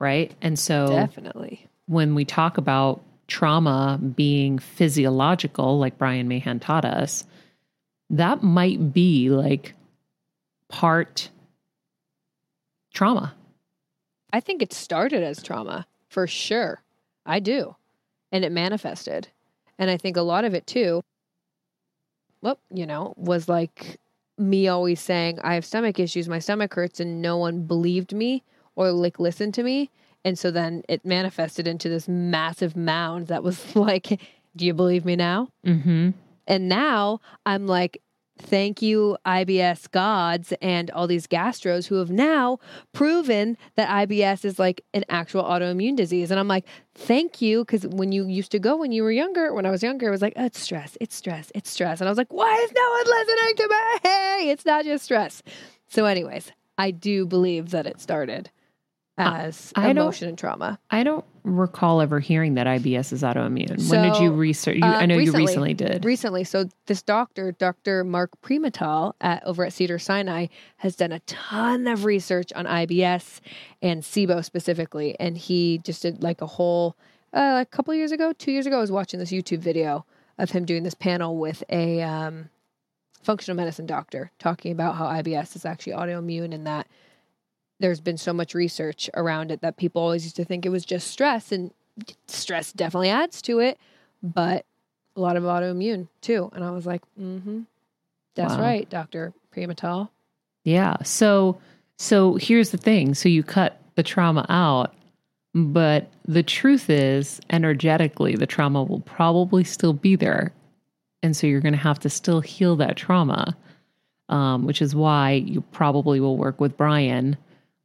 right? 0.00 0.34
And 0.42 0.58
so 0.58 0.88
definitely 0.88 1.66
when 1.86 2.14
we 2.14 2.24
talk 2.24 2.58
about 2.58 3.02
trauma 3.28 4.00
being 4.16 4.58
physiological, 4.58 5.78
like 5.78 5.98
Brian 5.98 6.28
Mahan 6.28 6.58
taught 6.58 6.84
us, 6.84 7.24
that 8.10 8.42
might 8.42 8.92
be 8.92 9.28
like 9.30 9.74
part 10.68 11.30
trauma. 12.92 13.34
I 14.32 14.40
think 14.40 14.62
it 14.62 14.72
started 14.72 15.22
as 15.22 15.42
trauma 15.42 15.86
for 16.08 16.26
sure. 16.26 16.82
I 17.24 17.38
do. 17.38 17.76
And 18.32 18.44
it 18.44 18.52
manifested. 18.52 19.28
And 19.78 19.90
I 19.90 19.96
think 19.96 20.16
a 20.16 20.22
lot 20.22 20.44
of 20.44 20.54
it 20.54 20.66
too, 20.66 21.04
well, 22.40 22.58
you 22.72 22.86
know, 22.86 23.14
was 23.16 23.48
like 23.48 23.98
me 24.36 24.68
always 24.68 25.00
saying, 25.00 25.38
I 25.42 25.54
have 25.54 25.64
stomach 25.64 25.98
issues, 25.98 26.28
my 26.28 26.38
stomach 26.38 26.74
hurts, 26.74 27.00
and 27.00 27.20
no 27.20 27.36
one 27.36 27.62
believed 27.62 28.12
me 28.14 28.42
or 28.76 28.90
like 28.90 29.18
listened 29.18 29.54
to 29.54 29.62
me. 29.62 29.90
And 30.24 30.38
so 30.38 30.50
then 30.50 30.82
it 30.88 31.04
manifested 31.04 31.66
into 31.66 31.88
this 31.88 32.08
massive 32.08 32.76
mound 32.76 33.28
that 33.28 33.42
was 33.42 33.76
like, 33.76 34.20
Do 34.56 34.66
you 34.66 34.74
believe 34.74 35.04
me 35.04 35.16
now? 35.16 35.48
Mm-hmm. 35.64 36.10
And 36.46 36.68
now 36.68 37.20
I'm 37.44 37.66
like, 37.66 38.00
thank 38.38 38.80
you, 38.80 39.16
IBS 39.26 39.90
gods 39.90 40.52
and 40.62 40.90
all 40.92 41.06
these 41.06 41.26
gastros 41.26 41.86
who 41.86 41.96
have 41.96 42.10
now 42.10 42.58
proven 42.92 43.56
that 43.76 43.88
IBS 43.88 44.44
is 44.44 44.58
like 44.58 44.82
an 44.94 45.04
actual 45.08 45.42
autoimmune 45.42 45.96
disease. 45.96 46.30
And 46.30 46.40
I'm 46.40 46.48
like, 46.48 46.64
thank 46.94 47.42
you. 47.42 47.64
Because 47.64 47.86
when 47.86 48.12
you 48.12 48.26
used 48.26 48.50
to 48.52 48.58
go 48.58 48.76
when 48.76 48.92
you 48.92 49.02
were 49.02 49.12
younger, 49.12 49.52
when 49.52 49.66
I 49.66 49.70
was 49.70 49.82
younger, 49.82 50.08
it 50.08 50.10
was 50.10 50.22
like, 50.22 50.34
oh, 50.36 50.46
it's 50.46 50.60
stress, 50.60 50.96
it's 51.00 51.14
stress, 51.14 51.52
it's 51.54 51.70
stress. 51.70 52.00
And 52.00 52.08
I 52.08 52.10
was 52.10 52.18
like, 52.18 52.32
why 52.32 52.54
is 52.54 52.72
no 52.72 52.90
one 52.90 53.04
listening 53.06 53.56
to 53.56 53.68
me? 53.68 54.10
Hey, 54.10 54.50
it's 54.50 54.64
not 54.64 54.84
just 54.84 55.04
stress. 55.04 55.42
So, 55.88 56.04
anyways, 56.04 56.52
I 56.76 56.90
do 56.90 57.26
believe 57.26 57.70
that 57.70 57.86
it 57.86 58.00
started 58.00 58.50
as 59.18 59.72
I 59.76 59.90
emotion 59.90 60.28
and 60.28 60.38
trauma. 60.38 60.78
I 60.90 61.02
don't 61.02 61.24
recall 61.44 62.00
ever 62.00 62.20
hearing 62.20 62.54
that 62.54 62.66
IBS 62.66 63.12
is 63.12 63.22
autoimmune. 63.22 63.90
when 63.90 64.10
did 64.10 64.20
you 64.20 64.32
research? 64.32 64.76
You, 64.76 64.84
I 64.84 65.02
um, 65.02 65.08
know 65.08 65.16
recently. 65.16 65.40
you 65.40 65.46
recently 65.46 65.74
did. 65.74 66.04
recently. 66.04 66.44
So 66.44 66.68
this 66.86 67.02
doctor, 67.02 67.52
Dr. 67.52 68.04
Mark 68.04 68.30
Pimentel 68.42 69.14
at 69.20 69.44
over 69.44 69.64
at 69.64 69.72
Cedars-Sinai, 69.72 70.46
has 70.78 70.96
done 70.96 71.12
a 71.12 71.20
ton 71.20 71.86
of 71.86 72.04
research 72.04 72.52
on 72.54 72.66
IBS 72.66 73.40
and 73.82 74.02
SIBO 74.02 74.44
specifically, 74.44 75.18
and 75.18 75.36
he 75.36 75.78
just 75.78 76.02
did 76.02 76.22
like 76.22 76.40
a 76.40 76.46
whole 76.46 76.96
uh, 77.32 77.58
a 77.60 77.66
couple 77.66 77.94
years 77.94 78.12
ago, 78.12 78.32
two 78.32 78.52
years 78.52 78.66
ago. 78.66 78.78
I 78.78 78.80
was 78.80 78.92
watching 78.92 79.20
this 79.20 79.30
YouTube 79.30 79.58
video 79.58 80.04
of 80.38 80.50
him 80.50 80.64
doing 80.64 80.82
this 80.82 80.94
panel 80.94 81.36
with 81.36 81.64
a 81.68 82.00
um, 82.02 82.48
functional 83.22 83.56
medicine 83.56 83.86
doctor 83.86 84.30
talking 84.38 84.72
about 84.72 84.96
how 84.96 85.06
IBS 85.06 85.56
is 85.56 85.64
actually 85.64 85.92
autoimmune 85.92 86.54
and 86.54 86.66
that 86.66 86.86
there's 87.80 88.00
been 88.00 88.16
so 88.18 88.32
much 88.32 88.54
research 88.54 89.08
around 89.14 89.50
it 89.50 89.60
that 89.60 89.76
people 89.76 90.02
always 90.02 90.24
used 90.24 90.36
to 90.36 90.44
think 90.44 90.66
it 90.66 90.70
was 90.70 90.84
just 90.84 91.08
stress, 91.08 91.52
and 91.52 91.72
stress 92.26 92.72
definitely 92.72 93.10
adds 93.10 93.40
to 93.42 93.58
it, 93.60 93.78
but 94.22 94.64
a 95.16 95.20
lot 95.20 95.36
of 95.36 95.42
autoimmune 95.44 96.08
too. 96.20 96.50
And 96.54 96.64
I 96.64 96.70
was 96.70 96.86
like, 96.86 97.02
mm-hmm. 97.20 97.60
That's 98.34 98.54
Wow. 98.54 98.60
right, 98.60 98.88
Dr. 98.88 99.32
Pimentel. 99.54 100.10
Yeah. 100.62 100.96
So 101.02 101.58
so 101.96 102.34
here's 102.36 102.70
the 102.70 102.78
thing. 102.78 103.14
So 103.14 103.28
you 103.28 103.42
cut 103.42 103.80
the 103.96 104.04
trauma 104.04 104.46
out, 104.48 104.94
but 105.54 106.08
the 106.24 106.44
truth 106.44 106.88
is 106.88 107.40
energetically 107.50 108.36
the 108.36 108.46
trauma 108.46 108.84
will 108.84 109.00
probably 109.00 109.64
still 109.64 109.92
be 109.92 110.14
there. 110.14 110.52
And 111.20 111.36
so 111.36 111.48
you're 111.48 111.60
going 111.60 111.72
to 111.74 111.78
have 111.80 111.98
to 112.00 112.10
still 112.10 112.40
heal 112.40 112.76
that 112.76 112.96
trauma. 112.96 113.56
Um, 114.28 114.66
which 114.66 114.82
is 114.82 114.94
why 114.94 115.32
you 115.32 115.62
probably 115.72 116.20
will 116.20 116.36
work 116.36 116.60
with 116.60 116.76
Brian. 116.76 117.36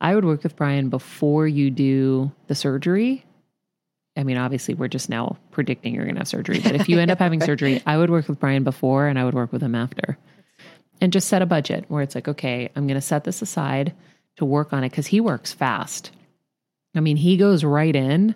I 0.01 0.15
would 0.15 0.25
work 0.25 0.43
with 0.43 0.55
Brian 0.55 0.89
before 0.89 1.47
you 1.47 1.71
do 1.71 2.31
the 2.47 2.55
surgery. 2.55 3.25
I 4.15 4.23
mean, 4.23 4.37
obviously, 4.37 4.73
we're 4.75 4.89
just 4.89 5.09
now 5.09 5.37
predicting 5.51 5.95
you're 5.95 6.03
going 6.03 6.15
to 6.15 6.19
have 6.21 6.27
surgery, 6.27 6.59
but 6.59 6.75
if 6.75 6.87
you 6.87 6.99
end 6.99 7.09
up 7.09 7.19
having 7.19 7.41
surgery, 7.45 7.81
I 7.85 7.97
would 7.97 8.09
work 8.09 8.27
with 8.27 8.39
Brian 8.39 8.63
before 8.63 9.07
and 9.07 9.17
I 9.17 9.25
would 9.25 9.33
work 9.33 9.51
with 9.51 9.63
him 9.63 9.75
after 9.75 10.17
and 11.01 11.11
just 11.11 11.27
set 11.27 11.41
a 11.41 11.45
budget 11.45 11.85
where 11.87 12.03
it's 12.03 12.15
like, 12.15 12.27
okay, 12.27 12.69
I'm 12.75 12.85
going 12.85 12.95
to 12.95 13.01
set 13.01 13.23
this 13.23 13.41
aside 13.41 13.93
to 14.37 14.45
work 14.45 14.73
on 14.73 14.83
it 14.83 14.89
because 14.89 15.07
he 15.07 15.19
works 15.19 15.51
fast. 15.51 16.11
I 16.95 16.99
mean, 16.99 17.17
he 17.17 17.37
goes 17.37 17.63
right 17.63 17.95
in 17.95 18.35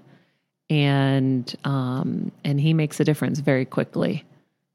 and 0.70 1.55
um 1.64 2.30
and 2.43 2.60
he 2.60 2.74
makes 2.74 2.99
a 2.99 3.03
difference 3.05 3.39
very 3.39 3.66
quickly. 3.66 4.26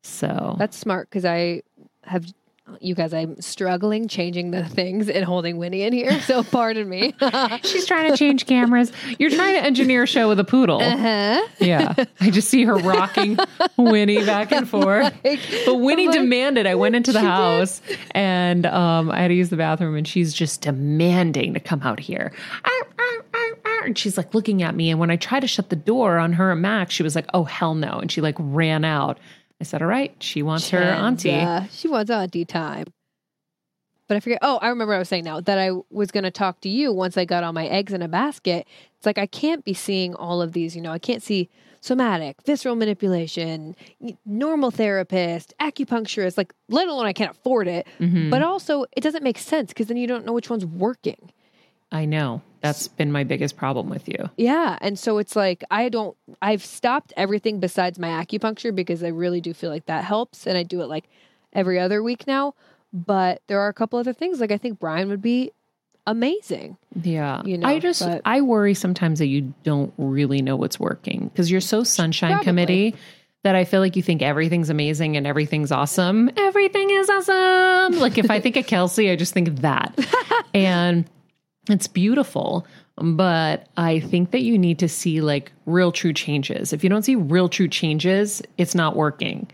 So 0.02 0.56
That's 0.58 0.76
smart 0.76 1.08
because 1.10 1.24
I 1.24 1.62
have 2.04 2.32
you 2.80 2.94
guys. 2.94 3.12
I'm 3.12 3.40
struggling 3.40 4.08
changing 4.08 4.50
the 4.50 4.64
things 4.64 5.08
and 5.08 5.24
holding 5.24 5.56
Winnie 5.58 5.82
in 5.82 5.92
here. 5.92 6.20
So 6.20 6.42
pardon 6.50 6.88
me. 6.88 7.14
she's 7.64 7.86
trying 7.86 8.10
to 8.10 8.16
change 8.16 8.46
cameras. 8.46 8.92
You're 9.18 9.30
trying 9.30 9.54
to 9.56 9.62
engineer 9.64 10.04
a 10.04 10.06
show 10.06 10.28
with 10.28 10.38
a 10.40 10.44
poodle. 10.44 10.80
uh-huh. 10.80 11.46
Yeah. 11.58 11.94
I 12.20 12.30
just 12.30 12.48
see 12.48 12.64
her 12.64 12.76
rocking 12.76 13.38
Winnie 13.76 14.24
back 14.24 14.52
and 14.52 14.68
forth. 14.68 15.12
But 15.22 15.74
Winnie 15.76 16.08
like, 16.08 16.16
demanded. 16.18 16.66
I 16.66 16.74
went 16.74 16.94
into 16.96 17.12
the 17.12 17.18
She 17.20 17.24
did. 17.24 17.30
house 17.30 17.82
and 18.12 18.66
um, 18.66 19.10
I 19.10 19.20
had 19.20 19.28
to 19.28 19.34
use 19.34 19.50
the 19.50 19.56
bathroom, 19.56 19.96
and 19.96 20.06
she's 20.06 20.32
just 20.32 20.60
demanding 20.62 21.54
to 21.54 21.60
come 21.60 21.82
out 21.82 22.00
here. 22.00 22.32
Arr, 22.64 22.88
arr, 22.98 23.24
arr, 23.34 23.58
arr. 23.64 23.84
And 23.84 23.98
she's 23.98 24.16
like 24.16 24.34
looking 24.34 24.62
at 24.62 24.74
me. 24.76 24.90
And 24.90 25.00
when 25.00 25.10
I 25.10 25.16
tried 25.16 25.40
to 25.40 25.48
shut 25.48 25.68
the 25.68 25.76
door 25.76 26.18
on 26.18 26.32
her 26.34 26.52
and 26.52 26.62
Max, 26.62 26.94
she 26.94 27.02
was 27.02 27.16
like, 27.16 27.26
"Oh 27.34 27.42
hell 27.44 27.74
no!" 27.74 27.98
And 27.98 28.10
she 28.12 28.20
like 28.20 28.36
ran 28.38 28.84
out. 28.84 29.18
I 29.62 29.64
said, 29.64 29.80
"All 29.80 29.86
right, 29.86 30.12
she 30.18 30.42
wants 30.42 30.70
her 30.70 30.80
auntie." 30.82 31.30
She 31.70 31.86
wants 31.86 32.10
auntie 32.10 32.44
time. 32.44 32.86
But 34.08 34.16
I 34.16 34.20
forget. 34.20 34.40
Oh, 34.42 34.58
I 34.60 34.68
remember 34.70 34.90
what 34.90 34.96
I 34.96 34.98
was 34.98 35.08
saying 35.08 35.22
now 35.22 35.40
that 35.40 35.56
I 35.56 35.70
was 35.88 36.10
going 36.10 36.24
to 36.24 36.32
talk 36.32 36.60
to 36.62 36.68
you 36.68 36.92
once 36.92 37.16
I 37.16 37.24
got 37.24 37.44
all 37.44 37.52
my 37.52 37.68
eggs 37.68 37.92
in 37.92 38.02
a 38.02 38.08
basket. 38.08 38.66
It's 38.96 39.06
like 39.06 39.18
I 39.18 39.26
can't 39.26 39.64
be 39.64 39.72
seeing 39.72 40.16
all 40.16 40.42
of 40.42 40.52
these. 40.52 40.74
You 40.74 40.82
know, 40.82 40.90
I 40.90 40.98
can't 40.98 41.22
see 41.22 41.48
somatic, 41.80 42.42
visceral 42.44 42.74
manipulation, 42.74 43.76
normal 44.26 44.72
therapist, 44.72 45.54
acupuncturist. 45.60 46.36
Like, 46.36 46.52
let 46.68 46.88
alone 46.88 47.06
I 47.06 47.12
can't 47.12 47.30
afford 47.30 47.68
it. 47.68 47.86
Mhm. 48.00 48.30
But 48.30 48.42
also, 48.42 48.84
it 48.96 49.00
doesn't 49.00 49.22
make 49.22 49.38
sense 49.38 49.68
because 49.68 49.86
then 49.86 49.96
you 49.96 50.08
don't 50.08 50.26
know 50.26 50.32
which 50.32 50.50
one's 50.50 50.66
working. 50.66 51.30
I 51.92 52.04
know 52.04 52.42
that's 52.62 52.88
been 52.88 53.10
my 53.12 53.24
biggest 53.24 53.56
problem 53.56 53.88
with 53.90 54.08
you. 54.08 54.30
Yeah. 54.36 54.78
And 54.80 54.98
so 54.98 55.18
it's 55.18 55.34
like, 55.36 55.64
I 55.70 55.88
don't, 55.88 56.16
I've 56.40 56.64
stopped 56.64 57.12
everything 57.16 57.60
besides 57.60 57.98
my 57.98 58.08
acupuncture 58.08 58.74
because 58.74 59.02
I 59.02 59.08
really 59.08 59.40
do 59.40 59.52
feel 59.52 59.70
like 59.70 59.86
that 59.86 60.04
helps. 60.04 60.46
And 60.46 60.56
I 60.56 60.62
do 60.62 60.80
it 60.80 60.86
like 60.86 61.04
every 61.52 61.78
other 61.78 62.02
week 62.02 62.26
now. 62.26 62.54
But 62.92 63.42
there 63.48 63.60
are 63.60 63.68
a 63.68 63.74
couple 63.74 63.98
other 63.98 64.12
things. 64.12 64.40
Like, 64.40 64.52
I 64.52 64.58
think 64.58 64.78
Brian 64.78 65.08
would 65.08 65.22
be 65.22 65.50
amazing. 66.06 66.76
Yeah. 67.00 67.42
You 67.44 67.58
know, 67.58 67.66
I 67.66 67.78
just 67.78 68.00
but- 68.02 68.22
I 68.24 68.40
worry 68.40 68.74
sometimes 68.74 69.18
that 69.18 69.26
you 69.26 69.54
don't 69.64 69.92
really 69.98 70.42
know 70.42 70.56
what's 70.56 70.78
working 70.78 71.28
because 71.28 71.50
you're 71.50 71.60
so 71.60 71.84
sunshine 71.84 72.30
Probably. 72.32 72.44
committee 72.44 72.94
that 73.44 73.56
I 73.56 73.64
feel 73.64 73.80
like 73.80 73.96
you 73.96 74.02
think 74.02 74.22
everything's 74.22 74.70
amazing 74.70 75.16
and 75.16 75.26
everything's 75.26 75.72
awesome. 75.72 76.30
Everything 76.36 76.90
is 76.90 77.10
awesome. 77.10 77.98
Like 77.98 78.18
if 78.18 78.30
I 78.30 78.40
think 78.40 78.56
of 78.56 78.66
Kelsey, 78.68 79.10
I 79.10 79.16
just 79.16 79.32
think 79.34 79.48
of 79.48 79.62
that. 79.62 79.98
and 80.54 81.08
it's 81.68 81.86
beautiful. 81.86 82.66
But 82.96 83.68
I 83.76 84.00
think 84.00 84.32
that 84.32 84.42
you 84.42 84.58
need 84.58 84.78
to 84.80 84.88
see 84.88 85.20
like 85.20 85.50
real 85.66 85.92
true 85.92 86.12
changes. 86.12 86.72
If 86.72 86.84
you 86.84 86.90
don't 86.90 87.02
see 87.02 87.16
real 87.16 87.48
true 87.48 87.68
changes, 87.68 88.42
it's 88.58 88.74
not 88.74 88.96
working. 88.96 89.48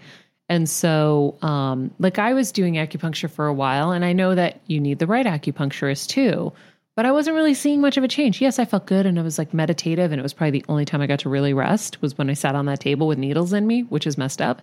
And 0.49 0.69
so, 0.69 1.37
um, 1.43 1.91
like 1.99 2.19
I 2.19 2.33
was 2.35 2.51
doing 2.51 2.75
acupuncture 2.75 3.31
for 3.31 3.47
a 3.47 3.53
while, 3.53 3.93
and 3.93 4.05
I 4.05 4.13
know 4.15 4.35
that 4.35 4.61
you 4.67 4.81
need 4.81 4.99
the 4.99 5.07
right 5.07 5.27
acupuncturist 5.27 6.09
too. 6.09 6.53
But 6.97 7.07
I 7.07 7.13
wasn't 7.13 7.37
really 7.37 7.55
seeing 7.55 7.81
much 7.81 7.97
of 7.97 8.03
a 8.03 8.09
change. 8.09 8.41
Yes, 8.41 8.59
I 8.59 8.65
felt 8.65 8.87
good, 8.87 9.07
and 9.07 9.21
I 9.21 9.23
was 9.23 9.39
like 9.39 9.55
meditative, 9.55 10.11
and 10.11 10.19
it 10.19 10.23
was 10.23 10.33
probably 10.33 10.59
the 10.59 10.65
only 10.69 10.85
time 10.85 11.01
I 11.01 11.07
got 11.07 11.21
to 11.21 11.29
really 11.29 11.53
rest 11.53 12.03
was 12.03 12.19
when 12.19 12.29
I 12.29 12.33
sat 12.33 12.57
on 12.57 12.67
that 12.67 12.81
table 12.81 13.07
with 13.07 13.19
needles 13.19 13.53
in 13.53 13.69
me, 13.69 13.83
which 13.83 14.05
is 14.05 14.19
messed 14.19 14.43
up. 14.43 14.63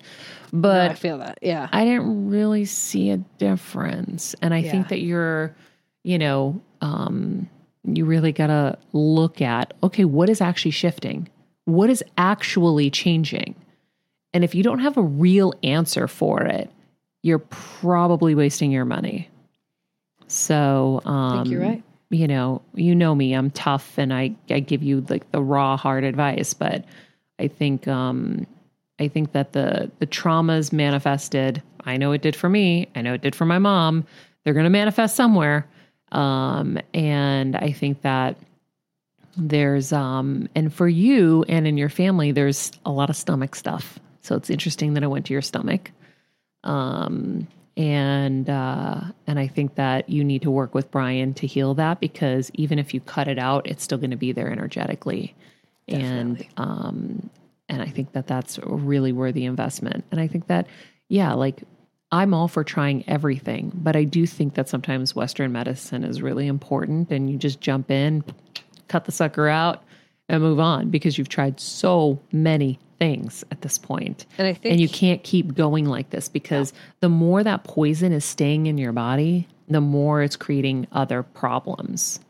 But 0.52 0.92
I 0.92 0.96
feel 0.96 1.18
that. 1.20 1.38
Yeah. 1.42 1.70
I 1.72 1.86
didn't 1.86 2.30
really 2.30 2.66
see 2.66 3.12
a 3.12 3.18
difference. 3.18 4.36
And 4.42 4.54
I 4.54 4.58
Yeah. 4.58 4.72
think 4.72 4.90
that 4.90 5.00
you're, 5.00 5.56
you 6.04 6.18
know, 6.18 6.60
um, 6.86 7.50
you 7.84 8.06
really 8.06 8.32
got 8.32 8.48
to 8.48 8.78
look 8.94 9.42
at 9.42 9.74
okay, 9.82 10.06
what 10.06 10.30
is 10.30 10.40
actually 10.40 10.72
shifting? 10.72 11.28
What 11.66 11.90
is 11.90 12.04
actually 12.18 12.92
changing? 12.92 13.56
And 14.34 14.44
if 14.44 14.54
you 14.54 14.64
don't 14.64 14.80
have 14.80 14.98
a 14.98 15.02
real 15.02 15.54
answer 15.64 16.08
for 16.08 16.44
it, 16.44 16.70
you're 17.24 17.40
probably 17.40 18.36
wasting 18.36 18.72
your 18.72 18.86
money. 18.86 19.30
So, 20.28 21.02
um, 21.06 21.32
I 21.32 21.36
think 21.38 21.48
you're 21.50 21.62
right. 21.62 21.84
you 22.10 22.28
know, 22.28 22.62
you 22.76 22.94
know 22.94 23.16
me, 23.16 23.34
I'm 23.34 23.50
tough 23.52 23.98
and 23.98 24.14
I, 24.14 24.36
I 24.50 24.60
give 24.60 24.84
you 24.84 25.06
like 25.10 25.32
the 25.32 25.42
raw 25.42 25.78
hard 25.78 26.04
advice, 26.04 26.54
but 26.54 26.86
I 27.40 27.48
think 27.48 27.88
um 27.88 28.46
I 29.00 29.08
think 29.08 29.32
that 29.32 29.54
the 29.54 29.92
the 30.00 30.08
traumas 30.08 30.72
manifested, 30.72 31.64
I 31.86 31.98
know 31.98 32.12
it 32.12 32.22
did 32.22 32.36
for 32.36 32.50
me, 32.50 32.88
I 32.96 33.02
know 33.02 33.14
it 33.14 33.22
did 33.22 33.36
for 33.36 33.46
my 33.46 33.60
mom. 33.60 34.06
They're 34.44 34.54
going 34.54 34.66
to 34.66 34.70
manifest 34.70 35.16
somewhere. 35.16 35.68
Um 36.12 36.78
and 36.94 37.56
I 37.56 37.72
think 37.72 38.02
that 38.02 38.38
there's 39.38 39.92
um 39.92 40.48
and 40.56 40.74
for 40.74 40.88
you 40.88 41.44
and 41.50 41.68
in 41.68 41.78
your 41.78 41.90
family 41.90 42.32
there's 42.32 42.72
a 42.86 42.92
lot 42.92 43.10
of 43.10 43.16
stomach 43.16 43.56
stuff. 43.56 44.00
So 44.22 44.36
it's 44.36 44.50
interesting 44.50 44.94
that 44.94 45.04
I 45.04 45.08
went 45.08 45.26
to 45.28 45.34
your 45.34 45.42
stomach. 45.42 45.92
Um 46.64 47.48
and 47.78 48.50
uh 48.50 49.02
and 49.28 49.38
I 49.38 49.48
think 49.48 49.76
that 49.76 50.10
you 50.10 50.24
need 50.24 50.44
to 50.44 50.52
work 50.52 50.74
with 50.74 50.92
Brian 50.92 51.34
to 51.36 51.48
heal 51.48 51.74
that 51.76 52.00
because 52.00 52.50
even 52.54 52.80
if 52.80 52.94
you 52.94 53.02
cut 53.02 53.28
it 53.28 53.38
out, 53.38 53.68
it's 53.68 53.84
still 53.84 53.98
going 53.98 54.12
to 54.12 54.18
be 54.18 54.32
there 54.32 54.50
energetically. 54.52 55.36
And 55.88 56.46
um 56.58 57.30
and 57.68 57.82
I 57.82 57.88
think 57.88 58.14
that 58.14 58.28
that's 58.28 58.60
really 58.64 59.12
worthy 59.12 59.46
investment. 59.46 60.06
And 60.12 60.20
I 60.22 60.28
think 60.28 60.48
that 60.48 60.68
yeah, 61.10 61.34
like 61.34 61.64
I'm 62.16 62.34
all 62.34 62.48
for 62.48 62.64
trying 62.64 63.04
everything, 63.10 63.74
but 63.76 63.98
I 63.98 64.06
do 64.06 64.26
think 64.26 64.54
that 64.54 64.70
sometimes 64.70 65.14
Western 65.14 65.52
medicine 65.52 66.06
is 66.06 66.22
really 66.22 66.48
important 66.48 67.12
and 67.12 67.30
you 67.30 67.38
just 67.38 67.60
jump 67.60 67.92
in, 67.92 68.24
cut 68.88 69.04
the 69.04 69.12
sucker 69.12 69.50
out, 69.50 69.84
and 70.30 70.42
move 70.42 70.62
on 70.62 70.90
because 70.90 71.18
you've 71.18 71.28
tried 71.28 71.60
so 71.60 72.22
many 72.32 72.80
things 73.00 73.44
at 73.52 73.62
this 73.64 73.78
point. 73.78 74.26
And 74.38 74.48
I 74.48 74.54
think 74.54 74.72
And 74.72 74.80
you 74.80 74.88
can't 74.88 75.26
keep 75.26 75.56
going 75.56 75.88
like 75.88 76.10
this 76.10 76.30
because 76.30 76.72
the 77.02 77.10
more 77.10 77.44
that 77.44 77.66
poison 77.66 78.14
is 78.14 78.24
staying 78.24 78.68
in 78.68 78.78
your 78.78 78.94
body, 78.94 79.50
the 79.68 79.82
more 79.82 80.24
it's 80.24 80.38
creating 80.38 80.88
other 80.94 81.22
problems. 81.22 82.22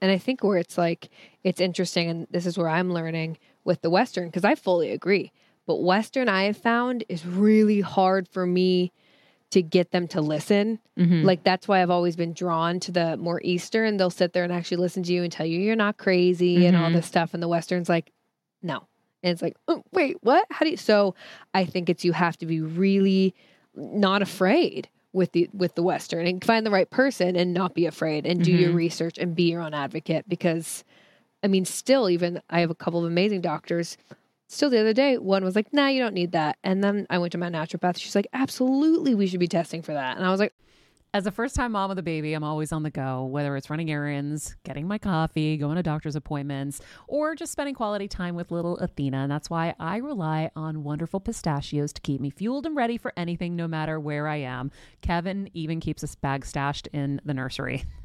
And 0.00 0.10
I 0.10 0.18
think 0.18 0.42
where 0.42 0.58
it's 0.58 0.76
like, 0.76 1.08
it's 1.44 1.60
interesting, 1.60 2.10
and 2.10 2.26
this 2.32 2.46
is 2.46 2.58
where 2.58 2.68
I'm 2.68 2.92
learning 2.92 3.38
with 3.62 3.80
the 3.80 3.90
Western, 3.90 4.26
because 4.26 4.44
I 4.44 4.56
fully 4.56 4.90
agree. 4.90 5.30
But 5.66 5.84
Western, 5.84 6.28
I 6.28 6.44
have 6.44 6.56
found, 6.56 7.04
is 7.08 7.24
really 7.24 7.80
hard 7.80 8.26
for 8.26 8.44
me 8.44 8.90
to 9.50 9.62
get 9.62 9.90
them 9.90 10.06
to 10.08 10.20
listen. 10.20 10.78
Mm-hmm. 10.98 11.24
Like, 11.24 11.42
that's 11.42 11.66
why 11.66 11.82
I've 11.82 11.90
always 11.90 12.16
been 12.16 12.32
drawn 12.32 12.80
to 12.80 12.92
the 12.92 13.16
more 13.16 13.40
Eastern. 13.42 13.96
They'll 13.96 14.10
sit 14.10 14.32
there 14.32 14.44
and 14.44 14.52
actually 14.52 14.78
listen 14.78 15.02
to 15.04 15.12
you 15.12 15.22
and 15.22 15.32
tell 15.32 15.46
you 15.46 15.58
you're 15.58 15.76
not 15.76 15.96
crazy 15.96 16.66
and 16.66 16.76
all 16.76 16.84
mm-hmm. 16.84 16.96
this 16.96 17.06
stuff. 17.06 17.34
And 17.34 17.42
the 17.42 17.48
Western's 17.48 17.88
like, 17.88 18.12
no. 18.62 18.86
And 19.22 19.32
it's 19.32 19.42
like, 19.42 19.56
oh, 19.68 19.82
wait, 19.92 20.16
what? 20.22 20.46
How 20.50 20.64
do 20.64 20.70
you? 20.70 20.76
So 20.76 21.14
I 21.52 21.64
think 21.64 21.90
it's 21.90 22.04
you 22.04 22.12
have 22.12 22.38
to 22.38 22.46
be 22.46 22.60
really 22.60 23.34
not 23.74 24.22
afraid 24.22 24.88
with 25.12 25.32
the 25.32 25.48
with 25.52 25.74
the 25.74 25.82
western 25.82 26.26
and 26.26 26.44
find 26.44 26.64
the 26.64 26.70
right 26.70 26.90
person 26.90 27.34
and 27.36 27.52
not 27.52 27.74
be 27.74 27.86
afraid 27.86 28.26
and 28.26 28.44
do 28.44 28.52
your 28.52 28.68
mm-hmm. 28.68 28.78
research 28.78 29.18
and 29.18 29.34
be 29.34 29.50
your 29.50 29.60
own 29.60 29.74
advocate 29.74 30.28
because 30.28 30.84
i 31.42 31.48
mean 31.48 31.64
still 31.64 32.08
even 32.08 32.40
i 32.48 32.60
have 32.60 32.70
a 32.70 32.74
couple 32.74 33.00
of 33.00 33.06
amazing 33.06 33.40
doctors 33.40 33.96
still 34.50 34.68
the 34.70 34.78
other 34.78 34.92
day 34.92 35.16
one 35.18 35.44
was 35.44 35.54
like 35.56 35.72
nah 35.72 35.86
you 35.88 36.00
don't 36.00 36.14
need 36.14 36.32
that 36.32 36.58
and 36.64 36.82
then 36.82 37.06
i 37.08 37.18
went 37.18 37.32
to 37.32 37.38
my 37.38 37.48
naturopath 37.48 37.96
she's 37.98 38.14
like 38.14 38.26
absolutely 38.32 39.14
we 39.14 39.26
should 39.26 39.40
be 39.40 39.48
testing 39.48 39.80
for 39.82 39.94
that 39.94 40.16
and 40.16 40.26
i 40.26 40.30
was 40.30 40.40
like 40.40 40.52
As 41.12 41.26
a 41.26 41.32
first 41.32 41.56
time 41.56 41.72
mom 41.72 41.88
with 41.88 41.98
a 41.98 42.04
baby, 42.04 42.34
I'm 42.34 42.44
always 42.44 42.70
on 42.70 42.84
the 42.84 42.90
go, 42.90 43.24
whether 43.24 43.56
it's 43.56 43.68
running 43.68 43.90
errands, 43.90 44.54
getting 44.62 44.86
my 44.86 44.96
coffee, 44.96 45.56
going 45.56 45.74
to 45.74 45.82
doctor's 45.82 46.14
appointments, 46.14 46.80
or 47.08 47.34
just 47.34 47.50
spending 47.50 47.74
quality 47.74 48.06
time 48.06 48.36
with 48.36 48.52
little 48.52 48.76
Athena. 48.78 49.18
And 49.24 49.30
that's 49.30 49.50
why 49.50 49.74
I 49.80 49.96
rely 49.96 50.52
on 50.54 50.84
wonderful 50.84 51.18
pistachios 51.18 51.92
to 51.94 52.00
keep 52.00 52.20
me 52.20 52.30
fueled 52.30 52.64
and 52.64 52.76
ready 52.76 52.96
for 52.96 53.12
anything, 53.16 53.56
no 53.56 53.66
matter 53.66 53.98
where 53.98 54.28
I 54.28 54.36
am. 54.36 54.70
Kevin 55.02 55.50
even 55.52 55.80
keeps 55.80 56.04
a 56.04 56.16
bag 56.20 56.46
stashed 56.46 56.86
in 56.92 57.20
the 57.24 57.34
nursery. 57.34 57.82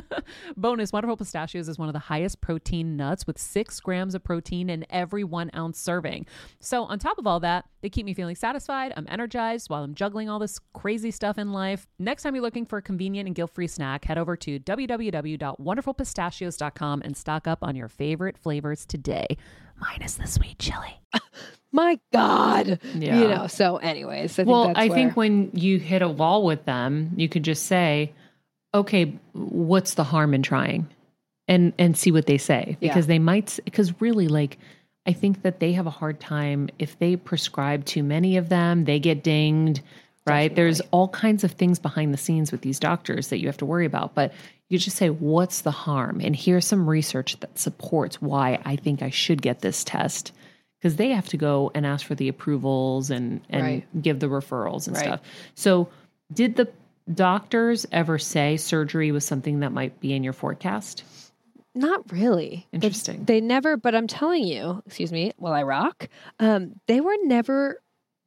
Bonus 0.56 0.92
Wonderful 0.92 1.16
Pistachios 1.16 1.68
is 1.68 1.78
one 1.78 1.88
of 1.88 1.92
the 1.92 1.98
highest 1.98 2.40
protein 2.40 2.96
nuts 2.96 3.26
with 3.26 3.38
six 3.38 3.80
grams 3.80 4.14
of 4.14 4.22
protein 4.24 4.70
in 4.70 4.86
every 4.90 5.24
one 5.24 5.50
ounce 5.54 5.78
serving. 5.78 6.26
So, 6.60 6.84
on 6.84 6.98
top 6.98 7.18
of 7.18 7.26
all 7.26 7.40
that, 7.40 7.64
they 7.82 7.90
keep 7.90 8.06
me 8.06 8.14
feeling 8.14 8.36
satisfied. 8.36 8.92
I'm 8.96 9.06
energized 9.08 9.70
while 9.70 9.84
I'm 9.84 9.94
juggling 9.94 10.28
all 10.28 10.38
this 10.38 10.60
crazy 10.74 11.10
stuff 11.10 11.38
in 11.38 11.52
life. 11.52 11.86
Next 11.98 12.22
time 12.22 12.34
you're 12.34 12.42
looking 12.42 12.66
for 12.66 12.78
a 12.78 12.82
convenient 12.82 13.26
and 13.26 13.34
guilt 13.34 13.50
free 13.52 13.66
snack, 13.68 14.04
head 14.04 14.18
over 14.18 14.36
to 14.36 14.58
www.wonderfulpistachios.com 14.60 17.02
and 17.04 17.16
stock 17.16 17.46
up 17.46 17.58
on 17.62 17.76
your 17.76 17.88
favorite 17.88 18.36
flavors 18.38 18.84
today, 18.86 19.36
minus 19.80 20.14
the 20.14 20.26
sweet 20.26 20.58
chili. 20.58 21.00
my 21.72 21.98
god 22.12 22.78
Yeah. 22.94 23.20
you 23.20 23.28
know 23.28 23.46
so 23.48 23.76
anyways 23.78 24.32
i 24.32 24.36
think 24.36 24.48
well, 24.48 24.68
that's 24.68 24.78
I 24.78 24.86
where, 24.88 24.96
think 24.96 25.16
when 25.16 25.50
you 25.52 25.78
hit 25.78 26.00
a 26.00 26.08
wall 26.08 26.44
with 26.44 26.64
them, 26.64 27.10
you 27.16 27.28
could 27.28 27.42
just 27.42 27.66
say, 27.66 28.12
"Okay, 28.74 29.18
what's 29.32 29.94
the 29.94 30.04
harm 30.04 30.34
in 30.34 30.42
trying?" 30.42 30.88
and 31.48 31.72
and 31.78 31.96
see 31.96 32.10
what 32.10 32.26
they 32.26 32.38
say 32.38 32.76
Yeah. 32.80 32.88
because 32.88 33.06
they 33.06 33.18
might 33.20 33.58
because 33.64 34.00
really 34.00 34.26
like 34.28 34.58
I 35.06 35.12
think 35.12 35.42
that 35.42 35.60
they 35.60 35.72
have 35.74 35.86
a 35.86 35.90
hard 35.90 36.18
time 36.18 36.68
if 36.80 36.98
they 36.98 37.14
prescribe 37.14 37.84
too 37.84 38.02
many 38.02 38.36
of 38.36 38.48
them, 38.48 38.84
they 38.84 38.98
get 38.98 39.22
dinged, 39.22 39.80
right? 40.26 40.52
There's 40.52 40.80
all 40.90 41.06
kinds 41.08 41.44
of 41.44 41.52
things 41.52 41.78
behind 41.78 42.12
the 42.12 42.18
scenes 42.18 42.50
with 42.50 42.62
these 42.62 42.80
doctors 42.80 43.28
that 43.28 43.38
you 43.38 43.46
have 43.46 43.56
to 43.58 43.64
worry 43.66 43.86
about, 43.86 44.16
but 44.16 44.32
you 44.68 44.78
just 44.78 44.96
say 44.96 45.10
what's 45.10 45.60
the 45.60 45.70
harm 45.70 46.20
and 46.20 46.34
here's 46.34 46.66
some 46.66 46.90
research 46.90 47.38
that 47.38 47.56
supports 47.56 48.20
why 48.20 48.58
I 48.64 48.74
think 48.74 49.00
I 49.00 49.10
should 49.10 49.40
get 49.40 49.60
this 49.60 49.84
test 49.84 50.32
because 50.80 50.96
they 50.96 51.10
have 51.10 51.28
to 51.28 51.36
go 51.36 51.70
and 51.76 51.86
ask 51.86 52.04
for 52.04 52.16
the 52.16 52.26
approvals 52.26 53.10
and 53.10 53.40
and 53.48 53.62
Right. 53.62 54.02
give 54.02 54.18
the 54.18 54.26
referrals 54.26 54.88
and 54.88 54.96
Right. 54.96 55.04
stuff. 55.04 55.20
So, 55.54 55.88
did 56.34 56.56
the 56.56 56.68
doctors 57.12 57.86
ever 57.92 58.18
say 58.18 58.56
surgery 58.56 59.12
was 59.12 59.24
something 59.24 59.60
that 59.60 59.72
might 59.72 60.00
be 60.00 60.12
in 60.12 60.22
your 60.24 60.32
forecast? 60.32 61.04
Not 61.74 62.10
really. 62.10 62.66
Interesting. 62.72 63.24
They 63.24 63.40
never, 63.40 63.76
but 63.76 63.94
I'm 63.94 64.06
telling 64.06 64.44
you, 64.44 64.82
excuse 64.86 65.12
me, 65.12 65.32
while 65.36 65.52
I 65.52 65.62
rock, 65.62 66.08
um, 66.40 66.80
they 66.86 67.00
were 67.00 67.16
never 67.24 67.80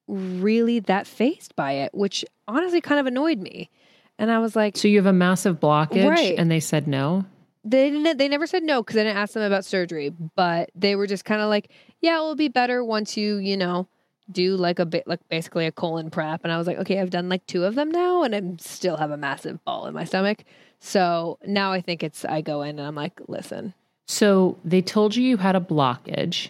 really 0.08 0.80
that 0.82 1.08
phased 1.08 1.56
by 1.56 1.74
it, 1.74 1.94
which 1.94 2.24
honestly 2.48 2.82
kind 2.82 3.00
of 3.00 3.06
annoyed 3.08 3.40
me. 3.40 3.70
And 4.18 4.30
I 4.32 4.40
was 4.40 4.56
like, 4.56 4.78
So 4.78 4.88
you 4.88 4.98
have 4.98 5.06
a 5.06 5.14
massive 5.14 5.60
blockage, 5.60 6.08
Right. 6.10 6.36
and 6.38 6.52
they 6.52 6.60
said 6.60 6.88
no. 6.88 7.26
they 7.64 7.90
didn't, 7.90 8.18
they 8.18 8.28
never 8.28 8.46
said 8.48 8.64
no 8.64 8.82
because 8.84 8.98
I 8.98 9.04
didn't 9.04 9.18
ask 9.18 9.34
them 9.34 9.44
about 9.44 9.66
surgery, 9.66 10.12
but 10.36 10.70
they 10.76 10.96
were 10.96 11.08
just 11.08 11.26
kind 11.26 11.42
of 11.42 11.50
like, 11.50 11.70
yeah, 12.02 12.18
it 12.18 12.22
will 12.22 12.36
be 12.36 12.48
better 12.50 12.84
once 12.84 13.18
you, 13.18 13.38
you 13.38 13.58
know, 13.58 13.88
do 14.32 14.56
like 14.56 14.80
a 14.80 14.86
bit, 14.86 15.08
like 15.08 15.20
basically 15.30 15.66
a 15.66 15.72
colon 15.72 16.10
prep. 16.10 16.42
And 16.44 16.52
I 16.52 16.58
was 16.58 16.68
like, 16.68 16.78
okay, 16.78 17.00
I've 17.00 17.10
done 17.10 17.30
like 17.30 17.46
two 17.46 17.64
of 17.66 17.76
them 17.76 17.92
now, 17.92 18.24
and 18.24 18.36
I 18.36 18.42
still 18.60 18.98
have 18.98 19.12
a 19.12 19.18
massive 19.18 19.64
ball 19.66 19.86
in 19.88 19.94
my 19.94 20.04
stomach. 20.06 20.44
So 20.80 21.40
now 21.46 21.72
I 21.72 21.82
think 21.82 22.04
it's, 22.04 22.24
I 22.24 22.42
go 22.42 22.62
in 22.62 22.80
and 22.80 22.88
I'm 22.88 22.96
like, 22.96 23.20
listen, 23.28 23.74
So 24.10 24.58
they 24.66 24.82
told 24.82 25.16
you 25.16 25.24
you 25.24 25.38
had 25.38 25.56
a 25.56 25.60
blockage. 25.60 26.50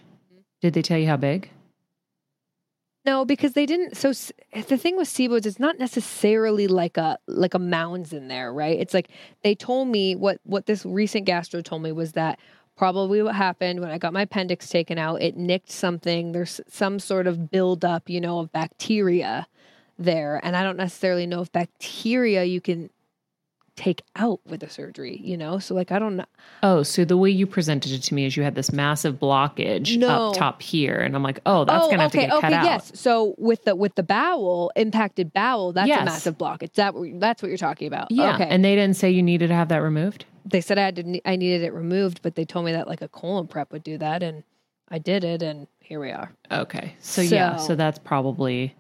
Did 0.62 0.74
they 0.74 0.82
tell 0.82 0.98
you 0.98 1.08
how 1.08 1.18
big? 1.18 1.50
No, 3.06 3.26
because 3.26 3.52
they 3.52 3.66
didn't. 3.66 3.98
So 3.98 4.14
the 4.54 4.78
thing 4.78 4.96
with 4.96 5.10
SIBOs, 5.10 5.46
it's 5.46 5.60
not 5.60 5.78
necessarily 5.78 6.68
like 6.68 6.96
a 6.96 7.18
like 7.28 7.54
a 7.54 7.60
mounds 7.60 8.14
in 8.14 8.30
there, 8.30 8.54
right? 8.54 8.80
It's 8.80 8.94
like 8.94 9.10
they 9.44 9.56
told 9.56 9.90
me 9.90 10.16
what 10.16 10.40
what 10.44 10.68
this 10.68 10.86
recent 10.86 11.26
gastro 11.26 11.62
told 11.62 11.82
me 11.82 11.92
was 11.92 12.14
that 12.14 12.40
probably 12.80 13.22
what 13.22 13.36
happened 13.36 13.82
when 13.82 13.92
I 13.92 13.98
got 13.98 14.14
my 14.14 14.22
appendix 14.22 14.70
taken 14.70 14.98
out, 14.98 15.22
it 15.22 15.36
nicked 15.36 15.70
something. 15.70 16.32
There's 16.32 16.62
some 16.70 16.98
sort 16.98 17.28
of 17.28 17.52
buildup, 17.52 18.10
you 18.10 18.22
know, 18.22 18.40
of 18.40 18.54
bacteria 18.54 19.48
there, 19.98 20.40
and 20.44 20.56
I 20.56 20.64
don't 20.64 20.78
necessarily 20.78 21.28
know 21.28 21.42
if 21.42 21.52
bacteria 21.52 22.46
you 22.46 22.62
can 22.62 22.90
take 23.80 24.02
out 24.18 24.42
with 24.46 24.62
a 24.62 24.70
surgery, 24.70 25.22
you 25.24 25.38
know. 25.38 25.58
So 25.58 25.74
like 25.74 25.90
I 25.90 26.00
don't 26.00 26.18
know. 26.18 26.26
Oh, 26.64 26.84
so 26.84 27.06
the 27.06 27.16
way 27.16 27.30
you 27.30 27.48
presented 27.48 27.94
it 27.94 28.00
to 28.04 28.14
me 28.14 28.26
is 28.26 28.36
you 28.36 28.44
had 28.44 28.54
this 28.56 28.74
massive 28.74 29.16
blockage 29.20 29.98
No. 29.98 30.30
up 30.32 30.36
top 30.36 30.62
here, 30.62 30.98
and 31.00 31.16
I'm 31.16 31.24
like, 31.24 31.40
oh, 31.46 31.64
that's 31.64 31.86
oh, 31.86 31.90
gonna 31.90 32.02
have 32.04 32.12
okay, 32.12 32.26
to 32.26 32.28
get 32.28 32.42
cut 32.42 32.44
okay, 32.52 32.56
out. 32.56 32.66
yes. 32.66 32.92
So 32.96 33.36
with 33.38 33.64
the 33.64 33.76
with 33.78 33.96
the 33.96 34.04
bowel 34.04 34.70
impacted 34.76 35.32
bowel, 35.32 35.72
that's 35.72 35.88
Yes. 35.88 36.02
a 36.02 36.06
massive 36.06 36.38
blockage. 36.38 36.74
That 36.74 36.94
that's 37.22 37.42
what 37.42 37.48
you're 37.48 37.58
talking 37.58 37.88
about. 37.88 38.12
Yeah, 38.12 38.36
Okay. 38.36 38.48
and 38.50 38.64
they 38.66 38.76
didn't 38.76 38.98
say 38.98 39.10
you 39.10 39.24
needed 39.24 39.48
to 39.48 39.56
have 39.56 39.70
that 39.70 39.78
removed. 39.82 40.26
they 40.46 40.62
said 40.62 40.78
I 40.78 40.82
had 40.84 40.96
to, 40.98 41.22
I 41.26 41.36
needed 41.38 41.62
it 41.64 41.74
removed, 41.74 42.22
but 42.22 42.36
they 42.36 42.44
told 42.44 42.66
me 42.66 42.72
that 42.74 42.88
like 42.88 43.02
a 43.02 43.08
colon 43.08 43.48
prep 43.48 43.72
would 43.72 43.84
do 43.84 43.98
that, 44.00 44.22
and 44.24 44.44
I 44.90 44.98
did 45.00 45.24
it, 45.24 45.42
and 45.42 45.68
here 45.80 46.00
we 46.02 46.12
are. 46.12 46.32
Okay, 46.52 46.96
so, 47.00 47.22
yeah, 47.22 47.56
So- 47.56 47.68
so 47.68 47.76
that's 47.76 48.00
probably 48.00 48.76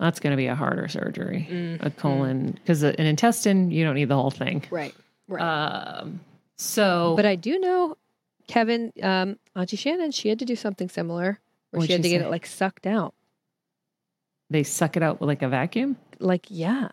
that's 0.00 0.20
going 0.20 0.32
to 0.32 0.36
be 0.36 0.46
a 0.46 0.54
harder 0.54 0.88
surgery, 0.88 1.46
Mm-hmm. 1.50 1.86
a 1.86 1.90
colon, 1.90 2.52
because 2.52 2.82
an 2.82 2.94
intestine 2.98 3.70
you 3.70 3.84
don't 3.84 3.94
need 3.94 4.08
the 4.08 4.16
whole 4.16 4.30
thing. 4.30 4.62
Right. 4.70 4.94
Right. 5.28 5.40
Um, 5.42 6.20
so 6.58 7.14
but 7.16 7.24
I 7.26 7.36
do 7.36 7.58
know 7.58 7.96
Kevin, 8.48 8.92
um, 9.02 9.38
Auntie 9.56 9.76
Shannon, 9.76 10.10
she 10.10 10.28
had 10.28 10.38
to 10.40 10.44
do 10.44 10.56
something 10.56 10.88
similar 10.88 11.38
where 11.70 11.86
she 11.86 11.92
had 11.92 11.98
she 12.04 12.10
to 12.10 12.18
get 12.18 12.22
it 12.26 12.30
like 12.30 12.44
sucked 12.46 12.86
out. 12.86 13.14
they 14.50 14.62
suck 14.62 14.96
it 14.96 15.02
out 15.02 15.20
with 15.20 15.28
like 15.28 15.42
a 15.42 15.48
vacuum. 15.48 15.96
Like 16.20 16.46
yeah, 16.50 16.88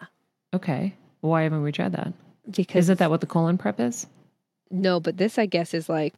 Okay, 0.53 0.95
why 1.21 1.43
haven't 1.43 1.61
we 1.63 1.71
tried 1.71 1.91
that? 1.93 2.13
because 2.49 2.85
Isn't 2.85 2.99
that 2.99 3.09
what 3.09 3.21
the 3.21 3.27
colon 3.27 3.57
prep 3.57 3.79
is? 3.79 4.07
no, 4.69 4.99
but 5.01 5.17
this 5.17 5.37
I 5.37 5.45
guess 5.45 5.73
is 5.73 5.89
like 5.89 6.13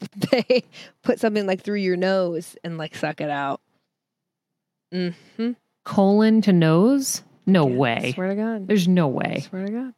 they 0.32 0.64
put 1.02 1.20
something 1.20 1.46
like 1.46 1.62
through 1.62 1.76
your 1.80 1.96
nose 1.96 2.56
and 2.64 2.78
like 2.78 2.94
suck 2.96 3.20
it 3.20 3.30
out. 3.30 3.60
Hmm. 4.92 5.50
Colon 5.84 6.42
to 6.42 6.52
nose? 6.52 7.22
No 7.46 7.64
way. 7.64 8.12
Swear 8.14 8.28
to 8.28 8.34
God. 8.34 8.66
There's 8.68 8.86
no 8.88 9.08
way. 9.08 9.44
Swear 9.48 9.66
to 9.66 9.72
God. 9.72 9.94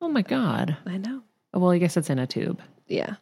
Oh 0.00 0.08
my 0.08 0.22
god. 0.22 0.76
I 0.86 0.98
know. 0.98 1.22
Well, 1.52 1.70
I 1.70 1.78
guess 1.78 1.96
it's 1.96 2.10
in 2.10 2.18
a 2.18 2.26
tube. 2.26 2.60
Yeah. 2.86 3.16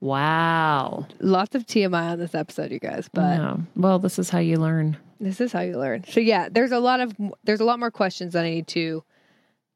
Wow. 0.00 1.06
Lots 1.20 1.54
of 1.54 1.66
TMI 1.66 2.12
on 2.12 2.18
this 2.18 2.34
episode, 2.34 2.70
you 2.72 2.78
guys, 2.78 3.08
but 3.12 3.36
No. 3.36 3.62
Well, 3.76 3.98
this 3.98 4.18
is 4.18 4.30
how 4.30 4.38
you 4.38 4.56
learn. 4.56 4.96
this 5.20 5.40
is 5.40 5.52
how 5.52 5.60
you 5.60 5.78
learn. 5.78 6.04
So 6.08 6.20
yeah, 6.20 6.48
there's 6.50 6.72
a 6.72 6.78
lot 6.80 7.00
of 7.00 7.14
there's 7.44 7.60
a 7.60 7.64
lot 7.64 7.78
more 7.78 7.90
questions 7.90 8.32
that 8.32 8.44
I 8.44 8.50
need 8.50 8.66
to, 8.68 9.04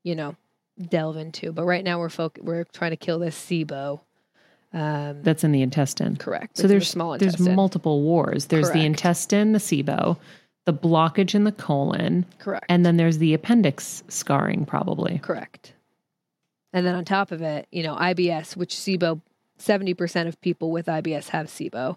you 0.02 0.14
know, 0.14 0.34
delve 0.80 1.16
into. 1.16 1.52
But 1.52 1.64
right 1.64 1.84
now 1.84 1.98
we're 1.98 2.08
folk 2.08 2.38
we're 2.42 2.64
trying 2.64 2.90
to 2.90 2.96
kill 2.96 3.18
this 3.18 3.36
SIBO. 3.38 4.00
Um, 4.72 5.22
That's 5.22 5.42
in 5.44 5.52
the 5.52 5.62
intestine. 5.62 6.16
correct. 6.16 6.56
So 6.58 6.64
It's 6.64 6.68
there's 6.70 6.88
small 6.90 7.16
there's 7.16 7.40
multiple 7.40 8.02
wars. 8.02 8.46
There's 8.46 8.70
the 8.72 8.84
intestine, 8.84 9.52
the 9.52 9.58
SIBO, 9.58 10.18
the 10.66 10.72
blockage 10.74 11.34
in 11.34 11.44
the 11.44 11.52
colon, 11.52 12.26
correct. 12.38 12.66
and 12.68 12.84
then 12.84 12.96
there's 12.96 13.18
the 13.18 13.32
appendix 13.34 14.02
scarring, 14.08 14.66
probably. 14.66 15.18
Correct. 15.18 15.72
And 16.72 16.84
then 16.84 16.94
on 16.94 17.04
top 17.04 17.30
of 17.32 17.40
it, 17.40 17.68
you 17.70 17.82
know, 17.82 17.94
IBS, 17.96 18.56
which 18.56 18.74
SIBO, 18.74 19.20
70% 19.58 20.26
of 20.28 20.38
people 20.42 20.70
with 20.72 20.86
IBS 20.86 21.28
have 21.28 21.46
SIBO 21.46 21.96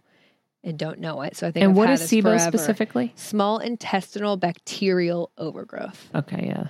and 0.63 0.77
don't 0.77 0.99
know 0.99 1.21
it. 1.21 1.35
So 1.35 1.47
I 1.47 1.51
think 1.51 1.63
And 1.63 1.71
I've 1.71 1.77
what 1.77 1.89
is 1.89 2.01
SIBO 2.03 2.21
forever. 2.21 2.39
specifically? 2.39 3.11
Small 3.15 3.57
intestinal 3.57 4.37
bacterial 4.37 5.31
overgrowth. 5.37 6.09
Okay, 6.15 6.45
yeah. 6.47 6.67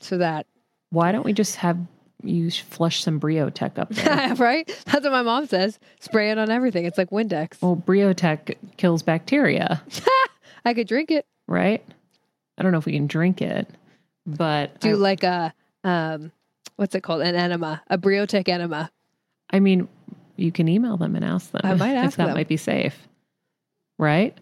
So 0.00 0.18
that, 0.18 0.46
Why 0.90 1.10
don't 1.10 1.24
we 1.24 1.32
just 1.32 1.56
have 1.56 1.78
you 2.24 2.50
flush 2.50 3.02
some 3.02 3.20
Briotech 3.20 3.78
up 3.78 3.90
there? 3.90 4.34
right? 4.38 4.66
That's 4.86 5.04
what 5.04 5.12
my 5.12 5.22
mom 5.22 5.46
says. 5.46 5.78
Spray 6.00 6.30
it 6.30 6.38
on 6.38 6.50
everything. 6.50 6.84
It's 6.84 6.98
like 6.98 7.10
Windex. 7.10 7.60
well, 7.62 7.76
Briotech 7.76 8.56
kills 8.76 9.02
bacteria, 9.02 9.82
I 10.64 10.74
could 10.74 10.88
drink 10.88 11.10
it. 11.10 11.26
right? 11.46 11.84
I 12.56 12.62
don't 12.62 12.72
know 12.72 12.78
if 12.78 12.86
we 12.86 12.92
can 12.92 13.06
drink 13.06 13.42
it, 13.42 13.68
but 14.26 14.80
Do 14.80 14.90
I, 14.90 14.92
like 14.94 15.22
a, 15.24 15.52
um, 15.82 16.30
what's 16.76 16.94
it 16.94 17.02
called? 17.02 17.22
An 17.22 17.34
enema, 17.34 17.82
a 17.88 17.98
Briotech 17.98 18.48
enema. 18.48 18.90
I 19.50 19.60
mean, 19.60 19.88
you 20.36 20.50
can 20.52 20.68
email 20.68 20.96
them 20.96 21.14
and 21.16 21.24
ask 21.24 21.50
them 21.50 21.60
I 21.64 21.74
might 21.74 21.92
if 21.96 22.04
ask 22.04 22.16
that 22.16 22.26
them. 22.26 22.34
might 22.34 22.48
be 22.48 22.56
safe, 22.56 23.08
right? 23.98 24.36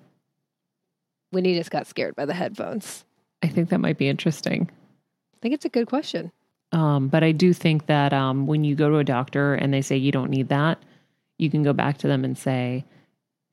Winnie 1.32 1.54
just 1.56 1.70
got 1.70 1.86
scared 1.86 2.14
by 2.14 2.26
the 2.26 2.34
headphones. 2.34 3.04
I 3.42 3.48
think 3.48 3.70
that 3.70 3.78
might 3.78 3.98
be 3.98 4.08
interesting. 4.08 4.70
I 5.34 5.38
think 5.40 5.54
it's 5.54 5.64
a 5.64 5.70
good 5.70 5.86
question. 5.88 6.30
Um, 6.72 7.08
but 7.08 7.22
I 7.22 7.32
do 7.32 7.52
think 7.52 7.86
that 7.86 8.12
um, 8.12 8.46
when 8.46 8.64
you 8.64 8.74
go 8.74 8.88
to 8.90 8.96
a 8.96 9.04
doctor 9.04 9.54
and 9.54 9.72
they 9.72 9.82
say 9.82 9.96
you 9.96 10.10
don't 10.12 10.30
need 10.30 10.48
that, 10.48 10.82
you 11.38 11.50
can 11.50 11.62
go 11.62 11.72
back 11.72 11.98
to 11.98 12.08
them 12.08 12.24
and 12.24 12.36
say, 12.36 12.84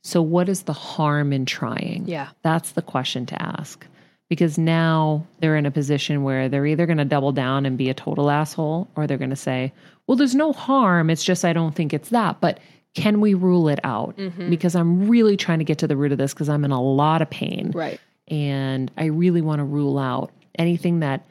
So, 0.04 0.22
what 0.22 0.48
is 0.50 0.64
the 0.64 0.74
harm 0.74 1.34
in 1.34 1.46
trying? 1.46 2.06
Yeah. 2.08 2.30
That's 2.44 2.72
the 2.72 2.82
question 2.82 3.26
to 3.28 3.42
ask. 3.42 3.86
Because 4.30 4.58
now 4.60 5.26
they're 5.40 5.56
in 5.58 5.66
a 5.66 5.72
position 5.72 6.24
where 6.24 6.50
they're 6.50 6.66
either 6.68 6.86
going 6.86 7.00
to 7.00 7.06
double 7.06 7.32
down 7.32 7.66
and 7.66 7.78
be 7.78 7.90
a 7.90 7.96
total 7.96 8.30
asshole 8.30 8.88
or 8.96 9.08
they're 9.08 9.18
going 9.18 9.32
to 9.32 9.36
say, 9.36 9.74
Well, 10.08 10.16
there's 10.18 10.36
no 10.36 10.54
harm. 10.54 11.10
It's 11.10 11.24
just 11.24 11.44
I 11.44 11.52
don't 11.54 11.74
think 11.76 11.94
it's 11.94 12.10
that. 12.10 12.40
But 12.40 12.60
can 12.94 13.22
we 13.22 13.34
rule 13.34 13.70
it 13.70 13.80
out? 13.84 14.16
Mm-hmm. 14.18 14.50
Because 14.50 14.76
I'm 14.76 15.08
really 15.10 15.36
trying 15.36 15.60
to 15.60 15.66
get 15.66 15.80
to 15.80 15.88
the 15.88 15.98
root 15.98 16.12
of 16.12 16.18
this 16.18 16.34
because 16.34 16.48
I'm 16.50 16.64
in 16.66 16.72
a 16.72 16.82
lot 16.82 17.22
of 17.22 17.30
pain 17.30 17.72
Right. 17.74 18.00
and 18.28 18.92
I 18.98 19.06
really 19.06 19.42
want 19.42 19.60
to 19.60 19.64
rule 19.66 19.98
out 20.00 20.32
anything 20.58 21.00
that 21.02 21.26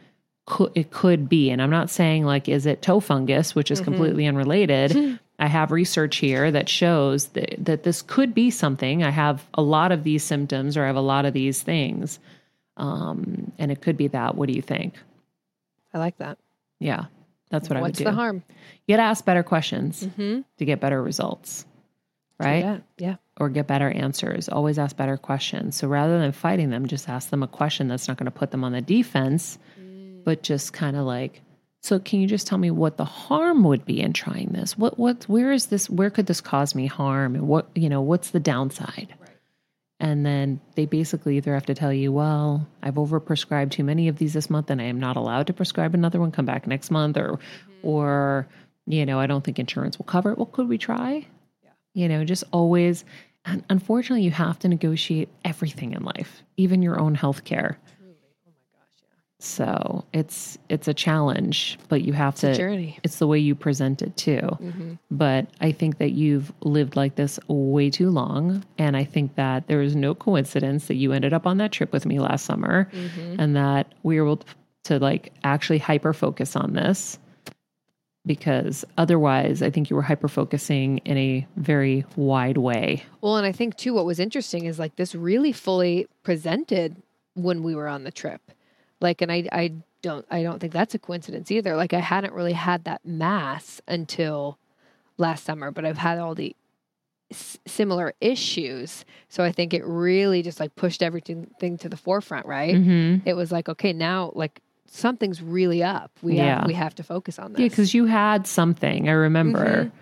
could 0.49 0.72
it 0.74 0.90
could 0.90 1.28
be. 1.28 1.51
And 1.51 1.62
I'm 1.62 1.70
not 1.70 1.90
saying 1.90 2.24
like 2.24 2.49
is 2.49 2.66
it 2.66 2.82
toe 2.82 3.01
fungus, 3.01 3.55
which 3.55 3.70
is 3.70 3.80
completely 3.80 4.26
unrelated. 4.26 5.18
I 5.38 5.46
have 5.46 5.70
research 5.70 6.16
here 6.16 6.51
that 6.51 6.68
shows 6.68 7.28
that, 7.28 7.64
that 7.64 7.84
this 7.84 8.03
could 8.03 8.34
be 8.34 8.51
something. 8.51 9.05
I 9.05 9.11
have 9.11 9.46
a 9.55 9.62
lot 9.62 9.92
of 9.92 10.03
these 10.03 10.24
symptoms 10.24 10.76
or 10.76 10.82
I 10.82 10.88
have 10.88 10.96
a 10.96 11.01
lot 11.01 11.26
of 11.26 11.32
these 11.32 11.62
things. 11.62 12.18
Um, 12.76 13.53
and 13.59 13.70
it 13.70 13.80
could 13.80 13.96
be 13.96 14.09
that. 14.09 14.34
What 14.34 14.49
do 14.49 14.55
you 14.55 14.62
think? 14.62 14.94
I 15.94 15.99
like 15.99 16.18
that. 16.18 16.38
Yeah, 16.80 17.05
that's 17.51 17.68
what 17.68 17.76
I 17.76 17.80
would 17.80 17.88
What's 17.90 17.99
do. 17.99 18.05
the 18.05 18.12
harm? 18.12 18.42
You 18.86 18.96
got 18.96 19.03
to 19.03 19.09
ask 19.09 19.24
better 19.24 19.42
questions 19.44 20.03
Mm-hmm. 20.05 20.40
to 20.59 20.64
get 20.64 20.80
better 20.80 21.01
results, 21.03 21.64
right? 22.40 22.64
Yeah. 22.64 22.78
Yeah. 22.99 23.16
or 23.40 23.49
get 23.49 23.66
better 23.68 23.90
answers. 23.90 24.49
Always 24.49 24.78
ask 24.78 24.96
better 24.96 25.16
questions. 25.16 25.76
So 25.76 25.86
rather 25.88 26.18
than 26.18 26.32
fighting 26.32 26.70
them, 26.70 26.86
just 26.86 27.09
ask 27.09 27.30
them 27.30 27.42
a 27.44 27.49
question 27.49 27.86
that's 27.88 28.09
not 28.09 28.16
going 28.16 28.24
to 28.26 28.30
put 28.38 28.51
them 28.51 28.64
on 28.64 28.72
the 28.72 28.80
defense, 28.80 29.59
but 30.28 30.42
just 30.42 30.74
kind 30.74 30.94
of 30.94 31.06
like, 31.06 31.40
so 31.80 31.98
can 31.98 32.20
you 32.20 32.26
just 32.26 32.46
tell 32.46 32.58
me 32.58 32.70
what 32.70 32.98
the 32.98 33.04
harm 33.06 33.64
would 33.64 33.86
be 33.86 33.98
in 33.98 34.12
trying 34.12 34.48
this? 34.48 34.76
What 34.76 34.98
what 34.98 35.24
where 35.24 35.52
is 35.52 35.68
this 35.68 35.88
where 35.88 36.10
could 36.10 36.26
this 36.26 36.42
cause 36.42 36.74
me 36.74 36.84
harm 36.86 37.34
and 37.34 37.48
what, 37.48 37.70
you 37.74 37.88
know, 37.88 38.02
what's 38.02 38.28
the 38.28 38.38
downside? 38.38 39.14
And 39.98 40.26
then 40.26 40.60
they 40.74 40.84
basically 40.84 41.38
either 41.38 41.54
have 41.54 41.64
to 41.64 41.74
tell 41.74 41.94
you, 41.94 42.12
well, 42.12 42.68
I've 42.82 42.96
overprescribed 42.96 43.70
too 43.70 43.84
many 43.84 44.08
of 44.08 44.18
these 44.18 44.34
this 44.34 44.50
month 44.50 44.68
and 44.68 44.82
I 44.82 44.84
am 44.84 45.00
not 45.00 45.16
allowed 45.16 45.46
to 45.46 45.54
prescribe 45.54 45.94
another 45.94 46.20
one. 46.20 46.30
Come 46.30 46.44
back 46.44 46.66
next 46.66 46.90
month 46.90 47.16
or 47.16 47.38
mm-hmm. 47.38 47.88
or 47.88 48.48
you 48.84 49.06
know, 49.06 49.18
I 49.18 49.26
don't 49.26 49.42
think 49.42 49.58
insurance 49.58 49.96
will 49.96 50.04
cover 50.04 50.32
it. 50.32 50.36
Well, 50.36 50.44
could 50.44 50.68
we 50.68 50.76
try? 50.76 51.26
You 51.94 52.06
know, 52.10 52.22
just 52.26 52.44
always 52.52 53.06
and 53.46 53.64
unfortunately 53.70 54.24
you 54.24 54.32
have 54.32 54.58
to 54.58 54.68
negotiate 54.68 55.30
everything 55.42 55.94
in 55.94 56.02
life, 56.02 56.42
even 56.58 56.82
your 56.82 57.00
own 57.00 57.14
health 57.14 57.44
care. 57.44 57.78
So 59.41 60.05
it's 60.12 60.59
it's 60.68 60.89
a 60.89 60.95
challenge, 60.95 61.78
but 61.89 62.03
you 62.03 62.12
have 62.12 62.34
It's 62.34 62.41
to 62.41 62.55
journey. 62.57 62.99
it's 63.05 63.18
the 63.20 63.26
way 63.28 63.39
you 63.39 63.55
present 63.55 64.03
it 64.03 64.16
too. 64.16 64.41
Mm-hmm. 64.41 64.95
But 65.12 65.47
I 65.61 65.70
think 65.70 65.99
that 65.99 66.11
you've 66.11 66.53
lived 66.62 66.97
like 66.97 67.14
this 67.14 67.39
way 67.47 67.89
too 67.89 68.11
long. 68.11 68.64
And 68.78 68.97
I 68.97 69.05
think 69.05 69.36
that 69.36 69.68
there 69.68 69.80
is 69.80 69.95
no 69.95 70.14
coincidence 70.14 70.86
that 70.86 70.97
you 70.97 71.12
ended 71.12 71.32
up 71.32 71.47
on 71.47 71.59
that 71.59 71.70
trip 71.70 71.93
with 71.93 72.05
me 72.05 72.18
last 72.18 72.45
summer 72.47 72.89
Mm-hmm. 72.93 73.36
and 73.41 73.55
that 73.55 73.95
we 74.03 74.20
were 74.20 74.26
able 74.26 74.41
to 74.84 74.99
like 74.99 75.32
actually 75.45 75.78
hyper 75.78 76.12
focus 76.12 76.57
on 76.57 76.72
this 76.72 77.18
because 78.26 78.84
otherwise 78.99 79.62
I 79.62 79.70
think 79.70 79.89
you 79.89 79.97
were 79.97 80.03
hyper 80.03 80.28
focusing 80.28 80.99
in 80.99 81.16
a 81.16 81.47
very 81.57 82.05
wide 82.16 82.59
way. 82.59 83.03
Well, 83.20 83.36
and 83.36 83.47
I 83.47 83.53
think 83.53 83.76
too, 83.76 83.95
what 83.95 84.05
was 84.05 84.18
interesting 84.18 84.64
is 84.66 84.78
like 84.78 84.97
this 84.97 85.14
really 85.14 85.53
fully 85.53 86.07
presented 86.22 86.97
when 87.34 87.62
we 87.62 87.74
were 87.74 87.89
on 87.89 88.05
the 88.05 88.11
trip. 88.11 88.41
Like, 89.01 89.22
and 89.22 89.30
I, 89.30 89.44
I 89.53 89.72
don't, 90.03 90.26
I 90.30 90.42
don't 90.42 90.59
think 90.59 90.72
that's 90.72 90.94
a 90.94 90.99
coincidence 90.99 91.51
either. 91.51 91.76
Like, 91.76 91.92
I 91.92 92.01
hadn't 92.01 92.32
really 92.32 92.53
had 92.53 92.84
that 92.84 93.05
mass 93.05 93.80
until 93.88 94.59
last 95.16 95.44
summer, 95.44 95.70
but 95.70 95.84
I've 95.84 95.99
had 95.99 96.18
all 96.18 96.34
the 96.34 96.55
s- 97.30 97.59
similar 97.66 98.14
issues. 98.20 99.05
So 99.28 99.44
I 99.44 99.53
think 99.53 99.74
it 99.74 99.84
really 99.84 100.42
just 100.42 100.61
like 100.61 100.74
pushed 100.76 101.03
everything 101.03 101.49
thing 101.61 101.78
to 101.78 101.88
the 101.88 101.96
forefront, 101.96 102.46
right? 102.46 102.74
Mm-hmm. 102.74 103.28
It 103.28 103.34
was 103.34 103.53
like, 103.53 103.68
okay, 103.68 103.92
now 103.92 104.32
like 104.34 104.61
something's 104.86 105.42
really 105.42 105.82
up. 105.82 106.11
We 106.22 106.36
Yeah. 106.36 106.59
have, 106.61 106.66
we 106.66 106.74
have 106.74 106.94
to 106.96 107.03
focus 107.03 107.38
on 107.38 107.53
this. 107.53 107.61
Yeah, 107.61 107.68
because 107.68 107.94
you 107.94 108.07
had 108.07 108.46
something. 108.46 109.09
I 109.09 109.12
remember, 109.12 109.84
Mhm. 109.84 109.92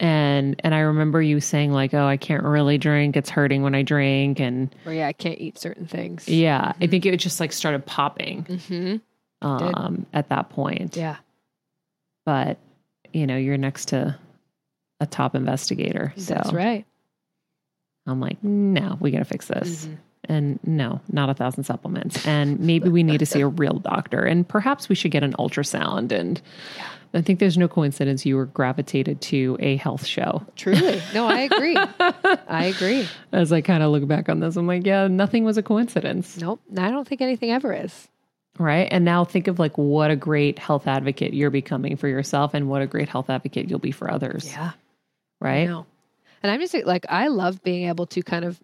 And 0.00 0.60
and 0.64 0.74
I 0.74 0.80
remember 0.80 1.22
you 1.22 1.38
saying 1.40 1.70
like, 1.72 1.94
"Oh, 1.94 2.06
I 2.06 2.16
can't 2.16 2.42
really 2.42 2.78
drink. 2.78 3.16
It's 3.16 3.30
hurting 3.30 3.62
when 3.62 3.74
I 3.76 3.82
drink." 3.82 4.40
And 4.40 4.74
or 4.86 4.92
yeah, 4.92 5.06
I 5.06 5.12
can't 5.12 5.38
eat 5.38 5.58
certain 5.58 5.86
things. 5.86 6.26
yeah, 6.28 6.72
I 6.80 6.86
think 6.88 7.06
it 7.06 7.16
just 7.18 7.38
like 7.38 7.52
started 7.52 7.86
popping 7.86 8.44
Mm-hmm. 8.44 9.46
um, 9.46 10.06
at 10.12 10.28
that 10.30 10.48
point. 10.50 10.96
Yeah. 10.96 11.16
But 12.26 12.58
you 13.12 13.26
know, 13.26 13.36
you're 13.36 13.56
next 13.58 13.88
to 13.88 14.18
a 15.00 15.06
top 15.06 15.34
investigator, 15.34 16.12
so 16.16 16.34
That's 16.34 16.52
right. 16.52 16.84
I'm 18.06 18.20
like, 18.20 18.42
no, 18.42 18.96
we 19.00 19.10
got 19.10 19.18
to 19.20 19.24
fix 19.24 19.46
this. 19.46 19.86
Mhm. 19.86 19.96
And 20.30 20.60
no, 20.64 21.00
not 21.10 21.28
a 21.28 21.34
thousand 21.34 21.64
supplements. 21.64 22.24
And 22.24 22.60
maybe 22.60 22.88
we 22.88 23.02
need 23.02 23.18
to 23.18 23.26
see 23.26 23.40
a 23.40 23.48
real 23.48 23.80
doctor. 23.80 24.24
And 24.24 24.46
perhaps 24.46 24.88
we 24.88 24.94
should 24.94 25.10
get 25.10 25.24
an 25.24 25.32
ultrasound. 25.40 26.12
And 26.12 26.40
I 27.12 27.20
think 27.20 27.40
there's 27.40 27.58
no 27.58 27.66
coincidence 27.66 28.24
you 28.24 28.36
were 28.36 28.46
gravitated 28.46 29.20
to 29.22 29.56
a 29.58 29.74
health 29.74 30.06
show. 30.06 30.46
Truly. 30.54 31.02
No, 31.14 31.26
I 31.26 31.40
agree. 31.40 31.76
I 31.76 32.66
agree. 32.66 33.08
As 33.32 33.52
I 33.52 33.60
kind 33.60 33.82
of 33.82 33.90
look 33.90 34.06
back 34.06 34.28
on 34.28 34.38
this, 34.38 34.54
I'm 34.54 34.68
like, 34.68 34.86
yeah, 34.86 35.08
nothing 35.08 35.42
was 35.42 35.58
a 35.58 35.64
coincidence. 35.64 36.36
Nope. 36.38 36.60
I 36.78 36.92
don't 36.92 37.08
think 37.08 37.20
anything 37.22 37.50
ever 37.50 37.72
is. 37.72 38.08
Right. 38.56 38.86
And 38.88 39.04
now 39.04 39.24
think 39.24 39.48
of 39.48 39.58
like 39.58 39.76
what 39.76 40.12
a 40.12 40.16
great 40.16 40.60
health 40.60 40.86
advocate 40.86 41.34
you're 41.34 41.50
becoming 41.50 41.96
for 41.96 42.06
yourself 42.06 42.54
and 42.54 42.68
what 42.68 42.82
a 42.82 42.86
great 42.86 43.08
health 43.08 43.30
advocate 43.30 43.68
you'll 43.68 43.80
be 43.80 43.90
for 43.90 44.08
others. 44.08 44.46
Yeah. 44.46 44.72
Right. 45.40 45.66
No. 45.66 45.86
And 46.42 46.52
I'm 46.52 46.60
just 46.60 46.74
like, 46.84 47.04
I 47.08 47.26
love 47.28 47.64
being 47.64 47.88
able 47.88 48.06
to 48.06 48.22
kind 48.22 48.44
of, 48.44 48.60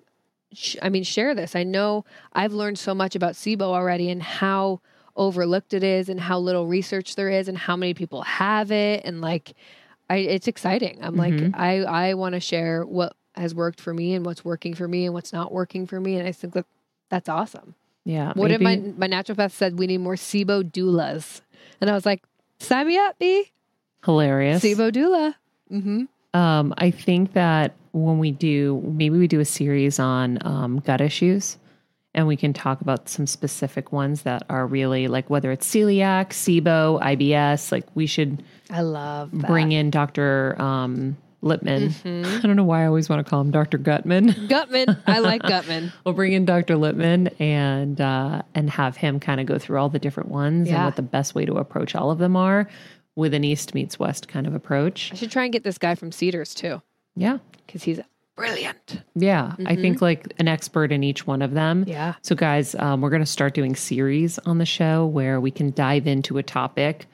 sh- 0.52 0.76
I 0.82 0.88
mean, 0.88 1.02
share 1.04 1.34
this. 1.34 1.54
I 1.56 1.62
know 1.64 2.04
I've 2.32 2.52
learned 2.52 2.78
so 2.78 2.94
much 2.94 3.14
about 3.14 3.34
SIBO 3.34 3.62
already 3.62 4.10
and 4.10 4.22
how 4.22 4.80
overlooked 5.16 5.72
it 5.74 5.82
is 5.82 6.08
and 6.08 6.20
how 6.20 6.38
little 6.38 6.66
research 6.66 7.16
there 7.16 7.30
is 7.30 7.48
and 7.48 7.56
how 7.56 7.76
many 7.76 7.94
people 7.94 8.22
have 8.22 8.70
it. 8.70 9.02
And 9.04 9.20
like, 9.20 9.54
I, 10.10 10.16
it's 10.18 10.46
exciting. 10.46 10.98
I'm 11.02 11.16
like, 11.16 11.32
Mhm. 11.34 11.54
I, 11.56 11.82
I 11.82 12.14
want 12.14 12.34
to 12.34 12.40
share 12.40 12.84
what 12.84 13.14
has 13.34 13.54
worked 13.54 13.80
for 13.80 13.92
me 13.94 14.14
and 14.14 14.24
what's 14.26 14.44
working 14.44 14.74
for 14.74 14.86
me 14.86 15.04
and 15.06 15.14
what's 15.14 15.32
not 15.32 15.52
working 15.52 15.86
for 15.86 16.00
me. 16.00 16.16
And 16.16 16.28
I 16.28 16.32
think 16.32 16.54
that 16.54 16.66
that's 17.08 17.28
awesome. 17.28 17.74
Yeah. 18.04 18.32
What 18.34 18.50
if 18.50 18.60
my, 18.60 18.76
maybe- 18.76 18.94
my 18.96 19.08
naturopath 19.08 19.50
said 19.52 19.78
we 19.78 19.86
need 19.86 19.98
more 19.98 20.14
SIBO 20.16 20.70
doulas? 20.70 21.40
And 21.80 21.90
I 21.90 21.94
was 21.94 22.06
like, 22.06 22.22
sign 22.60 22.86
me 22.86 22.96
up, 22.98 23.18
B. 23.18 23.50
hilarious. 24.04 24.62
SIBO 24.62 24.92
doula. 24.92 25.34
Mm-hmm. 25.72 26.04
Um, 26.38 26.74
I 26.78 26.90
think 26.90 27.32
that 27.32 27.74
when 28.04 28.18
we 28.18 28.30
do, 28.30 28.82
maybe 28.86 29.18
we 29.18 29.26
do 29.26 29.40
a 29.40 29.44
series 29.44 29.98
on 29.98 30.38
um, 30.46 30.80
gut 30.80 31.00
issues 31.00 31.56
and 32.14 32.26
we 32.26 32.36
can 32.36 32.52
talk 32.52 32.80
about 32.80 33.08
some 33.08 33.26
specific 33.26 33.92
ones 33.92 34.22
that 34.22 34.42
are 34.48 34.66
really 34.66 35.08
like 35.08 35.28
whether 35.30 35.50
it's 35.52 35.66
celiac, 35.66 36.28
SIBO, 36.30 37.00
IBS. 37.00 37.72
Like 37.72 37.84
we 37.94 38.06
should 38.06 38.42
I 38.70 38.80
love 38.82 39.30
that. 39.32 39.46
bring 39.46 39.72
in 39.72 39.90
Dr. 39.90 40.60
Um, 40.60 41.16
Lipman. 41.42 41.88
Mhm. 41.90 42.24
I 42.38 42.40
don't 42.40 42.56
know 42.56 42.64
why 42.64 42.82
I 42.82 42.86
always 42.86 43.08
want 43.08 43.24
to 43.24 43.30
call 43.30 43.40
him 43.40 43.50
Dr. 43.50 43.78
Gutman. 43.78 44.34
Gutman. 44.48 44.96
I 45.06 45.18
like 45.20 45.42
Gutman. 45.42 45.92
we'll 46.04 46.14
bring 46.14 46.32
in 46.32 46.44
Dr. 46.44 46.74
Lipman 46.76 47.38
and 47.40 48.00
uh, 48.00 48.42
and 48.54 48.68
have 48.70 48.96
him 48.96 49.20
kind 49.20 49.40
of 49.40 49.46
go 49.46 49.58
through 49.58 49.78
all 49.78 49.88
the 49.88 49.98
different 49.98 50.30
ones 50.30 50.68
and 50.68 50.84
what 50.84 50.96
the 50.96 51.02
best 51.02 51.34
way 51.34 51.44
to 51.44 51.54
approach 51.54 51.94
all 51.94 52.10
of 52.10 52.18
them 52.18 52.36
are. 52.36 52.68
with 53.14 53.32
an 53.32 53.44
east 53.44 53.74
meets 53.74 53.98
west 53.98 54.28
kind 54.28 54.46
of 54.46 54.54
approach. 54.54 55.10
I 55.12 55.16
should 55.16 55.30
try 55.30 55.44
and 55.44 55.52
get 55.52 55.64
this 55.64 55.78
guy 55.78 55.94
from 55.94 56.10
Cedars 56.12 56.54
too, 56.54 56.82
Yeah. 57.16 57.38
because 57.66 57.82
he's 57.82 58.00
brilliant. 58.36 59.00
Yeah. 59.14 59.54
I 59.64 59.74
think 59.76 60.02
like 60.02 60.34
an 60.38 60.46
expert 60.46 60.92
in 60.92 61.02
each 61.02 61.26
one 61.26 61.42
of 61.42 61.52
them. 61.52 61.84
Yeah. 61.86 62.14
So, 62.22 62.34
guys, 62.36 62.74
um, 62.74 63.00
we're 63.00 63.10
going 63.10 63.22
to 63.22 63.26
start 63.26 63.54
doing 63.54 63.74
series 63.74 64.38
on 64.40 64.58
the 64.58 64.66
show 64.66 65.06
where 65.06 65.40
we 65.40 65.50
can 65.50 65.70
dive 65.72 66.06
into 66.06 66.38
a 66.38 66.42
topic 66.42 67.06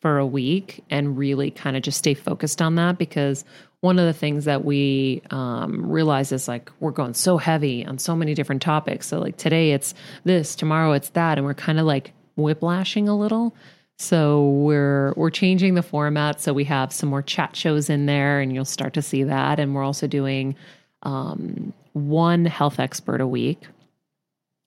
for 0.00 0.16
a 0.18 0.26
week 0.26 0.82
and 0.88 1.18
really 1.18 1.50
kind 1.50 1.76
of 1.76 1.82
just 1.82 1.98
stay 1.98 2.14
focused 2.14 2.62
on 2.62 2.76
that 2.76 2.96
because 2.96 3.44
one 3.80 3.98
of 3.98 4.06
the 4.06 4.14
things 4.14 4.46
that 4.46 4.64
we 4.64 5.22
um, 5.30 5.90
realize 5.90 6.32
is 6.32 6.48
like 6.48 6.70
we're 6.80 6.90
going 6.90 7.12
so 7.14 7.36
heavy 7.36 7.84
on 7.84 7.98
so 7.98 8.16
many 8.16 8.34
different 8.34 8.62
topics. 8.62 9.06
So, 9.06 9.18
like 9.20 9.36
today 9.36 9.72
it's 9.72 9.92
this, 10.24 10.54
tomorrow 10.54 10.92
it's 10.92 11.10
that, 11.10 11.36
and 11.36 11.46
we're 11.46 11.54
kind 11.54 11.78
of 11.78 11.84
like 11.86 12.12
whiplashing 12.36 13.08
a 13.08 13.16
little. 13.16 13.54
So 14.00 14.48
we're 14.48 15.12
we're 15.14 15.28
changing 15.28 15.74
the 15.74 15.82
format 15.82 16.40
so 16.40 16.54
we 16.54 16.64
have 16.64 16.90
some 16.90 17.10
more 17.10 17.20
chat 17.20 17.54
shows 17.54 17.90
in 17.90 18.06
there 18.06 18.40
and 18.40 18.50
you'll 18.50 18.64
start 18.64 18.94
to 18.94 19.02
see 19.02 19.24
that 19.24 19.60
and 19.60 19.74
we're 19.74 19.84
also 19.84 20.06
doing 20.06 20.56
um, 21.02 21.74
one 21.92 22.46
health 22.46 22.80
expert 22.80 23.20
a 23.20 23.26
week 23.26 23.66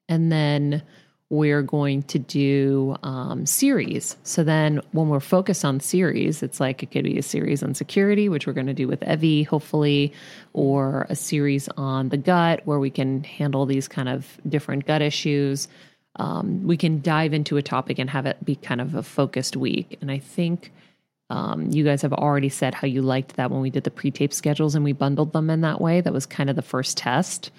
and 0.08 0.32
then 0.32 0.84
we're 1.32 1.64
going 1.64 2.04
to 2.04 2.20
do 2.20 2.96
um, 3.02 3.48
series. 3.48 4.18
So 4.22 4.44
then 4.44 4.82
when 4.92 5.10
we're 5.10 5.20
focused 5.20 5.66
on 5.66 5.80
series, 5.80 6.44
it's 6.44 6.60
like 6.60 6.84
it 6.84 6.92
could 6.92 7.06
be 7.06 7.18
a 7.18 7.24
series 7.24 7.64
on 7.64 7.74
security, 7.74 8.30
which 8.30 8.46
we're 8.46 8.54
going 8.54 8.68
to 8.68 8.74
do 8.76 8.88
with 8.88 9.02
Evie, 9.02 9.42
hopefully, 9.42 10.14
or 10.54 11.08
a 11.10 11.16
series 11.16 11.68
on 11.70 12.10
the 12.10 12.18
gut 12.18 12.62
where 12.66 12.78
we 12.78 12.92
can 12.92 13.24
handle 13.24 13.66
these 13.66 13.88
kind 13.88 14.10
of 14.10 14.28
different 14.48 14.86
gut 14.86 15.02
issues. 15.02 15.68
Um, 16.18 16.64
we 16.64 16.78
can 16.78 17.02
dive 17.02 17.34
into 17.34 17.58
a 17.58 17.62
topic 17.62 17.98
and 18.00 18.10
have 18.10 18.26
it 18.26 18.44
be 18.46 18.56
kind 18.56 18.82
of 18.82 18.96
a 18.96 19.04
focused 19.04 19.58
week. 19.58 19.98
And 20.02 20.12
I 20.12 20.20
think 20.20 20.72
um, 21.30 21.72
you 21.72 21.84
guys 21.84 22.02
have 22.04 22.14
already 22.14 22.50
said 22.50 22.76
how 22.76 22.88
you 22.88 23.02
liked 23.02 23.36
that 23.38 23.50
when 23.50 23.62
we 23.62 23.70
did 23.70 23.84
the 23.84 23.92
pre-tape 23.92 24.34
schedules 24.34 24.76
and 24.76 24.84
we 24.84 24.94
bundled 24.94 25.34
them 25.34 25.50
in 25.50 25.62
that 25.62 25.82
way. 25.82 26.02
That 26.02 26.14
was 26.14 26.26
kind 26.26 26.50
of 26.50 26.56
the 26.56 26.62
first 26.62 26.98
test. 26.98 27.50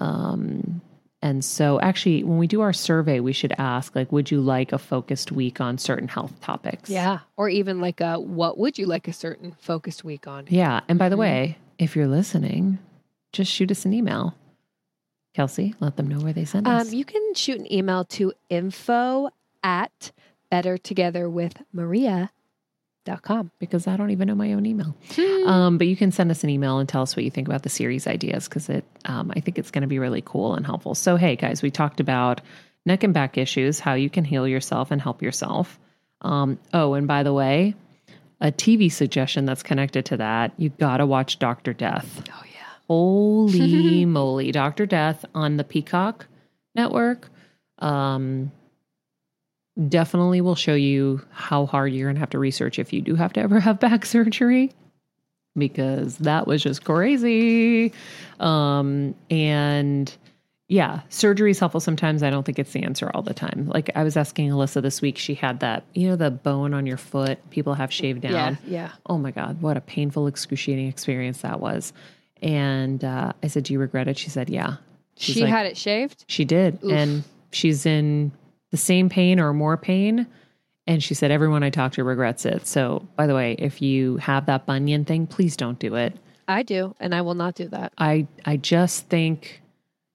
Um, 0.00 0.82
and 1.22 1.42
so, 1.42 1.80
actually, 1.80 2.22
when 2.22 2.36
we 2.36 2.46
do 2.46 2.60
our 2.60 2.74
survey, 2.74 3.18
we 3.20 3.32
should 3.32 3.54
ask, 3.56 3.96
like, 3.96 4.12
would 4.12 4.30
you 4.30 4.42
like 4.42 4.72
a 4.72 4.78
focused 4.78 5.32
week 5.32 5.58
on 5.58 5.78
certain 5.78 6.06
health 6.06 6.38
topics? 6.42 6.90
Yeah. 6.90 7.20
Or 7.38 7.48
even 7.48 7.80
like 7.80 8.02
a 8.02 8.20
what 8.20 8.58
would 8.58 8.76
you 8.76 8.84
like 8.84 9.08
a 9.08 9.12
certain 9.14 9.56
focused 9.58 10.04
week 10.04 10.26
on? 10.26 10.44
Yeah. 10.50 10.80
And 10.86 10.98
by 10.98 11.08
the 11.08 11.16
way, 11.16 11.56
if 11.78 11.96
you're 11.96 12.08
listening, 12.08 12.78
just 13.32 13.50
shoot 13.50 13.70
us 13.70 13.86
an 13.86 13.94
email. 13.94 14.34
Kelsey, 15.34 15.74
let 15.80 15.96
them 15.96 16.08
know 16.08 16.20
where 16.20 16.32
they 16.32 16.44
send 16.44 16.68
us. 16.68 16.88
Um, 16.88 16.94
you 16.94 17.04
can 17.04 17.34
shoot 17.34 17.58
an 17.58 17.72
email 17.72 18.04
to 18.06 18.32
info 18.48 19.30
at 19.62 20.12
bettertogetherwithmaria.com. 20.50 23.50
because 23.58 23.86
I 23.86 23.96
don't 23.96 24.10
even 24.10 24.28
know 24.28 24.34
my 24.34 24.54
own 24.54 24.64
email. 24.64 24.96
Um, 25.46 25.78
but 25.78 25.88
you 25.88 25.96
can 25.96 26.12
send 26.12 26.30
us 26.30 26.44
an 26.44 26.50
email 26.50 26.78
and 26.78 26.88
tell 26.88 27.02
us 27.02 27.16
what 27.16 27.24
you 27.24 27.30
think 27.30 27.48
about 27.48 27.64
the 27.64 27.68
series 27.68 28.06
ideas 28.06 28.48
because 28.48 28.68
it, 28.68 28.84
um, 29.04 29.32
I 29.34 29.40
think 29.40 29.58
it's 29.58 29.70
going 29.70 29.82
to 29.82 29.88
be 29.88 29.98
really 29.98 30.22
cool 30.24 30.54
and 30.54 30.64
helpful. 30.64 30.94
So, 30.94 31.16
hey 31.16 31.36
guys, 31.36 31.62
we 31.62 31.70
talked 31.70 32.00
about 32.00 32.40
neck 32.86 33.02
and 33.02 33.12
back 33.12 33.36
issues, 33.36 33.80
how 33.80 33.94
you 33.94 34.08
can 34.08 34.24
heal 34.24 34.46
yourself 34.46 34.90
and 34.90 35.02
help 35.02 35.20
yourself. 35.20 35.78
Um, 36.20 36.58
oh, 36.72 36.94
and 36.94 37.08
by 37.08 37.24
the 37.24 37.32
way, 37.32 37.74
a 38.40 38.52
TV 38.52 38.90
suggestion 38.90 39.46
that's 39.46 39.62
connected 39.62 40.06
to 40.06 40.16
that, 40.18 40.52
you 40.56 40.70
got 40.70 40.98
to 40.98 41.06
watch 41.06 41.38
Doctor 41.38 41.72
Death. 41.72 42.22
Oh, 42.32 42.42
yeah. 42.46 42.53
Holy 42.88 44.04
moly, 44.06 44.52
Doctor 44.52 44.86
Death 44.86 45.24
on 45.34 45.56
the 45.56 45.64
Peacock 45.64 46.26
network. 46.74 47.28
Um, 47.78 48.52
definitely 49.88 50.40
will 50.40 50.54
show 50.54 50.74
you 50.74 51.20
how 51.30 51.66
hard 51.66 51.92
you're 51.92 52.06
going 52.06 52.16
to 52.16 52.20
have 52.20 52.30
to 52.30 52.38
research 52.38 52.78
if 52.78 52.92
you 52.92 53.00
do 53.00 53.14
have 53.14 53.32
to 53.34 53.40
ever 53.40 53.60
have 53.60 53.80
back 53.80 54.06
surgery 54.06 54.72
because 55.56 56.18
that 56.18 56.46
was 56.46 56.62
just 56.62 56.84
crazy. 56.84 57.92
Um, 58.40 59.14
and 59.30 60.14
yeah, 60.68 61.02
surgery 61.08 61.50
is 61.50 61.58
helpful 61.58 61.80
sometimes. 61.80 62.22
I 62.22 62.30
don't 62.30 62.44
think 62.44 62.58
it's 62.58 62.72
the 62.72 62.82
answer 62.82 63.10
all 63.14 63.22
the 63.22 63.34
time. 63.34 63.68
Like 63.72 63.90
I 63.94 64.02
was 64.02 64.16
asking 64.16 64.50
Alyssa 64.50 64.82
this 64.82 65.02
week, 65.02 65.18
she 65.18 65.34
had 65.34 65.60
that, 65.60 65.84
you 65.94 66.08
know, 66.08 66.16
the 66.16 66.30
bone 66.30 66.74
on 66.74 66.86
your 66.86 66.96
foot 66.96 67.38
people 67.50 67.74
have 67.74 67.92
shaved 67.92 68.22
down. 68.22 68.32
Yeah. 68.32 68.56
Yeah. 68.66 68.90
Oh 69.06 69.18
my 69.18 69.30
God, 69.30 69.60
what 69.60 69.76
a 69.76 69.80
painful, 69.80 70.26
excruciating 70.26 70.88
experience 70.88 71.42
that 71.42 71.60
was. 71.60 71.92
And 72.42 73.04
uh, 73.04 73.32
I 73.42 73.46
said, 73.48 73.64
Do 73.64 73.72
you 73.72 73.78
regret 73.78 74.08
it? 74.08 74.18
She 74.18 74.30
said, 74.30 74.48
Yeah. 74.48 74.76
She's 75.16 75.34
she 75.36 75.42
like, 75.42 75.50
had 75.50 75.66
it 75.66 75.76
shaved. 75.76 76.24
She 76.28 76.44
did. 76.44 76.82
And 76.82 77.24
she's 77.52 77.86
in 77.86 78.32
the 78.70 78.76
same 78.76 79.08
pain 79.08 79.38
or 79.38 79.52
more 79.52 79.76
pain. 79.76 80.26
And 80.86 81.02
she 81.02 81.14
said, 81.14 81.30
Everyone 81.30 81.62
I 81.62 81.70
talk 81.70 81.92
to 81.92 82.04
regrets 82.04 82.44
it. 82.44 82.66
So, 82.66 83.06
by 83.16 83.26
the 83.26 83.34
way, 83.34 83.56
if 83.58 83.80
you 83.80 84.16
have 84.18 84.46
that 84.46 84.66
bunion 84.66 85.04
thing, 85.04 85.26
please 85.26 85.56
don't 85.56 85.78
do 85.78 85.94
it. 85.94 86.16
I 86.46 86.62
do, 86.62 86.94
and 87.00 87.14
I 87.14 87.22
will 87.22 87.34
not 87.34 87.54
do 87.54 87.68
that. 87.68 87.94
I, 87.96 88.26
I 88.44 88.58
just 88.58 89.08
think 89.08 89.62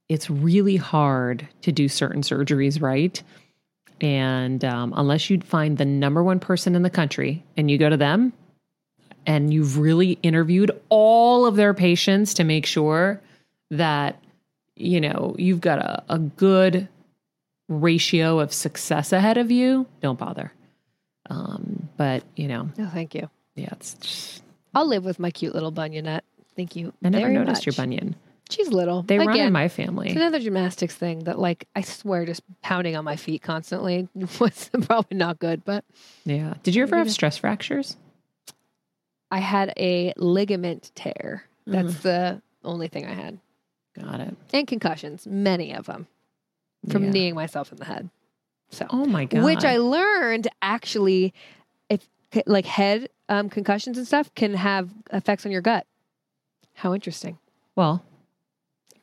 it's 0.10 0.30
really 0.30 0.76
hard 0.76 1.48
to 1.62 1.72
do 1.72 1.88
certain 1.88 2.22
surgeries 2.22 2.82
right. 2.82 3.22
And 4.02 4.64
um, 4.64 4.94
unless 4.96 5.30
you 5.30 5.42
find 5.42 5.78
the 5.78 5.86
number 5.86 6.24
one 6.24 6.40
person 6.40 6.76
in 6.76 6.84
the 6.84 6.90
country 6.90 7.44
and 7.58 7.70
you 7.70 7.78
go 7.78 7.90
to 7.90 7.98
them 7.98 8.34
and 9.26 9.54
you've 9.54 9.78
really 9.78 10.18
interviewed 10.24 10.72
all 10.90 11.46
of 11.46 11.56
their 11.56 11.74
patients 11.74 12.34
to 12.36 12.44
make 12.44 12.66
sure 12.66 13.22
that, 13.72 14.22
you 14.76 15.00
know, 15.02 15.36
you've 15.38 15.62
got 15.62 15.80
a, 15.80 16.04
a 16.10 16.20
good 16.20 16.88
ratio 17.68 18.40
of 18.40 18.52
success 18.54 19.12
ahead 19.14 19.38
of 19.38 19.52
you, 19.52 19.86
don't 20.02 20.18
bother. 20.18 20.52
Um, 21.30 21.90
but, 21.98 22.24
you 22.36 22.48
know, 22.48 22.70
No, 22.78 22.88
thank 22.88 23.14
you. 23.14 23.30
yeah, 23.56 23.70
it's 23.74 23.94
just, 23.96 24.44
I'll 24.74 24.88
live 24.88 25.06
with 25.06 25.20
my 25.20 25.30
cute 25.32 25.54
little 25.54 25.72
bunionette. 25.72 26.22
Thank 26.56 26.76
you. 26.76 26.94
I 27.04 27.10
never 27.10 27.30
noticed 27.30 27.66
your 27.66 27.72
much. 27.74 27.78
bunion. 27.78 28.16
She's 28.50 28.70
little. 28.70 29.04
They 29.04 29.20
run 29.20 29.38
in 29.40 29.54
my 29.54 29.68
family. 29.68 30.08
It's 30.08 30.16
another 30.16 30.40
gymnastics 30.40 30.96
thing 30.96 31.20
that, 31.26 31.38
like, 31.38 31.68
I 31.76 31.82
swear, 31.82 32.26
just 32.26 32.42
pounding 32.64 32.96
on 32.96 33.06
my 33.06 33.16
feet 33.16 33.44
constantly 33.44 34.08
was 34.40 34.72
probably 34.82 35.18
not 35.18 35.38
good. 35.38 35.64
But 35.64 35.86
Yeah. 36.26 36.56
Did 36.64 36.74
you 36.74 36.82
ever 36.82 36.98
have 36.98 37.12
stress 37.12 37.38
fractures? 37.38 37.96
I 39.32 39.40
had 39.40 39.74
a 39.78 40.14
ligament 40.18 40.92
tear. 40.96 41.44
That's 41.68 41.94
Mm-hmm. 41.96 42.02
the 42.08 42.42
only 42.64 42.88
thing 42.88 43.06
I 43.06 43.14
had, 43.14 43.40
Got 44.00 44.20
it. 44.22 44.36
and 44.54 44.68
concussions, 44.68 45.28
many 45.28 45.74
of 45.74 45.86
them 45.86 46.08
from 46.90 47.04
Yeah. 47.06 47.10
kneeing 47.12 47.36
myself 47.36 47.72
in 47.72 47.78
the 47.78 47.86
head. 47.86 48.10
So, 48.72 48.86
Oh 48.90 49.06
my 49.06 49.26
god. 49.26 49.44
which 49.44 49.64
I 49.64 49.78
learned 49.78 50.48
actually, 50.62 51.34
if 51.90 52.08
like 52.46 52.66
head 52.66 53.10
um, 53.30 53.50
concussions 53.50 53.98
and 53.98 54.06
stuff 54.08 54.34
can 54.36 54.54
have 54.56 54.90
effects 55.14 55.46
on 55.46 55.52
your 55.52 55.62
gut. 55.62 55.86
How 56.74 56.94
interesting. 56.94 57.38
well, 57.76 58.04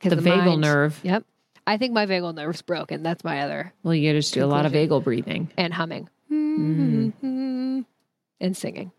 'Cause 0.01 0.11
the, 0.11 0.17
vagal 0.17 0.47
mind- 0.47 0.61
nerve. 0.61 1.01
Yep. 1.03 1.25
I 1.69 1.77
think 1.79 1.93
my 1.93 2.07
vagal 2.07 2.35
nerve's 2.35 2.63
broken. 2.63 3.03
That's 3.03 3.25
my 3.25 3.41
other 3.43 3.73
Well, 3.83 3.95
you 3.95 4.13
just 4.13 4.35
do 4.35 4.45
a 4.45 4.47
lot 4.47 4.67
of 4.67 4.73
vagal 4.73 5.03
breathing. 5.05 5.51
and 5.57 5.73
humming 5.75 6.09
Mm-hmm. 6.31 7.81
and 8.41 8.57
singing. 8.57 8.93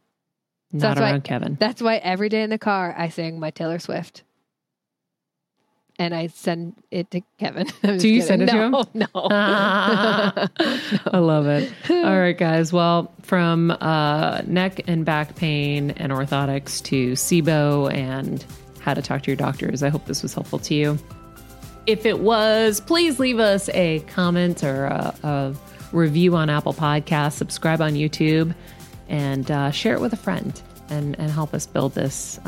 Not 0.72 0.96
that's 0.96 1.00
why- 1.00 1.20
Kevin. 1.20 1.58
That's 1.60 1.82
why 1.82 1.96
every 1.98 2.30
day 2.30 2.44
in 2.44 2.50
the 2.50 2.58
car 2.58 2.94
I 2.98 3.10
sing 3.10 3.40
my 3.40 3.52
Taylor 3.52 3.80
Swift. 3.80 4.24
And 6.00 6.14
I 6.14 6.28
send 6.28 6.76
it 6.92 7.10
to 7.10 7.22
Kevin. 7.40 7.66
Do 7.82 7.94
you 7.94 8.22
kidding. 8.22 8.22
send 8.22 8.42
it 8.44 8.50
to 8.50 8.70
no, 8.70 8.84
him? 8.84 8.86
No. 8.94 9.08
I 9.14 10.48
love 11.18 11.48
it. 11.48 11.74
All 11.90 12.20
right, 12.20 12.38
guys. 12.38 12.72
Well, 12.72 13.12
from 13.24 13.72
uh, 13.72 14.42
neck 14.46 14.82
and 14.88 15.04
back 15.06 15.36
pain 15.36 15.92
and 15.92 16.12
orthotics 16.12 16.84
to 16.84 17.14
SIBO 17.14 17.92
and 17.92 18.46
how 18.80 18.94
to 18.94 19.02
talk 19.02 19.24
to 19.24 19.32
your 19.32 19.36
doctors, 19.38 19.82
I 19.82 19.90
hope 19.90 20.06
this 20.06 20.22
was 20.22 20.36
helpful 20.36 20.60
to 20.60 20.76
you. 20.76 21.00
If 21.88 22.06
it 22.06 22.20
was, 22.20 22.80
please 22.80 23.18
leave 23.20 23.40
us 23.40 23.68
a 23.70 24.02
comment 24.02 24.64
or 24.64 24.86
a, 24.86 25.16
a 25.24 25.56
review 25.94 26.36
on 26.36 26.52
Apple 26.52 26.74
Podcasts, 26.74 27.34
subscribe 27.34 27.82
on 27.82 27.94
YouTube, 27.94 28.54
and 29.10 29.50
uh, 29.52 29.72
share 29.72 29.94
it 29.94 30.02
with 30.02 30.14
a 30.14 30.18
friend 30.18 30.62
and, 30.90 31.18
and 31.20 31.32
help 31.32 31.54
us 31.54 31.66
build 31.66 31.94
this 31.94 32.40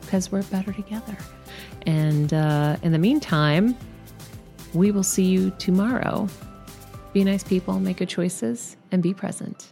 because 0.00 0.32
we're 0.32 0.42
better 0.44 0.72
together. 0.72 1.16
And 1.86 2.32
uh, 2.32 2.76
in 2.82 2.92
the 2.92 2.98
meantime, 2.98 3.76
we 4.74 4.90
will 4.90 5.02
see 5.02 5.24
you 5.24 5.50
tomorrow. 5.58 6.28
Be 7.12 7.24
nice 7.24 7.44
people, 7.44 7.78
make 7.78 7.98
good 7.98 8.08
choices, 8.08 8.76
and 8.90 9.02
be 9.02 9.12
present. 9.12 9.71